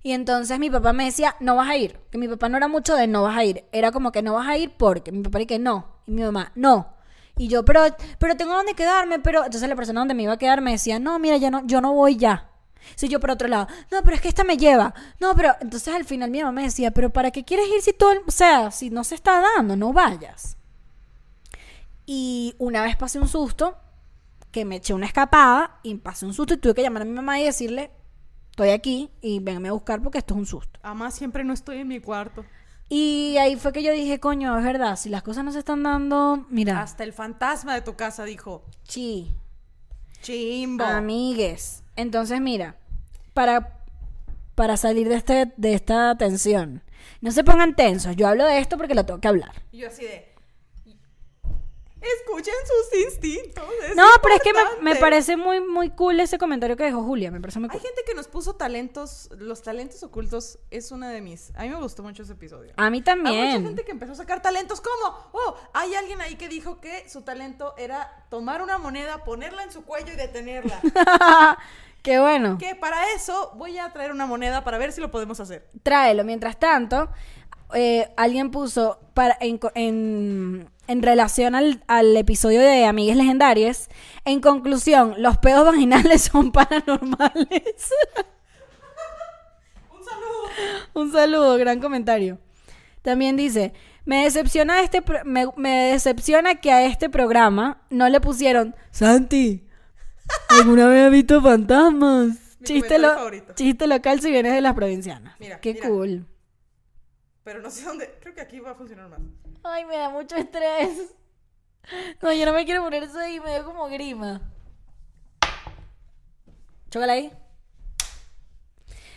Y 0.03 0.11
entonces 0.11 0.57
mi 0.59 0.69
papá 0.69 0.93
me 0.93 1.05
decía, 1.05 1.35
no 1.41 1.55
vas 1.57 1.69
a 1.69 1.75
ir. 1.75 1.99
Que 2.11 2.17
mi 2.17 2.27
papá 2.27 2.47
no 2.49 2.55
era 2.57 2.67
mucho 2.67 2.95
de 2.95 3.07
no 3.07 3.23
vas 3.23 3.35
a 3.37 3.43
ir. 3.43 3.65
Era 3.73 3.91
como 3.91 4.11
que 4.11 4.21
no 4.21 4.35
vas 4.35 4.47
a 4.47 4.57
ir 4.57 4.71
porque 4.77 5.11
mi 5.11 5.21
papá 5.23 5.41
y 5.41 5.45
que 5.45 5.59
no. 5.59 5.95
Y 6.05 6.11
mi 6.11 6.21
mamá, 6.21 6.51
no. 6.55 6.93
Y 7.35 7.49
yo, 7.49 7.65
pero, 7.65 7.81
pero 8.17 8.37
tengo 8.37 8.53
donde 8.53 8.73
quedarme, 8.73 9.19
pero... 9.19 9.43
Entonces 9.43 9.67
la 9.67 9.75
persona 9.75 9.99
donde 10.01 10.13
me 10.13 10.23
iba 10.23 10.33
a 10.33 10.37
quedar 10.37 10.61
me 10.61 10.71
decía, 10.71 10.97
no, 10.99 11.19
mira, 11.19 11.35
ya 11.37 11.51
no, 11.51 11.65
yo 11.65 11.81
no 11.81 11.93
voy 11.93 12.15
ya. 12.15 12.49
Si 12.95 13.09
yo 13.09 13.19
por 13.19 13.31
otro 13.31 13.47
lado, 13.49 13.67
no, 13.91 14.01
pero 14.03 14.15
es 14.15 14.21
que 14.21 14.29
esta 14.29 14.43
me 14.45 14.55
lleva. 14.57 14.93
No, 15.19 15.35
pero 15.35 15.55
entonces 15.59 15.93
al 15.93 16.05
final 16.05 16.31
mi 16.31 16.39
mamá 16.39 16.53
me 16.53 16.63
decía, 16.63 16.91
pero 16.91 17.09
¿para 17.11 17.31
qué 17.31 17.43
quieres 17.43 17.67
ir 17.75 17.81
si 17.81 17.91
todo, 17.91 18.11
el- 18.13 18.21
o 18.25 18.31
sea, 18.31 18.71
si 18.71 18.89
no 18.89 19.03
se 19.03 19.15
está 19.15 19.41
dando, 19.41 19.75
no 19.75 19.91
vayas? 19.93 20.56
Y 22.07 22.55
una 22.57 22.81
vez 22.81 22.95
pasé 22.95 23.19
un 23.19 23.27
susto, 23.27 23.77
que 24.51 24.65
me 24.65 24.77
eché 24.77 24.93
una 24.93 25.05
escapada 25.05 25.79
y 25.83 25.93
pasé 25.95 26.25
un 26.25 26.33
susto 26.33 26.53
y 26.55 26.57
tuve 26.57 26.73
que 26.73 26.81
llamar 26.81 27.01
a 27.03 27.05
mi 27.05 27.11
mamá 27.11 27.39
y 27.39 27.43
decirle, 27.43 27.91
estoy 28.49 28.69
aquí 28.69 29.11
y 29.21 29.39
venme 29.39 29.67
a 29.67 29.73
buscar 29.73 30.01
porque 30.01 30.17
esto 30.17 30.33
es 30.33 30.39
un 30.39 30.45
susto. 30.45 30.79
Además, 30.81 31.13
siempre 31.13 31.43
no 31.43 31.53
estoy 31.53 31.79
en 31.79 31.89
mi 31.89 31.99
cuarto. 31.99 32.45
Y 32.89 33.35
ahí 33.37 33.57
fue 33.57 33.73
que 33.73 33.83
yo 33.83 33.91
dije, 33.91 34.19
coño, 34.21 34.57
es 34.57 34.63
verdad, 34.63 34.95
si 34.95 35.09
las 35.09 35.21
cosas 35.21 35.43
no 35.43 35.51
se 35.51 35.59
están 35.59 35.83
dando, 35.83 36.45
mira, 36.49 36.81
Hasta 36.81 37.03
el 37.03 37.11
fantasma 37.11 37.75
de 37.75 37.81
tu 37.81 37.97
casa 37.97 38.23
dijo, 38.23 38.63
chi, 38.85 39.33
chimbo. 40.21 40.85
amigues. 40.85 41.83
Entonces, 41.97 42.39
mira, 42.39 42.77
para, 43.33 43.81
para 44.55 44.77
salir 44.77 45.09
de, 45.09 45.15
este, 45.15 45.53
de 45.57 45.73
esta 45.73 46.17
tensión, 46.17 46.81
no 47.19 47.31
se 47.31 47.43
pongan 47.43 47.75
tensos, 47.75 48.15
yo 48.15 48.27
hablo 48.27 48.45
de 48.45 48.59
esto 48.59 48.77
porque 48.77 48.95
lo 48.95 49.05
tengo 49.05 49.19
que 49.19 49.27
hablar. 49.27 49.61
Y 49.73 49.79
yo 49.79 49.89
así 49.89 50.03
de, 50.03 50.26
escuchen 52.01 52.53
sus 52.65 52.99
instintos. 53.03 53.63
es 53.89 53.95
No, 53.95 54.05
pero 54.21 54.35
es 54.35 54.41
que 54.41 54.53
me, 54.53 54.59
me 54.59 54.65
importante". 54.69 54.99
parece 54.99 55.37
muy, 55.37 55.59
muy 55.61 55.89
cool 55.91 56.19
ese 56.19 56.37
comentario 56.37 56.75
que 56.77 56.83
dejó 56.83 57.03
Julia, 57.03 57.31
me 57.31 57.39
parece 57.41 57.59
muy 57.59 57.69
Hay 57.71 57.77
cool. 57.79 57.87
gente 57.87 58.03
que 58.05 58.13
nos 58.13 58.27
puso 58.27 58.55
talentos, 58.55 59.29
los 59.37 59.61
talentos 59.61 60.03
ocultos 60.03 60.59
es 60.71 60.91
una 60.91 61.09
de 61.09 61.21
mis. 61.21 61.51
A 61.55 61.63
mí 61.63 61.69
me 61.69 61.75
gustó 61.77 62.03
mucho 62.03 62.23
ese 62.23 62.33
episodio. 62.33 62.73
A 62.77 62.89
mí 62.89 62.97
Hay 62.97 63.01
mucha 63.01 63.05
también. 63.13 63.63
gente 63.65 63.83
que 63.85 63.91
empezó 63.91 64.11
a 64.13 64.15
sacar 64.15 64.41
talentos 64.41 64.81
como, 64.81 65.29
oh, 65.33 65.55
hay 65.73 65.95
alguien 65.95 66.21
ahí 66.21 66.35
que 66.35 66.47
dijo 66.49 66.79
que 66.79 67.09
su 67.09 67.21
talento 67.23 67.73
era 67.77 68.25
tomar 68.29 68.61
una 68.61 68.77
moneda, 68.77 69.23
ponerla 69.23 69.63
en 69.63 69.71
su 69.71 69.83
cuello 69.83 70.13
y 70.13 70.15
detenerla. 70.15 70.79
Qué 72.03 72.19
bueno. 72.19 72.57
que 72.57 72.73
para 72.75 73.11
eso 73.15 73.51
voy 73.55 73.77
a 73.79 73.91
traer 73.91 74.11
una 74.11 74.25
moneda 74.25 74.63
para 74.63 74.77
ver 74.77 74.91
si 74.93 75.01
lo 75.01 75.11
podemos 75.11 75.39
hacer. 75.39 75.69
Tráelo. 75.83 76.23
Mientras 76.23 76.57
tanto, 76.57 77.09
eh, 77.73 78.13
alguien 78.15 78.49
puso 78.49 78.99
para, 79.13 79.35
en- 79.41 80.69
en 80.87 81.01
relación 81.03 81.53
al, 81.55 81.83
al 81.87 82.15
episodio 82.17 82.59
de 82.61 82.85
Amigues 82.85 83.17
Legendarias, 83.17 83.89
en 84.25 84.39
conclusión, 84.41 85.15
los 85.17 85.37
pedos 85.37 85.65
vaginales 85.65 86.21
son 86.31 86.51
paranormales. 86.51 87.91
Un 89.91 90.03
saludo. 90.03 90.79
Un 90.93 91.11
saludo, 91.11 91.57
gran 91.57 91.79
comentario. 91.79 92.39
También 93.01 93.37
dice, 93.37 93.73
me 94.05 94.23
decepciona 94.23 94.81
este 94.81 95.01
pro- 95.01 95.23
me, 95.25 95.45
me 95.55 95.91
decepciona 95.91 96.55
que 96.55 96.71
a 96.71 96.83
este 96.85 97.09
programa 97.09 97.81
no 97.89 98.09
le 98.09 98.19
pusieron 98.21 98.75
Santi. 98.91 99.63
¿Alguna 100.49 100.87
vez 100.87 101.05
has 101.05 101.11
visto 101.11 101.41
fantasmas? 101.41 102.37
Chiste, 102.63 102.99
lo- 102.99 103.15
chiste 103.53 103.87
local 103.87 104.19
si 104.19 104.29
vienes 104.31 104.53
de 104.53 104.61
las 104.61 104.73
provincianas. 104.73 105.35
Mira, 105.39 105.59
Qué 105.61 105.73
mira. 105.75 105.87
cool. 105.87 106.25
Pero 107.43 107.61
no 107.61 107.69
sé 107.69 107.85
dónde. 107.85 108.17
Creo 108.19 108.33
que 108.33 108.41
aquí 108.41 108.59
va 108.59 108.71
a 108.71 108.75
funcionar 108.75 109.07
más. 109.09 109.19
Ay, 109.63 109.85
me 109.85 109.97
da 109.97 110.09
mucho 110.09 110.35
estrés. 110.35 111.13
No, 112.21 112.31
yo 112.33 112.45
no 112.45 112.53
me 112.53 112.65
quiero 112.65 112.83
poner 112.83 113.03
eso 113.03 113.19
ahí, 113.19 113.39
me 113.39 113.51
da 113.51 113.63
como 113.63 113.87
grima. 113.87 114.41
Chócala 116.89 117.13
ahí. 117.13 117.31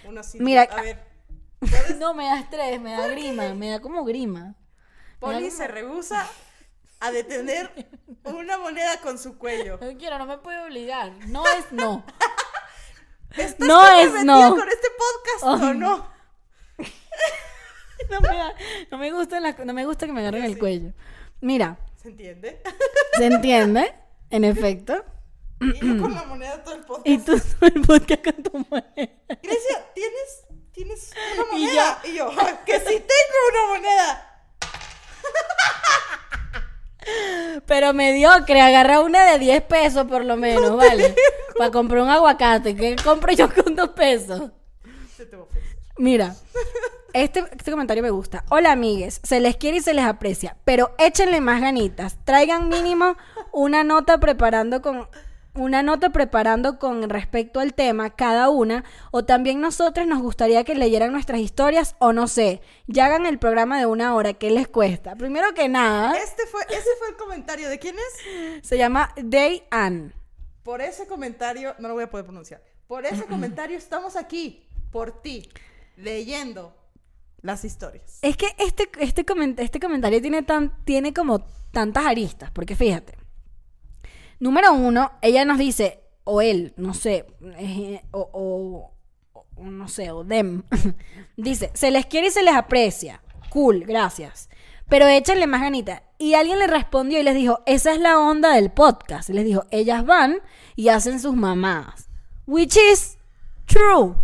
Uno 0.04 0.20
así. 0.20 0.38
Mira, 0.40 0.62
A 0.62 0.82
ver. 0.82 1.10
No, 1.98 2.14
me 2.14 2.24
da 2.24 2.38
estrés, 2.40 2.80
me 2.80 2.92
da 2.92 3.06
grima, 3.08 3.52
me 3.54 3.70
da 3.70 3.80
como 3.80 4.04
grima. 4.04 4.54
Poli 5.18 5.50
se 5.50 5.66
rehúsa 5.68 6.26
a 7.00 7.10
detener 7.12 7.90
una 8.24 8.56
moneda 8.58 8.98
con 9.02 9.18
su 9.18 9.36
cuello. 9.36 9.78
No 9.80 9.96
quiero, 9.98 10.18
no 10.18 10.26
me 10.26 10.38
puede 10.38 10.62
obligar. 10.64 11.12
No 11.28 11.44
es 11.46 11.70
no. 11.72 12.04
¿Estás 13.36 13.58
No 13.60 13.86
es 14.00 14.24
no. 14.24 14.56
con 14.56 14.68
este 14.68 14.88
podcast 14.90 15.44
o 15.62 15.66
Ay. 15.68 15.78
no? 15.78 16.10
No 18.10 18.20
me, 18.20 18.28
da- 18.28 18.54
no 18.90 18.98
me 18.98 19.12
gusta 19.12 19.40
la- 19.40 19.52
no 19.64 19.72
me 19.72 19.84
gusta 19.84 20.06
que 20.06 20.12
me 20.12 20.20
agarren 20.20 20.44
el 20.44 20.58
cuello. 20.58 20.92
Mira, 21.40 21.78
¿Se 22.02 22.08
entiende? 22.08 22.60
¿se 23.16 23.26
entiende? 23.26 23.94
En 24.30 24.44
efecto. 24.44 25.04
Y 25.60 25.72
yo 25.86 26.00
con 26.00 26.14
la 26.14 26.24
moneda 26.24 26.62
todo 26.64 26.74
el 26.74 26.80
podcast. 26.84 27.06
Y 27.06 27.18
tú 27.18 27.32
el 27.60 27.80
podcast 27.82 28.24
con 28.24 28.42
tu 28.42 28.50
moneda. 28.70 28.92
Grecia, 28.96 29.84
¿tienes, 29.94 30.44
tienes 30.72 31.12
una 31.34 31.58
Y 31.58 31.64
moneda? 31.64 32.00
Y 32.04 32.14
yo, 32.16 32.30
"Ah, 32.38 32.60
que 32.64 32.78
sí 32.80 32.86
tengo 32.86 33.38
una 33.52 33.74
moneda. 33.76 34.26
Pero 37.66 37.92
mediocre, 37.94 38.60
agarra 38.60 39.00
una 39.00 39.24
de 39.32 39.38
10 39.38 39.62
pesos 39.62 40.04
por 40.06 40.24
lo 40.24 40.36
menos, 40.36 40.76
¿vale? 40.76 41.14
Para 41.56 41.70
comprar 41.70 42.02
un 42.02 42.08
aguacate. 42.10 42.76
¿Qué 42.76 42.96
compro 43.02 43.32
yo 43.32 43.52
con 43.52 43.74
2 43.74 43.88
pesos? 43.90 44.50
Se 45.16 45.26
te 45.26 45.36
va 45.36 45.42
a 45.42 45.46
ofrecer. 45.46 45.76
Mira, 45.98 46.34
este, 47.12 47.40
este 47.56 47.70
comentario 47.70 48.02
me 48.02 48.10
gusta. 48.10 48.44
Hola, 48.50 48.72
amigues. 48.72 49.20
Se 49.22 49.40
les 49.40 49.56
quiere 49.56 49.78
y 49.78 49.80
se 49.80 49.94
les 49.94 50.04
aprecia, 50.04 50.56
pero 50.64 50.94
échenle 50.98 51.40
más 51.40 51.60
ganitas. 51.60 52.18
Traigan 52.24 52.68
mínimo 52.68 53.16
una 53.52 53.84
nota 53.84 54.18
preparando 54.18 54.82
con 54.82 55.08
una 55.54 55.82
nota 55.82 56.10
preparando 56.10 56.78
con 56.78 57.08
respecto 57.10 57.58
al 57.58 57.74
tema 57.74 58.10
cada 58.10 58.50
una 58.50 58.84
o 59.10 59.24
también 59.24 59.60
nosotros 59.60 60.06
nos 60.06 60.22
gustaría 60.22 60.62
que 60.62 60.76
leyeran 60.76 61.10
nuestras 61.10 61.40
historias 61.40 61.96
o 61.98 62.12
no 62.12 62.28
sé, 62.28 62.60
ya 62.86 63.06
hagan 63.06 63.26
el 63.26 63.40
programa 63.40 63.76
de 63.78 63.86
una 63.86 64.14
hora, 64.14 64.34
¿qué 64.34 64.50
les 64.50 64.68
cuesta? 64.68 65.16
Primero 65.16 65.52
que 65.52 65.68
nada, 65.68 66.16
Este 66.16 66.46
fue, 66.46 66.62
ese 66.70 66.88
fue 66.98 67.08
el 67.08 67.16
comentario. 67.16 67.68
¿De 67.68 67.80
quién 67.80 67.96
es? 67.98 68.64
se 68.66 68.78
llama 68.78 69.12
Day 69.16 69.64
Ann. 69.72 70.14
Por 70.62 70.80
ese 70.82 71.06
comentario, 71.08 71.74
no 71.80 71.88
lo 71.88 71.94
voy 71.94 72.04
a 72.04 72.10
poder 72.10 72.26
pronunciar. 72.26 72.62
Por 72.86 73.04
ese 73.04 73.24
comentario 73.28 73.76
estamos 73.76 74.14
aquí. 74.16 74.66
Por 74.92 75.20
ti. 75.20 75.48
leyendo 75.96 76.74
las 77.42 77.64
historias. 77.64 78.18
Es 78.22 78.36
que 78.36 78.54
este, 78.58 78.90
este, 78.98 79.26
este 79.58 79.80
comentario 79.80 80.20
tiene, 80.20 80.42
tan, 80.42 80.84
tiene 80.84 81.12
como 81.12 81.40
tantas 81.70 82.06
aristas, 82.06 82.50
porque 82.50 82.76
fíjate. 82.76 83.16
Número 84.38 84.72
uno, 84.72 85.12
ella 85.20 85.44
nos 85.44 85.58
dice, 85.58 86.00
o 86.24 86.40
él, 86.40 86.72
no 86.76 86.94
sé, 86.94 87.26
eh, 87.58 88.02
o, 88.12 88.92
no 89.58 89.88
sé, 89.88 90.10
o 90.10 90.24
them, 90.24 90.62
dice, 91.36 91.70
se 91.74 91.90
les 91.90 92.06
quiere 92.06 92.28
y 92.28 92.30
se 92.30 92.42
les 92.42 92.54
aprecia. 92.54 93.22
Cool, 93.50 93.80
gracias. 93.80 94.48
Pero 94.88 95.06
échenle 95.06 95.46
más 95.46 95.60
ganita. 95.60 96.02
Y 96.18 96.34
alguien 96.34 96.58
le 96.58 96.66
respondió 96.66 97.20
y 97.20 97.22
les 97.22 97.34
dijo, 97.34 97.60
esa 97.66 97.92
es 97.92 98.00
la 98.00 98.18
onda 98.18 98.54
del 98.54 98.70
podcast. 98.70 99.28
Les 99.28 99.44
dijo, 99.44 99.64
ellas 99.70 100.04
van 100.04 100.40
y 100.74 100.88
hacen 100.88 101.20
sus 101.20 101.34
mamadas. 101.34 102.08
Which 102.46 102.76
is 102.92 103.18
true. 103.66 104.14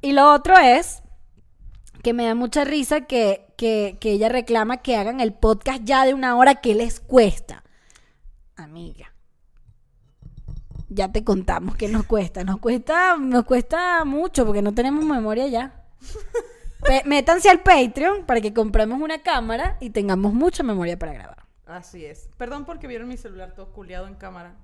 Y 0.00 0.12
lo 0.12 0.32
otro 0.32 0.56
es 0.56 1.02
que 2.02 2.12
me 2.12 2.24
da 2.26 2.34
mucha 2.34 2.64
risa 2.64 3.02
que, 3.02 3.46
que, 3.56 3.98
que 4.00 4.12
ella 4.12 4.28
reclama 4.28 4.78
que 4.78 4.96
hagan 4.96 5.20
el 5.20 5.32
podcast 5.34 5.82
ya 5.84 6.04
de 6.04 6.14
una 6.14 6.36
hora 6.36 6.56
que 6.56 6.74
les 6.74 7.00
cuesta. 7.00 7.62
Amiga. 8.56 9.12
Ya 10.88 11.12
te 11.12 11.22
contamos 11.24 11.76
que 11.76 11.88
nos 11.88 12.04
cuesta. 12.04 12.42
Nos 12.44 12.58
cuesta, 12.58 13.16
nos 13.16 13.44
cuesta 13.44 14.04
mucho 14.04 14.44
porque 14.44 14.62
no 14.62 14.74
tenemos 14.74 15.04
memoria 15.04 15.46
ya. 15.46 15.84
Pe- 16.82 17.02
métanse 17.04 17.50
al 17.50 17.60
Patreon 17.62 18.24
para 18.24 18.40
que 18.40 18.54
compremos 18.54 19.00
una 19.00 19.22
cámara 19.22 19.76
y 19.80 19.90
tengamos 19.90 20.32
mucha 20.32 20.62
memoria 20.62 20.98
para 20.98 21.12
grabar. 21.12 21.46
Así 21.66 22.04
es. 22.04 22.28
Perdón 22.38 22.64
porque 22.64 22.86
vieron 22.88 23.08
mi 23.08 23.16
celular 23.16 23.52
todo 23.54 23.72
culiado 23.72 24.06
en 24.08 24.14
cámara. 24.14 24.56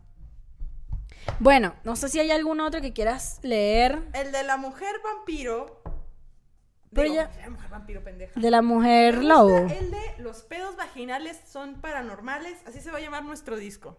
Bueno, 1.39 1.75
no 1.85 1.95
sé 1.95 2.09
si 2.09 2.19
hay 2.19 2.31
algún 2.31 2.61
otro 2.61 2.81
que 2.81 2.93
quieras 2.93 3.39
leer 3.43 4.09
El 4.15 4.33
de 4.33 4.43
la 4.45 4.57
mujer 4.57 4.97
vampiro. 5.05 5.83
Pero 6.97 7.11
Digo, 7.11 7.23
ya- 7.23 7.31
La 7.43 7.51
mujer 7.51 7.71
vampiro 7.71 8.03
pendeja. 8.03 8.41
de 8.41 8.51
la 8.51 8.63
mujer 8.63 9.23
lobo. 9.23 9.57
El 9.57 9.91
de 9.93 10.15
los 10.19 10.43
pedos 10.43 10.77
vaginales 10.77 11.39
son 11.51 11.81
paranormales. 11.81 12.59
Así 12.67 12.81
se 12.81 12.91
va 12.91 12.99
a 12.99 13.01
llamar 13.01 13.23
nuestro 13.25 13.57
disco. 13.57 13.97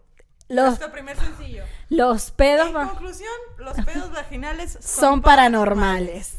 Los, 0.50 0.66
Nuestro 0.68 0.92
primer 0.92 1.18
sencillo. 1.18 1.64
los 1.90 2.32
pedos 2.32 2.68
En 2.70 2.76
va- 2.76 2.90
conclusión, 2.90 3.30
los 3.58 3.74
pedos 3.86 4.12
vaginales 4.12 4.72
son, 4.82 4.82
son 4.82 5.22
paranormales. 5.22 6.36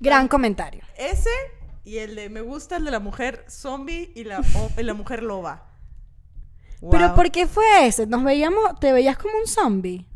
Gran 0.00 0.28
comentario. 0.28 0.82
Ese 0.96 1.30
y 1.84 1.98
el 1.98 2.14
de 2.14 2.28
me 2.28 2.40
gusta 2.40 2.76
el 2.76 2.84
de 2.84 2.90
la 2.90 3.00
mujer 3.00 3.44
zombie 3.48 4.12
y 4.14 4.24
la, 4.24 4.42
y 4.76 4.82
la 4.82 4.94
mujer 4.94 5.22
loba. 5.22 5.70
Pero. 6.90 7.14
¿por 7.14 7.30
qué 7.30 7.46
fue 7.46 7.86
ese? 7.86 8.06
Nos 8.06 8.22
veíamos, 8.24 8.78
te 8.78 8.92
veías 8.92 9.16
como 9.16 9.38
un 9.38 9.46
zombie. 9.46 10.06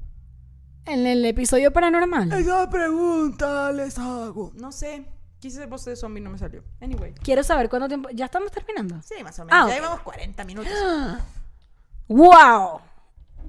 En 0.88 1.06
el 1.06 1.24
episodio 1.26 1.72
paranormal. 1.72 2.32
Esa 2.32 2.68
pregunta 2.70 3.70
les 3.72 3.98
hago. 3.98 4.52
No 4.54 4.72
sé. 4.72 5.04
Quise 5.38 5.58
ser 5.58 5.68
voz 5.68 5.84
de 5.84 5.94
zombie, 5.94 6.20
no 6.20 6.30
me 6.30 6.38
salió. 6.38 6.64
Anyway. 6.80 7.14
Quiero 7.22 7.42
saber 7.42 7.68
cuánto 7.68 7.88
tiempo. 7.88 8.08
¿Ya 8.12 8.24
estamos 8.24 8.50
terminando? 8.50 9.00
Sí, 9.02 9.22
más 9.22 9.38
o 9.38 9.44
menos. 9.44 9.60
Ah, 9.64 9.68
ya 9.68 9.74
llevamos 9.76 10.00
40 10.00 10.44
minutos. 10.44 10.72
¡Wow! 12.08 12.80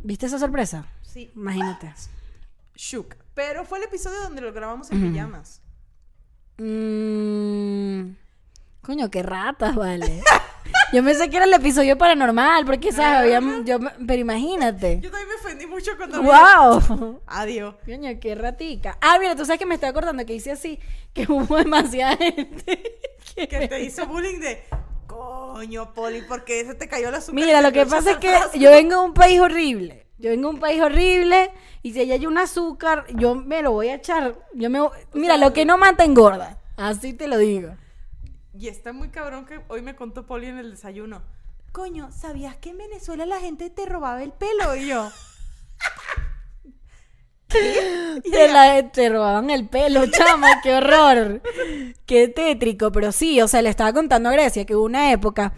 ¿Viste 0.04 0.26
esa 0.26 0.38
sorpresa? 0.38 0.86
Sí. 1.02 1.32
Imagínate. 1.36 1.94
Shook. 2.76 3.16
Pero 3.34 3.64
fue 3.64 3.78
el 3.80 3.86
episodio 3.86 4.22
donde 4.22 4.42
lo 4.42 4.52
grabamos 4.54 4.92
en 4.92 5.12
pijamas. 5.12 5.62
Mm, 6.58 8.16
Coño, 8.82 9.10
qué 9.10 9.24
ratas, 9.24 9.76
vale. 9.76 10.22
Yo 10.92 11.04
pensé 11.04 11.30
que 11.30 11.36
era 11.38 11.46
el 11.46 11.54
episodio 11.54 11.98
paranormal, 11.98 12.66
porque, 12.66 12.92
¿sabes? 12.92 13.34
Había- 13.36 13.64
yo, 13.64 13.78
pero 14.08 14.20
imagínate. 14.22 15.00
Yo 15.02 15.12
también 15.12 15.30
me 15.30 15.36
ofendí 15.36 15.66
mucho 15.68 15.92
cuando 15.98 16.22
¡Wow! 16.24 17.22
Adiós. 17.28 17.76
Coño, 17.86 18.10
qué 18.20 18.34
ratica. 18.36 18.98
Ah, 19.02 19.18
mira, 19.20 19.36
tú 19.36 19.46
sabes 19.46 19.60
que 19.60 19.66
me 19.68 19.76
estoy 19.76 19.90
acordando 19.90 20.26
que 20.26 20.34
hice 20.34 20.52
así, 20.52 20.80
que 21.14 21.26
hubo 21.32 21.58
demasiada 21.58 22.18
gente. 22.18 23.02
que 23.36 23.68
te 23.68 23.82
hizo 23.82 24.08
bullying 24.08 24.40
de 24.40 24.64
coño, 25.06 25.94
Poli, 25.94 26.22
porque 26.28 26.66
se 26.66 26.74
te 26.76 26.88
cayó 26.88 27.12
la 27.12 27.18
azúcar. 27.18 27.36
Mira, 27.36 27.62
lo 27.62 27.72
que 27.72 27.86
pasa 27.86 28.12
es 28.12 28.18
que 28.18 28.30
atrás? 28.34 28.54
yo 28.54 28.72
vengo 28.72 28.96
de 29.00 29.06
un 29.06 29.14
país 29.14 29.40
horrible. 29.40 30.06
Yo 30.18 30.32
vengo 30.32 30.50
de 30.50 30.56
un 30.56 30.60
país 30.60 30.82
horrible 30.82 31.52
y 31.82 31.94
si 31.94 32.02
allá 32.02 32.16
hay 32.16 32.26
un 32.26 32.38
azúcar, 32.38 33.06
yo 33.16 33.36
me 33.36 33.62
lo 33.62 33.72
voy 33.72 33.90
a 33.90 33.96
echar. 33.96 34.36
Yo 34.54 34.70
me, 34.70 34.80
mira, 35.14 35.38
lo 35.38 35.54
que 35.54 35.66
no 35.66 35.78
mata 35.78 36.04
engorda. 36.04 36.58
Así 36.78 37.14
te 37.14 37.28
lo 37.28 37.38
digo. 37.38 37.70
Y 38.60 38.68
está 38.68 38.92
muy 38.92 39.08
cabrón 39.08 39.46
que 39.46 39.62
hoy 39.70 39.82
me 39.82 39.96
contó 39.96 40.26
Poli 40.26 40.48
en 40.48 40.58
el 40.58 40.72
desayuno. 40.72 41.22
Coño, 41.72 42.10
¿sabías 42.12 42.58
que 42.58 42.72
en 42.72 42.80
Venezuela 42.80 43.26
la 43.26 43.40
gente 43.40 43.70
te 43.70 43.86
robaba 43.86 44.22
el 44.22 44.34
pelo? 44.34 44.76
Y 44.76 44.88
yo. 44.88 45.10
Te, 47.48 48.52
la- 48.52 48.92
te 48.92 49.08
robaban 49.10 49.50
el 49.50 49.68
pelo, 49.70 50.06
chama, 50.08 50.62
qué 50.62 50.76
horror. 50.76 51.42
Qué 52.06 52.28
tétrico, 52.28 52.92
pero 52.92 53.12
sí, 53.14 53.42
o 53.42 53.48
sea, 53.48 53.62
le 53.62 53.70
estaba 53.70 53.94
contando 53.94 54.30
a 54.30 54.34
Grecia 54.34 54.66
que 54.66 54.76
hubo 54.76 54.84
una 54.86 55.12
época 55.12 55.54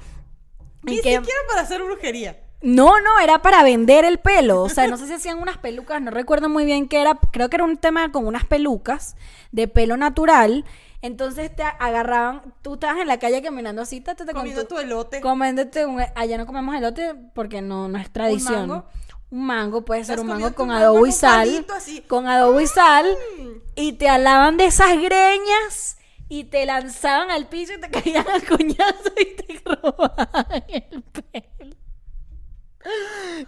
Ni 0.83 1.01
que... 1.01 1.17
siquiera 1.17 1.39
para 1.49 1.61
hacer 1.61 1.81
brujería. 1.81 2.39
No, 2.61 3.01
no, 3.01 3.19
era 3.19 3.41
para 3.41 3.63
vender 3.63 4.05
el 4.05 4.19
pelo. 4.19 4.61
O 4.61 4.69
sea, 4.69 4.87
no 4.87 4.95
sé 4.97 5.07
si 5.07 5.13
hacían 5.13 5.39
unas 5.39 5.57
pelucas, 5.57 5.99
no 6.01 6.11
recuerdo 6.11 6.47
muy 6.47 6.63
bien 6.63 6.87
qué 6.87 7.01
era. 7.01 7.19
Creo 7.33 7.49
que 7.49 7.55
era 7.57 7.65
un 7.65 7.77
tema 7.77 8.11
con 8.11 8.25
unas 8.27 8.45
pelucas 8.45 9.15
de 9.51 9.67
pelo 9.67 9.97
natural. 9.97 10.63
Entonces 11.01 11.55
te 11.55 11.63
agarraban, 11.63 12.53
tú 12.61 12.75
estabas 12.75 12.97
en 12.99 13.07
la 13.07 13.17
calle 13.17 13.41
caminando 13.41 13.81
así, 13.81 14.03
con 14.03 14.15
Comiendo 14.33 14.67
tu- 14.67 14.75
tu 14.75 14.81
elote. 14.81 15.19
comiéndote 15.21 15.85
un- 15.85 16.03
allá 16.15 16.37
no 16.37 16.45
comemos 16.45 16.75
elote 16.75 17.15
porque 17.33 17.61
no, 17.61 17.87
no 17.87 17.97
es 17.97 18.11
tradición. 18.11 18.67
mango? 18.69 18.85
Un 19.31 19.45
mango 19.45 19.85
puede 19.85 20.03
ser 20.03 20.19
un 20.19 20.27
mango 20.27 20.53
con 20.53 20.67
mango 20.67 20.79
adobo 20.83 21.05
y 21.05 21.09
un 21.09 21.15
sal. 21.15 21.65
así. 21.75 22.01
Con 22.01 22.27
adobo 22.27 22.59
y 22.61 22.67
sal. 22.67 23.07
Mm. 23.39 23.47
Y 23.75 23.93
te 23.93 24.09
alaban 24.09 24.57
de 24.57 24.65
esas 24.65 24.91
greñas 25.01 25.97
y 26.29 26.43
te 26.45 26.65
lanzaban 26.65 27.31
al 27.31 27.47
piso 27.47 27.73
y 27.73 27.79
te 27.79 27.89
caían 27.91 28.25
a 28.29 28.39
coñazo 28.47 29.11
y 29.19 29.35
te 29.37 29.59
robaban 29.65 30.63
el 30.67 31.01
pelo. 31.03 31.75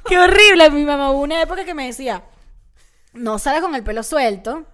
Qué 0.08 0.18
horrible. 0.20 0.70
Mi 0.70 0.86
mamá 0.86 1.12
hubo 1.12 1.22
una 1.22 1.42
época 1.42 1.66
que 1.66 1.74
me 1.74 1.86
decía, 1.86 2.24
no 3.14 3.38
sales 3.40 3.62
con 3.62 3.76
el 3.76 3.84
pelo 3.84 4.04
suelto. 4.04 4.66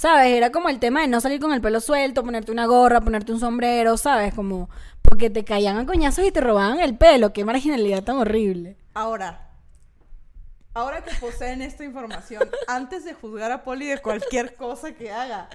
¿Sabes? 0.00 0.28
Era 0.32 0.50
como 0.50 0.70
el 0.70 0.78
tema 0.78 1.02
de 1.02 1.08
no 1.08 1.20
salir 1.20 1.40
con 1.40 1.52
el 1.52 1.60
pelo 1.60 1.78
suelto, 1.78 2.24
ponerte 2.24 2.50
una 2.50 2.64
gorra, 2.64 3.02
ponerte 3.02 3.32
un 3.32 3.38
sombrero, 3.38 3.98
¿sabes? 3.98 4.32
Como 4.32 4.70
porque 5.02 5.28
te 5.28 5.44
caían 5.44 5.76
a 5.76 5.84
coñazos 5.84 6.24
y 6.24 6.32
te 6.32 6.40
robaban 6.40 6.80
el 6.80 6.96
pelo. 6.96 7.34
Qué 7.34 7.44
marginalidad 7.44 8.02
tan 8.02 8.16
horrible. 8.16 8.78
Ahora, 8.94 9.50
ahora 10.72 11.04
que 11.04 11.14
poseen 11.20 11.60
esta 11.60 11.84
información, 11.84 12.48
antes 12.66 13.04
de 13.04 13.12
juzgar 13.12 13.52
a 13.52 13.62
Poli 13.62 13.88
de 13.88 13.98
cualquier 13.98 14.54
cosa 14.54 14.92
que 14.94 15.10
haga, 15.12 15.50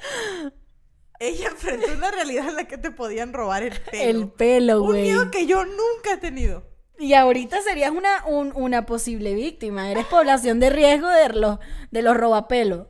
ella 1.19 1.47
enfrentó 1.47 1.91
una 1.93 2.11
realidad 2.11 2.47
en 2.49 2.55
la 2.55 2.65
que 2.65 2.77
te 2.77 2.91
podían 2.91 3.33
robar 3.33 3.63
el 3.63 3.73
pelo. 3.81 4.03
El 4.19 4.27
pelo, 4.29 4.81
Un 4.83 4.87
güey. 4.89 5.01
miedo 5.01 5.31
que 5.31 5.47
yo 5.47 5.65
nunca 5.65 6.13
he 6.13 6.17
tenido. 6.17 6.61
Y 6.99 7.15
ahorita 7.15 7.61
serías 7.63 7.89
una, 7.89 8.23
un- 8.27 8.53
una 8.55 8.85
posible 8.85 9.33
víctima. 9.33 9.89
Eres 9.89 10.05
población 10.05 10.59
de 10.59 10.69
riesgo 10.69 11.09
de 11.09 11.29
los, 11.29 11.57
de 11.89 12.01
los 12.03 12.15
robapelos. 12.15 12.87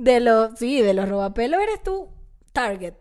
De 0.00 0.20
los, 0.20 0.58
sí, 0.58 0.80
de 0.80 0.94
los 0.94 1.08
robapelos 1.08 1.60
eres 1.60 1.82
tú 1.82 2.08
target. 2.52 2.94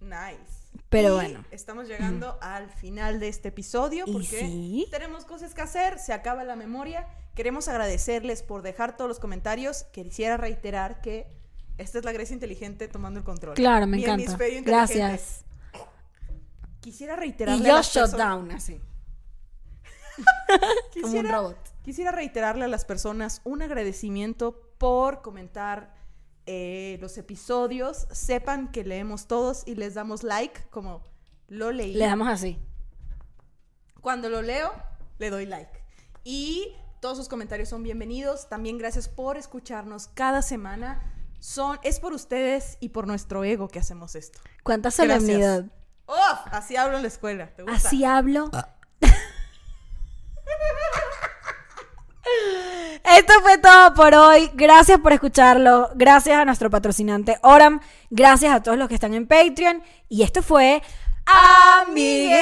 Nice. 0.00 0.52
Pero 0.88 1.08
Y 1.10 1.12
bueno. 1.14 1.44
Estamos 1.50 1.88
llegando 1.88 2.38
al 2.40 2.68
final 2.68 3.18
de 3.20 3.28
este 3.28 3.48
episodio 3.48 4.04
¿Y 4.06 4.12
porque 4.12 4.26
sí? 4.40 4.86
tenemos 4.90 5.24
cosas 5.24 5.54
que 5.54 5.62
hacer, 5.62 5.98
se 5.98 6.12
acaba 6.12 6.44
la 6.44 6.56
memoria. 6.56 7.06
Queremos 7.34 7.68
agradecerles 7.68 8.42
por 8.42 8.62
dejar 8.62 8.96
todos 8.96 9.08
los 9.08 9.18
comentarios. 9.20 9.84
Quisiera 9.92 10.36
reiterar 10.36 11.00
que 11.00 11.26
esta 11.78 11.98
es 11.98 12.04
la 12.04 12.12
Grecia 12.12 12.34
inteligente 12.34 12.86
tomando 12.88 13.18
el 13.20 13.24
control. 13.24 13.54
Claro, 13.54 13.86
me 13.86 13.96
Mi 13.96 14.02
encanta. 14.04 14.36
Gracias. 14.62 15.44
Quisiera 16.80 17.14
Y 17.14 17.18
reiterarle 17.18 17.64
a 17.64 17.68
yo 17.70 17.76
las 17.76 17.86
shut 17.86 18.02
personas- 18.10 18.28
down, 18.28 18.50
así. 18.52 18.80
Como 20.92 21.06
un 21.06 21.12
Quisiera, 21.12 21.32
robot. 21.32 21.58
quisiera 21.82 22.12
reiterarle 22.12 22.64
a 22.64 22.68
las 22.68 22.84
personas 22.84 23.40
un 23.44 23.62
agradecimiento 23.62 24.73
por 24.84 25.22
comentar 25.22 25.94
eh, 26.44 26.98
los 27.00 27.16
episodios. 27.16 28.06
Sepan 28.12 28.70
que 28.70 28.84
leemos 28.84 29.26
todos 29.26 29.62
y 29.64 29.76
les 29.76 29.94
damos 29.94 30.22
like, 30.22 30.60
como 30.68 31.02
lo 31.48 31.72
leí. 31.72 31.94
Le 31.94 32.04
damos 32.04 32.28
así. 32.28 32.60
Cuando 34.02 34.28
lo 34.28 34.42
leo, 34.42 34.70
le 35.18 35.30
doy 35.30 35.46
like. 35.46 35.82
Y 36.22 36.76
todos 37.00 37.16
sus 37.16 37.30
comentarios 37.30 37.70
son 37.70 37.82
bienvenidos. 37.82 38.50
También 38.50 38.76
gracias 38.76 39.08
por 39.08 39.38
escucharnos 39.38 40.08
cada 40.08 40.42
semana. 40.42 41.00
Son, 41.38 41.78
es 41.82 41.98
por 41.98 42.12
ustedes 42.12 42.76
y 42.78 42.90
por 42.90 43.06
nuestro 43.06 43.42
ego 43.42 43.68
que 43.68 43.78
hacemos 43.78 44.14
esto. 44.14 44.38
¿Cuánta 44.64 44.90
solemnidad? 44.90 45.64
¡Uf! 46.06 46.52
Así 46.52 46.76
hablo 46.76 46.98
en 46.98 47.02
la 47.04 47.08
escuela. 47.08 47.54
¿Te 47.54 47.62
gusta? 47.62 47.88
Así 47.88 48.04
hablo. 48.04 48.50
Esto 53.04 53.34
fue 53.42 53.58
todo 53.58 53.92
por 53.94 54.14
hoy. 54.14 54.50
Gracias 54.54 54.98
por 54.98 55.12
escucharlo. 55.12 55.90
Gracias 55.94 56.38
a 56.38 56.44
nuestro 56.46 56.70
patrocinante 56.70 57.38
Oram. 57.42 57.80
Gracias 58.10 58.52
a 58.52 58.62
todos 58.62 58.78
los 58.78 58.88
que 58.88 58.94
están 58.94 59.12
en 59.12 59.26
Patreon. 59.26 59.82
Y 60.08 60.22
esto 60.22 60.42
fue 60.42 60.82
Amigues. 61.26 62.36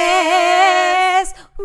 Uh. 1.59 1.63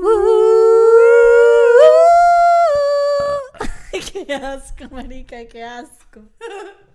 qué 4.26 4.34
asco, 4.34 4.84
marica, 4.90 5.46
qué 5.46 5.62
asco. 5.64 6.22